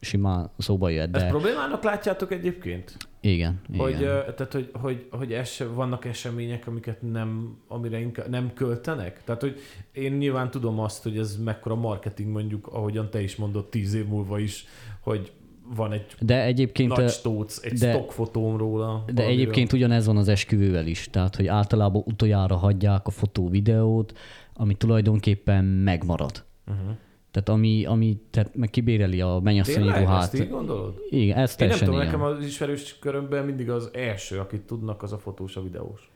[0.00, 1.14] simán szóba jött.
[1.14, 2.96] Ezt De problémának látjátok egyébként?
[3.20, 3.80] igen, igen.
[3.80, 9.24] Hogy, ö, tehát, hogy, hogy, hogy es, vannak események, amiket nem, amire inkább nem költenek?
[9.24, 9.60] Tehát, hogy
[9.92, 14.06] én nyilván tudom azt, hogy ez mekkora marketing mondjuk, ahogyan te is mondod, tíz év
[14.06, 14.66] múlva is,
[15.00, 15.32] hogy
[15.76, 19.04] van egy de egyébként, nagy stóc, egy de- stockfotóm róla.
[19.12, 21.08] de egyébként ugyanez van az esküvővel is.
[21.10, 24.18] Tehát, hogy általában utoljára hagyják a fotó videót,
[24.54, 26.44] ami tulajdonképpen megmarad.
[26.66, 26.96] Uh-huh.
[27.30, 29.96] Tehát ami, ami tehát meg kibéreli a mennyasszonyi Tényleg?
[29.96, 30.34] Ezt ruhát.
[30.34, 30.94] így gondolod?
[31.10, 32.06] Igen, ez Én nem tudom, ilyen.
[32.06, 36.10] nekem az ismerős körömben mindig az első, akit tudnak, az a fotós, a videós.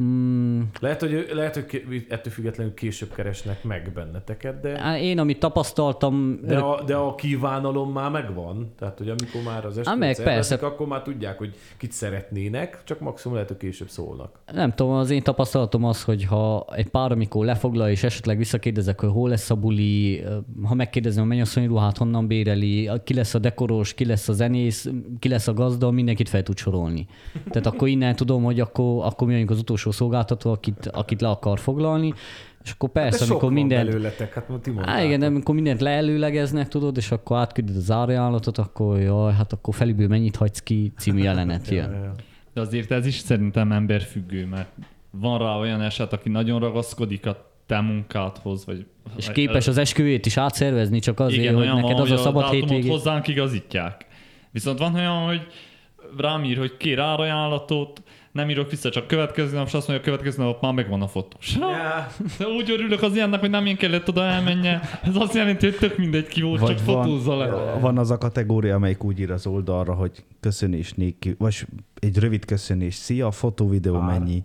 [0.00, 6.40] Mm, Lehet, hogy, lehet, hogy ettől függetlenül később keresnek meg benneteket, de, én, amit tapasztaltam,
[6.46, 8.72] de, a, de a kívánalom már megvan.
[8.78, 10.54] Tehát, hogy amikor már az esküvőt persze.
[10.54, 14.40] akkor már tudják, hogy kit szeretnének, csak maximum lehet, hogy később szólnak.
[14.52, 19.00] nem tudom, az én tapasztalatom az, hogy ha egy pár, amikor lefoglal, és esetleg visszakérdezek,
[19.00, 20.24] hogy hol lesz a buli,
[20.62, 24.90] ha megkérdezem a mennyasszonyi ruhát, honnan béreli, ki lesz a dekoros, ki lesz a zenész,
[25.18, 27.06] ki lesz a gazda, mindenkit fel tud sorolni.
[27.50, 31.58] Tehát akkor innen tudom, hogy akkor, akkor mi az utolsó szolgáltató, akit, akit le akar
[31.58, 32.14] foglalni,
[32.64, 35.80] és akkor De persze, sok amikor minden, belőletek, hát ti Á, igen, de amikor mindent
[35.80, 40.92] leelőlegeznek, tudod, és akkor átküldöd az árajánlatot, akkor jaj, hát akkor feliből mennyit hagysz ki,
[40.98, 42.12] című jelenet jön.
[42.54, 44.68] De azért ez is szerintem emberfüggő, mert
[45.10, 48.86] van rá olyan eset, aki nagyon ragaszkodik a te munkádhoz, vagy
[49.16, 52.16] És képes az esküvét is átszervezni, csak azért, Igen, hogy olyan neked van, az a
[52.16, 52.88] szabad dátumot hétvégé.
[52.88, 54.06] hozzánk igazítják.
[54.50, 55.40] Viszont van olyan, hogy
[56.16, 58.02] rám ír, hogy kér árajánlatot,
[58.38, 61.08] nem írok vissza, csak következő nap, és azt mondja, a következő nap már megvan a
[61.08, 61.56] fotós.
[61.56, 62.06] Ja,
[62.38, 64.80] De úgy örülök az ilyennek, hogy nem én kellett oda elmenje.
[65.02, 67.78] Ez azt jelenti, hogy tök mindegy ki volt, csak fotózza le.
[67.80, 71.66] van az a kategória, amelyik úgy ír az oldalra, hogy köszönés néki, vagy
[72.00, 74.42] egy rövid köszönés, szia, fotó, videó, mennyi.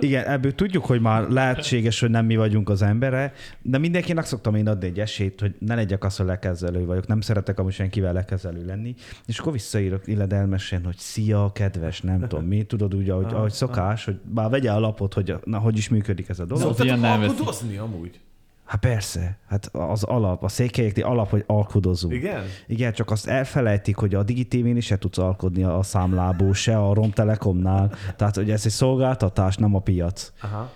[0.00, 3.32] Igen, ebből tudjuk, hogy már lehetséges, hogy nem mi vagyunk az embere,
[3.62, 7.20] de mindenkinek szoktam én adni egy esélyt, hogy ne legyek az, hogy lekezelő vagyok, nem
[7.20, 8.94] szeretek amúgy senkivel lekezelő lenni,
[9.26, 14.04] és akkor visszaírok illedelmesen, hogy szia, kedves, nem tudom mi, tudod úgy, ahogy, ahogy szokás,
[14.04, 16.62] hogy már vegye a lapot, hogy na, hogy is működik ez a dolog.
[16.62, 18.20] szoktatok alkudozni amúgy?
[18.66, 22.14] Hát persze, hát az alap, a székelyeknél alap, hogy alkudozunk.
[22.14, 22.42] Igen?
[22.66, 26.94] Igen, csak azt elfelejtik, hogy a digitévén is se tudsz alkodni a számlából, se a
[26.94, 27.92] Romtelekomnál.
[28.16, 30.32] Tehát, hogy ez egy szolgáltatás, nem a piac.
[30.40, 30.70] Aha.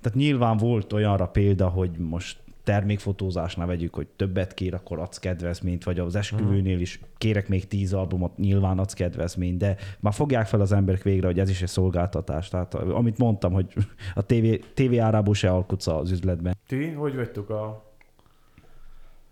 [0.00, 5.84] Tehát nyilván volt olyanra példa, hogy most termékfotózásnál vegyük, hogy többet kér, akkor adsz kedvezményt,
[5.84, 10.60] vagy az esküvőnél is kérek még tíz albumot, nyilván adsz kedvezményt, de már fogják fel
[10.60, 12.48] az emberek végre, hogy ez is egy szolgáltatás.
[12.48, 13.72] Tehát amit mondtam, hogy
[14.14, 16.56] a tévé, tévé árából se alkudsz az üzletben.
[16.66, 17.84] Ti hogy vagytok a,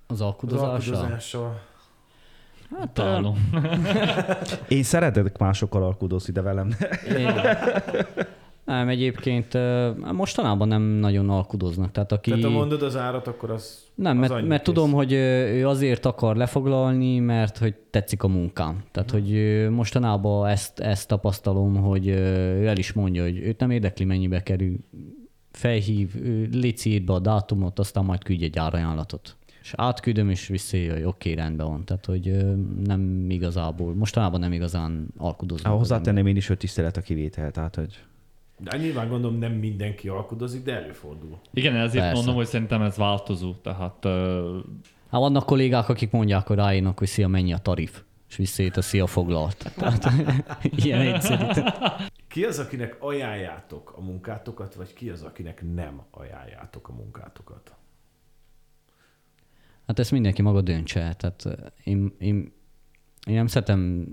[0.06, 0.94] Az az alkudozással?
[0.94, 1.60] alkudozással?
[2.78, 3.50] Hát, Találom.
[4.68, 7.16] Én szeretek másokkal alkudozni, de velem ne.
[7.18, 7.40] Én-
[8.64, 9.58] Nem, egyébként
[10.12, 11.92] mostanában nem nagyon alkudoznak.
[11.92, 12.30] Tehát aki...
[12.30, 16.06] Tehát ha mondod az árat, akkor az Nem, az mert, mert tudom, hogy ő azért
[16.06, 18.82] akar lefoglalni, mert hogy tetszik a munkám.
[18.90, 23.70] Tehát, hogy ö, mostanában ezt, ezt tapasztalom, hogy ő el is mondja, hogy őt nem
[23.70, 24.76] érdekli, mennyibe kerül.
[25.50, 26.14] Felhív,
[26.52, 29.36] légy a dátumot, aztán majd küldj egy árajánlatot.
[29.62, 31.84] És átküldöm, és visszaírja, hogy oké, rendben van.
[31.84, 32.36] Tehát, hogy
[32.84, 35.72] nem igazából, mostanában nem igazán alkudoznak.
[35.72, 37.50] Ah, az hozzátenném én is, hogy tisztelet a kivétel.
[37.50, 37.98] Tehát, hogy
[38.58, 41.38] De nyilván gondolom nem mindenki alkudozik, de előfordul.
[41.52, 42.14] Igen, ezért Persze.
[42.14, 43.52] mondom, hogy szerintem ez változó.
[43.52, 44.58] Tehát ö,
[45.12, 48.82] Hát vannak kollégák, akik mondják, hogy ráírnak, hogy szia, mennyi a tarif, és visszaít a
[48.82, 49.70] szia foglalt.
[49.76, 50.10] Tehát
[50.62, 51.44] ilyen egyszerű.
[52.28, 57.74] Ki az, akinek ajánljátok a munkátokat, vagy ki az, akinek nem ajánljátok a munkátokat?
[59.86, 61.14] Hát ezt mindenki maga döntse.
[61.14, 61.52] Tehát eh,
[61.84, 62.52] én, én,
[63.26, 64.06] én nem szeretem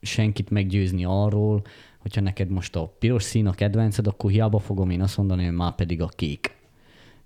[0.00, 1.62] senkit meggyőzni arról,
[2.06, 5.54] hogyha neked most a piros szín a kedvenced, akkor hiába fogom én azt mondani, hogy
[5.54, 6.56] már pedig a kék.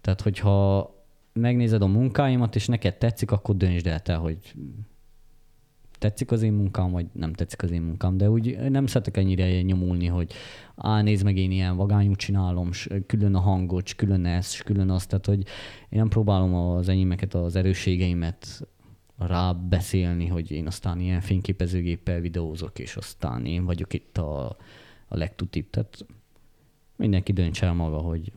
[0.00, 0.90] Tehát, hogyha
[1.32, 4.54] megnézed a munkáimat, és neked tetszik, akkor döntsd el te, hogy
[5.98, 8.16] tetszik az én munkám, vagy nem tetszik az én munkám.
[8.16, 10.32] De úgy nem szeretek ennyire nyomulni, hogy
[10.76, 14.62] á, nézd meg, én ilyen vagányút csinálom, s külön a hangot, s külön ez, s
[14.62, 15.08] külön azt.
[15.08, 15.38] Tehát, hogy
[15.88, 18.68] én nem próbálom az enyémeket, az erősségeimet
[19.26, 24.46] rábeszélni, hogy én aztán ilyen fényképezőgéppel videózok, és aztán én vagyok itt a,
[25.08, 25.70] a legtutibb.
[25.70, 26.06] Tehát
[26.96, 28.32] mindenki döntse el maga, hogy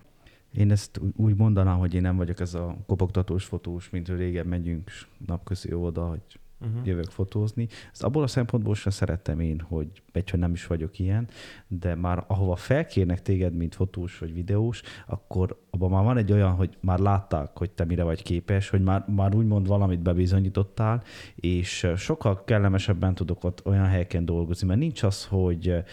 [0.54, 4.46] Én ezt úgy mondanám, hogy én nem vagyok ez a kopogtatós fotós, mint hogy régen
[4.46, 4.92] megyünk
[5.26, 6.88] napközi oda, hogy uh-huh.
[6.88, 7.68] jövök fotózni.
[7.92, 11.28] Ezt abból a szempontból sem szerettem én, hogy egy, hogy nem is vagyok ilyen,
[11.68, 16.52] de már ahova felkérnek téged, mint fotós vagy videós, akkor abban már van egy olyan,
[16.52, 21.04] hogy már látták, hogy te mire vagy képes, hogy már, már úgymond valamit bebizonyítottál,
[21.36, 25.84] és sokkal kellemesebben tudok ott olyan helyeken dolgozni, mert nincs az, hogy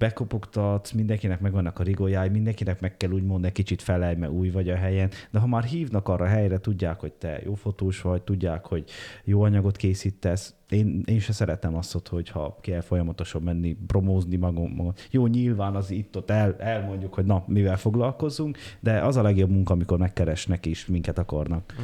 [0.00, 4.70] bekopogtatsz, mindenkinek megvannak a rigójái, mindenkinek meg kell úgymond egy kicsit felelj, mert új vagy
[4.70, 8.22] a helyen, de ha már hívnak arra a helyre, tudják, hogy te jó fotós vagy,
[8.22, 8.84] tudják, hogy
[9.24, 14.72] jó anyagot készítesz, én, én se szeretem azt, hogy ha kell folyamatosan menni, promózni magam.
[14.74, 14.92] magam.
[15.10, 19.72] Jó, nyilván az itt-ott el, elmondjuk, hogy na, mivel foglalkozunk, de az a legjobb munka,
[19.72, 21.74] amikor megkeresnek és minket akarnak.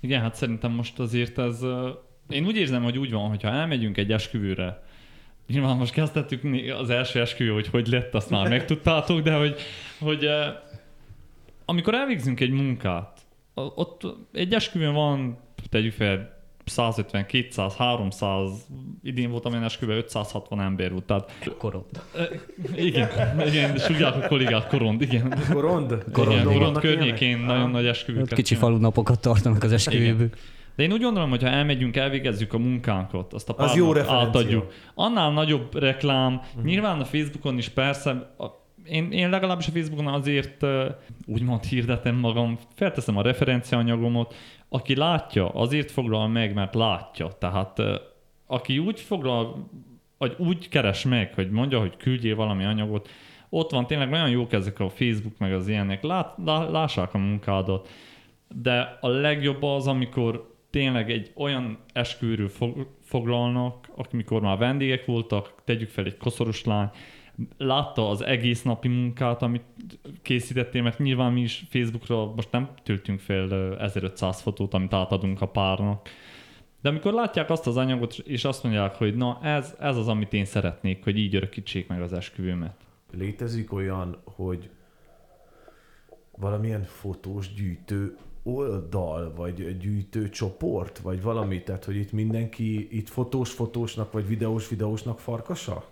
[0.00, 1.60] Igen, hát szerintem most azért ez...
[2.28, 4.82] Én úgy érzem, hogy úgy van, hogyha elmegyünk egy esküvőre,
[5.48, 6.42] nyilván most kezdtettük
[6.78, 9.56] az első esküvő, hogy hogy lett, azt már megtudtátok, de hogy,
[9.98, 10.46] hogy ö,
[11.64, 13.20] amikor elvégzünk egy munkát,
[13.54, 14.02] ott
[14.32, 15.38] egy esküvőn van,
[15.70, 18.50] tegyük fel, 150, 200, 300,
[19.02, 21.84] idén voltam én esküvő, 560 ember volt, tehát korod.
[22.76, 23.08] igen,
[23.46, 25.34] igen, és a kollégák korond, igen.
[25.52, 25.90] Korond?
[25.90, 30.28] Igen, Korondon Korond környékén nagyon nagy esküvőket kicsi falunapokat tartanak az esküvőből.
[30.78, 34.72] De én úgy gondolom, hogy ha elmegyünk, elvégezzük a munkánkat, azt a Az jó átadjuk.
[34.94, 36.64] Annál nagyobb reklám, uh-huh.
[36.64, 38.44] nyilván a Facebookon is persze, a,
[38.84, 40.84] én, én legalábbis a Facebookon azért uh,
[41.26, 44.34] úgymond hirdetem magam, felteszem a referenciaanyagomot,
[44.68, 47.28] aki látja, azért foglal meg, mert látja.
[47.38, 47.94] Tehát uh,
[48.46, 49.68] aki úgy foglal,
[50.18, 53.08] vagy úgy keres meg, hogy mondja, hogy küldjél valami anyagot,
[53.48, 57.18] ott van tényleg olyan jók ezek a Facebook meg az ilyenek, Lát, lá, lássák a
[57.18, 57.88] munkádat,
[58.48, 65.54] de a legjobb az, amikor tényleg egy olyan esküvőről fog, foglalnak, amikor már vendégek voltak,
[65.64, 66.90] tegyük fel egy koszoros lány,
[67.58, 69.64] látta az egész napi munkát, amit
[70.22, 75.40] készítettél, mert nyilván mi is Facebookra most nem töltünk fel ö, 1500 fotót, amit átadunk
[75.40, 76.08] a párnak,
[76.80, 80.32] De amikor látják azt az anyagot, és azt mondják, hogy na ez, ez az, amit
[80.32, 82.76] én szeretnék, hogy így örökítsék meg az esküvőmet.
[83.12, 84.70] Létezik olyan, hogy
[86.36, 88.16] valamilyen fotós gyűjtő
[88.48, 94.68] oldal, vagy gyűjtő csoport, vagy valami, tehát hogy itt mindenki itt fotós fotósnak, vagy videós
[94.68, 95.84] videósnak farkasa?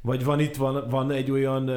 [0.00, 1.70] Vagy van itt van, van egy olyan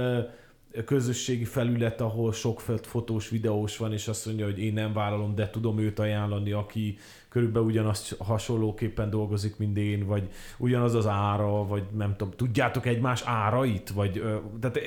[0.86, 5.50] közösségi felület, ahol sok fotós, videós van, és azt mondja, hogy én nem vállalom, de
[5.50, 6.98] tudom őt ajánlani, aki
[7.30, 13.22] körülbelül ugyanazt hasonlóképpen dolgozik, mint én, vagy ugyanaz az ára, vagy nem tudom, tudjátok egymás
[13.26, 13.90] árait?
[13.90, 14.24] Vagy,
[14.60, 14.80] tehát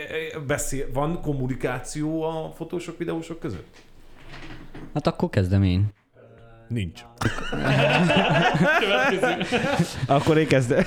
[0.47, 3.82] beszél, van kommunikáció a fotósok, videósok között?
[4.94, 5.92] Hát akkor kezdem én.
[6.68, 7.05] Nincs.
[10.06, 10.82] Akkor én kezdem.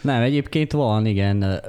[0.00, 1.60] Nem, egyébként van, igen.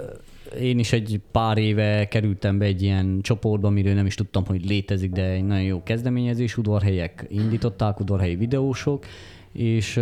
[0.59, 4.65] Én is egy pár éve kerültem be egy ilyen csoportba, amiről nem is tudtam, hogy
[4.65, 9.05] létezik, de egy nagyon jó kezdeményezés, udvarhelyek indították, udvarhelyi videósok,
[9.51, 9.95] és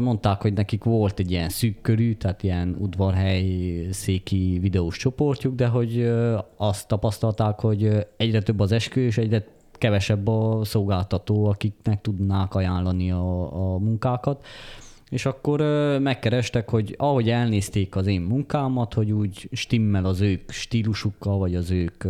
[0.00, 5.66] mondták, hogy nekik volt egy ilyen szűk körű, tehát ilyen udvarhely széki videós csoportjuk, de
[5.66, 6.12] hogy
[6.56, 9.44] azt tapasztalták, hogy egyre több az eskü, és egyre
[9.80, 14.44] kevesebb a szolgáltató, akiknek tudnák ajánlani a, a munkákat.
[15.10, 15.60] És akkor
[16.00, 21.70] megkerestek, hogy ahogy elnézték az én munkámat, hogy úgy stimmel az ők stílusukkal, vagy az
[21.70, 22.04] ők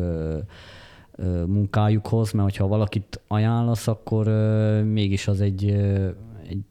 [1.46, 4.26] munkájukhoz, mert hogyha valakit ajánlasz, akkor
[4.84, 5.70] mégis az egy,
[6.48, 6.64] egy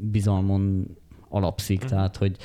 [0.00, 0.86] bizalmon
[1.28, 1.90] alapszik, uh-huh.
[1.90, 2.36] tehát hogy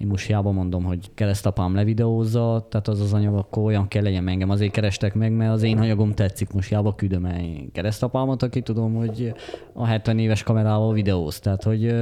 [0.00, 4.28] én most hiába mondom, hogy keresztapám levideózza, tehát az az anyag akkor olyan kell legyen
[4.28, 4.50] engem.
[4.50, 7.40] Azért kerestek meg, mert az én anyagom tetszik, most hiába küldöm el
[7.72, 9.32] keresztapámat, aki tudom, hogy
[9.72, 11.38] a 70 éves kamerával videóz.
[11.38, 11.94] Tehát, hogy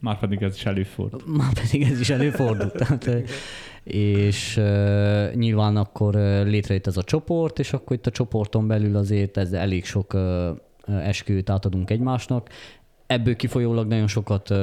[0.00, 1.26] már pedig ez is előfordult.
[1.38, 2.72] Már pedig ez is előfordult.
[2.72, 3.10] Tehát,
[3.84, 6.14] és uh, nyilván akkor
[6.44, 10.48] létrejött ez a csoport, és akkor itt a csoporton belül azért ez elég sok uh,
[10.86, 12.48] esküvőt átadunk egymásnak
[13.12, 14.58] ebből kifolyólag nagyon sokat uh,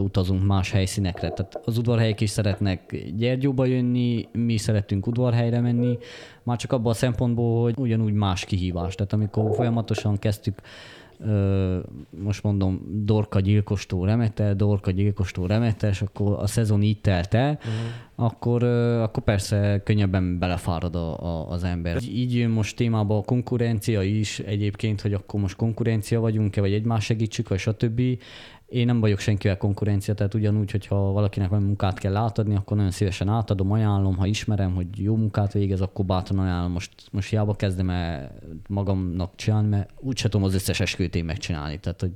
[0.00, 1.28] utazunk más helyszínekre.
[1.30, 5.98] Tehát az udvarhelyek is szeretnek Gyergyóba jönni, mi szeretünk udvarhelyre menni,
[6.42, 8.94] már csak abban a szempontból, hogy ugyanúgy más kihívás.
[8.94, 10.60] Tehát amikor folyamatosan kezdtük
[12.22, 17.50] most mondom, Dorka gyilkostó remete, Dorka gyilkostó remete, és akkor a szezon így telt el,
[17.50, 18.26] uh-huh.
[18.26, 18.62] akkor,
[19.02, 22.02] akkor persze könnyebben belefárad a, a, az ember.
[22.02, 27.04] Így jön most témába a konkurencia is egyébként, hogy akkor most konkurencia vagyunk-e, vagy egymás
[27.04, 28.00] segítsük, vagy stb
[28.68, 32.90] én nem vagyok senkivel konkurencia, tehát ugyanúgy, hogyha valakinek valami munkát kell átadni, akkor nagyon
[32.90, 36.72] szívesen átadom, ajánlom, ha ismerem, hogy jó munkát végez, akkor bátran ajánlom.
[36.72, 38.38] Most, most hiába kezdem el
[38.68, 41.78] magamnak csinálni, mert úgyse tudom az összes esküvőt én megcsinálni.
[41.78, 42.12] Tehát, hogy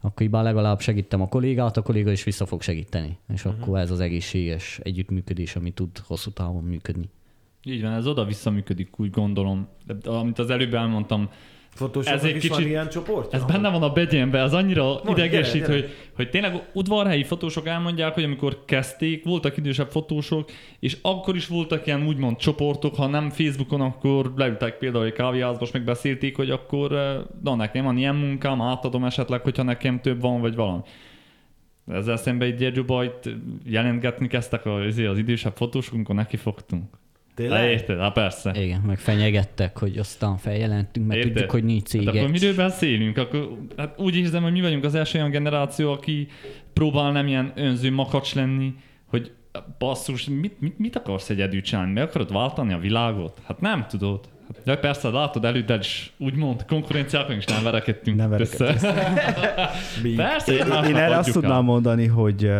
[0.00, 3.18] akkor így legalább segítem a kollégát, a kolléga is vissza fog segíteni.
[3.28, 3.62] És uh-huh.
[3.62, 7.08] akkor ez az egészséges együttműködés, ami tud hosszú távon működni.
[7.64, 9.68] Így van, ez oda-vissza működik, úgy gondolom.
[9.86, 11.30] De, amit az előbb elmondtam,
[12.04, 13.34] ez egy kicsit, van ilyen csoport?
[13.34, 15.86] Ez benne van a begyenben, az annyira Mondj, idegesít, gyere, gyere.
[15.86, 20.50] Hogy, hogy tényleg udvarhelyi fotósok elmondják, hogy amikor kezdték, voltak idősebb fotósok,
[20.80, 25.64] és akkor is voltak ilyen úgymond csoportok, ha nem Facebookon, akkor leültek például egy kávéházba,
[25.64, 26.90] és megbeszélték, hogy akkor
[27.42, 30.80] na nekem van ilyen munkám, átadom esetleg, hogyha nekem több van, vagy valami.
[31.86, 33.04] Ezzel szemben egy Gyergyóba
[33.64, 36.36] jelentgetni kezdtek az, az idősebb fotósok, amikor neki
[37.38, 37.70] Tényleg?
[37.70, 37.98] Érted?
[37.98, 38.52] Hát persze.
[38.54, 41.32] Igen, meg fenyegettek, hogy aztán feljelentünk, mert Érted?
[41.32, 42.06] tudjuk, hogy nincs cég.
[42.06, 43.16] Hát akkor miről beszélünk?
[43.16, 46.28] Akkor, hát úgy érzem, hogy mi vagyunk az első olyan generáció, aki
[46.72, 48.74] próbál nem ilyen önző makacs lenni,
[49.06, 49.32] hogy
[49.78, 51.92] basszus, mit, mit, mit akarsz egyedül csinálni?
[51.92, 53.40] Meg akarod váltani a világot?
[53.44, 54.20] Hát nem tudod.
[54.46, 58.64] Hát, de persze, látod előtt is úgymond konkurenciákon is nem verekedtünk nem össze.
[60.16, 62.50] persze, én, én, én erre azt tudnám mondani, hogy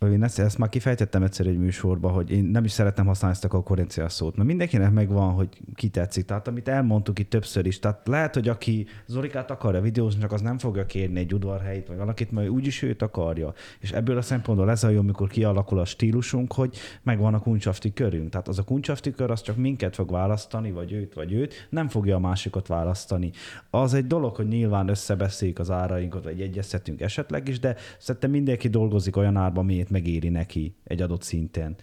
[0.00, 3.44] én ezt, ezt már kifejtettem egyszer egy műsorban, hogy én nem is szeretem használni ezt
[3.44, 6.24] a konkurencia szót, mert mindenkinek megvan, hogy ki tetszik.
[6.24, 10.40] Tehát amit elmondtuk itt többször is, tehát lehet, hogy aki Zorikát akarja videózni, csak az
[10.40, 13.52] nem fogja kérni egy udvarhelyit, vagy valakit, mert úgyis őt akarja.
[13.80, 17.92] És ebből a szempontból ez a jó, amikor kialakul a stílusunk, hogy megvan a kuncsafti
[17.92, 18.30] körünk.
[18.30, 21.88] Tehát az a kuncsafti kör, az csak minket fog választani, vagy őt, vagy őt, nem
[21.88, 23.30] fogja a másikat választani.
[23.70, 28.68] Az egy dolog, hogy nyilván összebeszéljük az árainkat, vagy egyeztetünk esetleg is, de szerintem mindenki
[28.68, 31.76] dolgozik olyan árban, miért megéri neki egy adott szinten.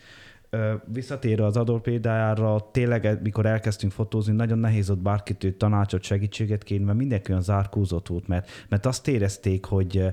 [0.85, 6.85] Visszatérve az adó példájára, tényleg, mikor elkezdtünk fotózni, nagyon nehéz ott bárkitől tanácsot, segítséget kérni,
[6.85, 10.05] mert mindenki olyan zárkózott volt, mert, mert azt érezték, hogy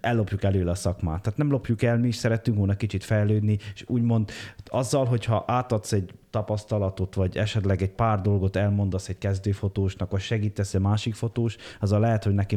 [0.00, 1.22] ellopjuk előle a szakmát.
[1.22, 4.30] Tehát nem lopjuk el, mi is szerettünk volna kicsit fejlődni, és úgymond
[4.64, 10.74] azzal, hogyha átadsz egy tapasztalatot, vagy esetleg egy pár dolgot elmondasz egy kezdőfotósnak, vagy segítesz
[10.74, 12.56] egy másik fotós, az a lehet, hogy neki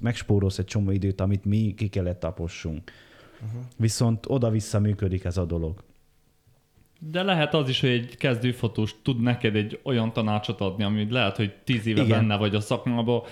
[0.00, 2.90] megspórolsz egy csomó időt, amit mi ki kellett tapossunk.
[3.44, 3.60] Uh-huh.
[3.76, 5.84] Viszont oda-vissza működik ez a dolog.
[6.98, 11.36] De lehet az is, hogy egy kezdőfotós tud neked egy olyan tanácsot adni, ami lehet,
[11.36, 12.18] hogy tíz éve Igen.
[12.18, 13.22] benne vagy a szakmában,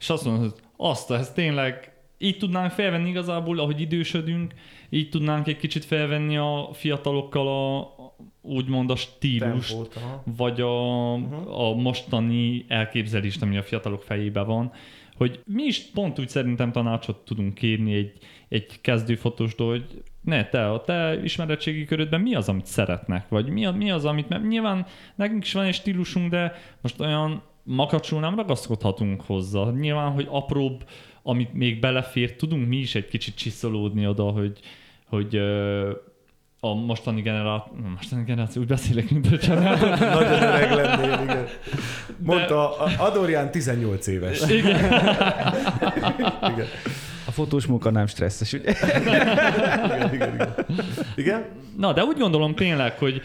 [0.00, 4.54] és azt mondod, hogy azt, ez tényleg így tudnánk felvenni igazából, ahogy idősödünk,
[4.90, 7.94] így tudnánk egy kicsit felvenni a fiatalokkal a,
[8.42, 10.22] úgymond a stílus, Tempót, aha.
[10.36, 11.12] vagy a,
[11.68, 14.72] a mostani elképzelést, ami a fiatalok fejében van,
[15.16, 18.12] hogy mi is pont úgy szerintem tanácsot tudunk kérni egy,
[18.48, 23.70] egy kezdőfotóstól, hogy ne, te, a te ismeretségi körödben mi az, amit szeretnek, vagy mi,
[23.70, 28.34] mi az, amit, mert nyilván nekünk is van egy stílusunk, de most olyan makacsul nem
[28.34, 29.70] ragaszkodhatunk hozzá.
[29.70, 30.88] Nyilván, hogy apróbb,
[31.22, 34.58] amit még belefér, tudunk mi is egy kicsit csiszolódni oda, hogy,
[35.08, 35.36] hogy
[36.60, 39.80] a mostani generáció, mostani generáció, úgy beszélek, mint a család.
[40.14, 41.46] Nagyon öreg lennél, igen.
[42.18, 44.48] Mondta, Adorján 18 éves.
[44.50, 44.84] Igen.
[46.52, 46.66] Igen,
[47.34, 48.72] fotós munka nem stresszes, ugye?
[48.96, 50.34] igen, igen.
[50.34, 50.54] Igen?
[51.16, 51.44] igen?
[51.76, 53.20] Na, de úgy gondolom tényleg, hogy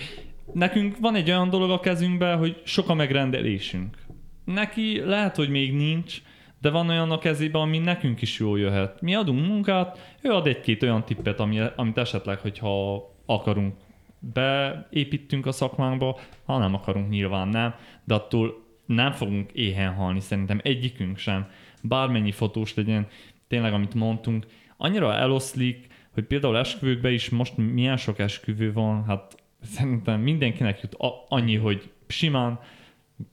[0.54, 3.98] nekünk van egy olyan dolog a kezünkben, hogy sok a megrendelésünk.
[4.46, 6.22] Neki lehet, hogy még nincs,
[6.62, 9.02] de van olyan a kezében, ami nekünk is jól jöhet.
[9.02, 13.76] Mi adunk munkát, ő ad egy-két olyan tippet, ami, amit esetleg, hogyha akarunk
[14.20, 20.60] beépítünk a szakmánkba, ha nem akarunk, nyilván nem, de attól nem fogunk éhen halni, szerintem
[20.64, 21.48] egyikünk sem.
[21.82, 23.08] Bármennyi fotós legyen,
[23.50, 24.46] tényleg, amit mondtunk,
[24.78, 30.96] annyira eloszlik, hogy például esküvőkben is most milyen sok esküvő van, hát szerintem mindenkinek jut
[31.28, 32.60] annyi, hogy simán,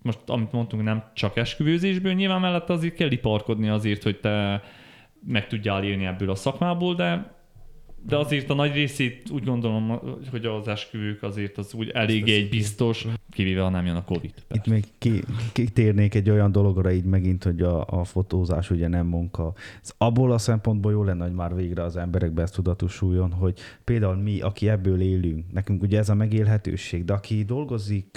[0.03, 4.63] most amit mondtunk, nem csak esküvőzésből, nyilván mellett azért kell iparkodni azért, hogy te
[5.27, 7.36] meg tudjál élni ebből a szakmából, de
[8.09, 10.01] de azért a nagy részét úgy gondolom,
[10.31, 14.33] hogy az esküvők azért az úgy eléggé egy biztos, kivéve ha nem jön a Covid.
[14.53, 15.23] Itt még ki,
[15.53, 19.55] kitérnék egy olyan dologra így megint, hogy a, a fotózás ugye nem munka.
[19.83, 24.17] Ez abból a szempontból jó lenne, hogy már végre az emberekbe ezt tudatosuljon, hogy például
[24.17, 28.17] mi, aki ebből élünk, nekünk ugye ez a megélhetőség, de aki dolgozik,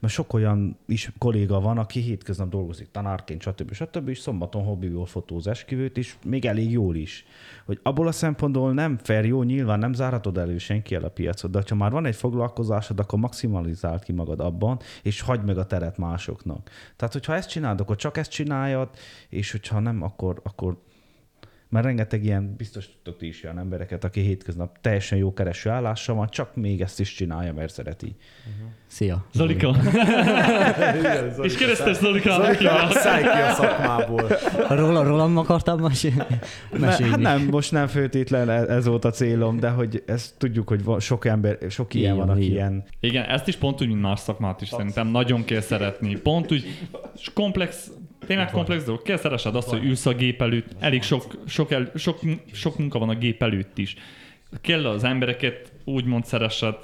[0.00, 3.72] mert sok olyan is kolléga van, aki hétköznap dolgozik tanárként, stb.
[3.72, 4.08] stb.
[4.08, 7.24] és szombaton hobbiból fotóz esküvőt, és még elég jól is.
[7.64, 11.50] Hogy abból a szempontból nem fair, jó, nyilván nem zárhatod elő senki el a piacot,
[11.50, 15.66] de ha már van egy foglalkozásod, akkor maximalizáld ki magad abban, és hagyd meg a
[15.66, 16.70] teret másoknak.
[16.96, 18.88] Tehát, hogyha ezt csinálod, akkor csak ezt csináljad,
[19.28, 20.76] és hogyha nem, akkor, akkor
[21.68, 26.14] mert rengeteg ilyen, biztos tudtok ti is olyan embereket, aki hétköznap teljesen jó kereső állása
[26.14, 28.16] van, csak még ezt is csinálja, mert szereti.
[28.86, 29.24] Szia.
[29.32, 29.76] Zolika.
[30.98, 32.90] Igen, Zolika, És keresztes Zolika, hívják.
[32.90, 34.26] szállj ki a szakmából.
[34.68, 36.24] Róla, rólam akartam mesélni?
[36.70, 37.10] Ne, mesélni.
[37.10, 40.84] hát nem, most nem főtétlen ez, ez volt a célom, de hogy ezt tudjuk, hogy
[40.84, 44.20] van, sok ember, sok ilyen van, aki ilyen Igen, ezt is pont úgy, mint más
[44.20, 46.16] szakmát is szerintem nagyon kell szeretni.
[46.16, 46.64] Pont úgy
[47.34, 47.90] komplex,
[48.26, 49.02] tényleg komplex dolog.
[49.02, 50.66] Kell szeresed azt, hogy ülsz a gép előtt.
[50.80, 51.24] Elég sok,
[51.56, 52.18] sok, el, sok,
[52.52, 53.94] sok munka van a gép előtt is.
[54.60, 56.74] Kell az embereket úgymond szeressed.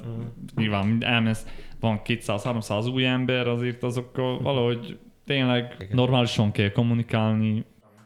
[0.57, 1.47] Nyilván elmész,
[1.81, 7.65] van 200-300 új ember, azért azokkal valahogy tényleg normálisan kell kommunikálni.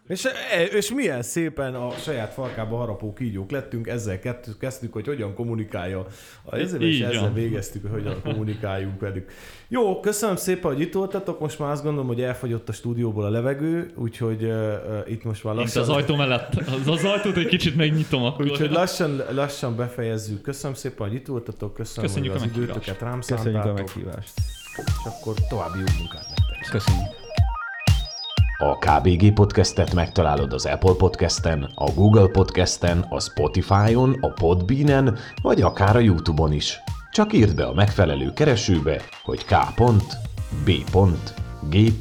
[0.09, 4.19] És, e, és milyen szépen a saját farkába harapó kígyók lettünk, ezzel
[4.59, 6.07] kezdtük, hogy hogyan kommunikálja.
[6.51, 9.31] Ezzel és ezzel végeztük, hogy hogyan kommunikáljunk velük.
[9.69, 11.41] Jó, köszönöm szépen, hogy itt voltatok.
[11.41, 14.75] Most már azt gondolom, hogy elfogyott a stúdióból a levegő, úgyhogy uh,
[15.07, 15.83] itt most már lassan...
[15.83, 16.55] az ajtó mellett.
[16.55, 18.45] Az, az ajtót egy kicsit megnyitom akkor.
[18.45, 20.43] Úgyhogy lassan, lassan befejezzük.
[20.43, 24.33] Köszönöm szépen, hogy itt voltatok, köszönöm, Köszönjük hogy a az időtöket rám Köszönjük a meghívást.
[24.77, 26.69] és akkor további jó munkát nektek.
[26.71, 27.26] Köszönjük.
[28.59, 35.63] A KBG podcastet megtalálod az Apple podcasten, a Google podcasten, a Spotify-on, a Podbean-en, vagy
[35.63, 36.79] akár a YouTube-on is.
[37.13, 39.55] Csak írd be a megfelelő keresőbe, hogy K.
[40.65, 40.71] B.
[41.71, 41.93] G.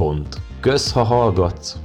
[0.60, 1.78] Kösz, ha hallgatsz!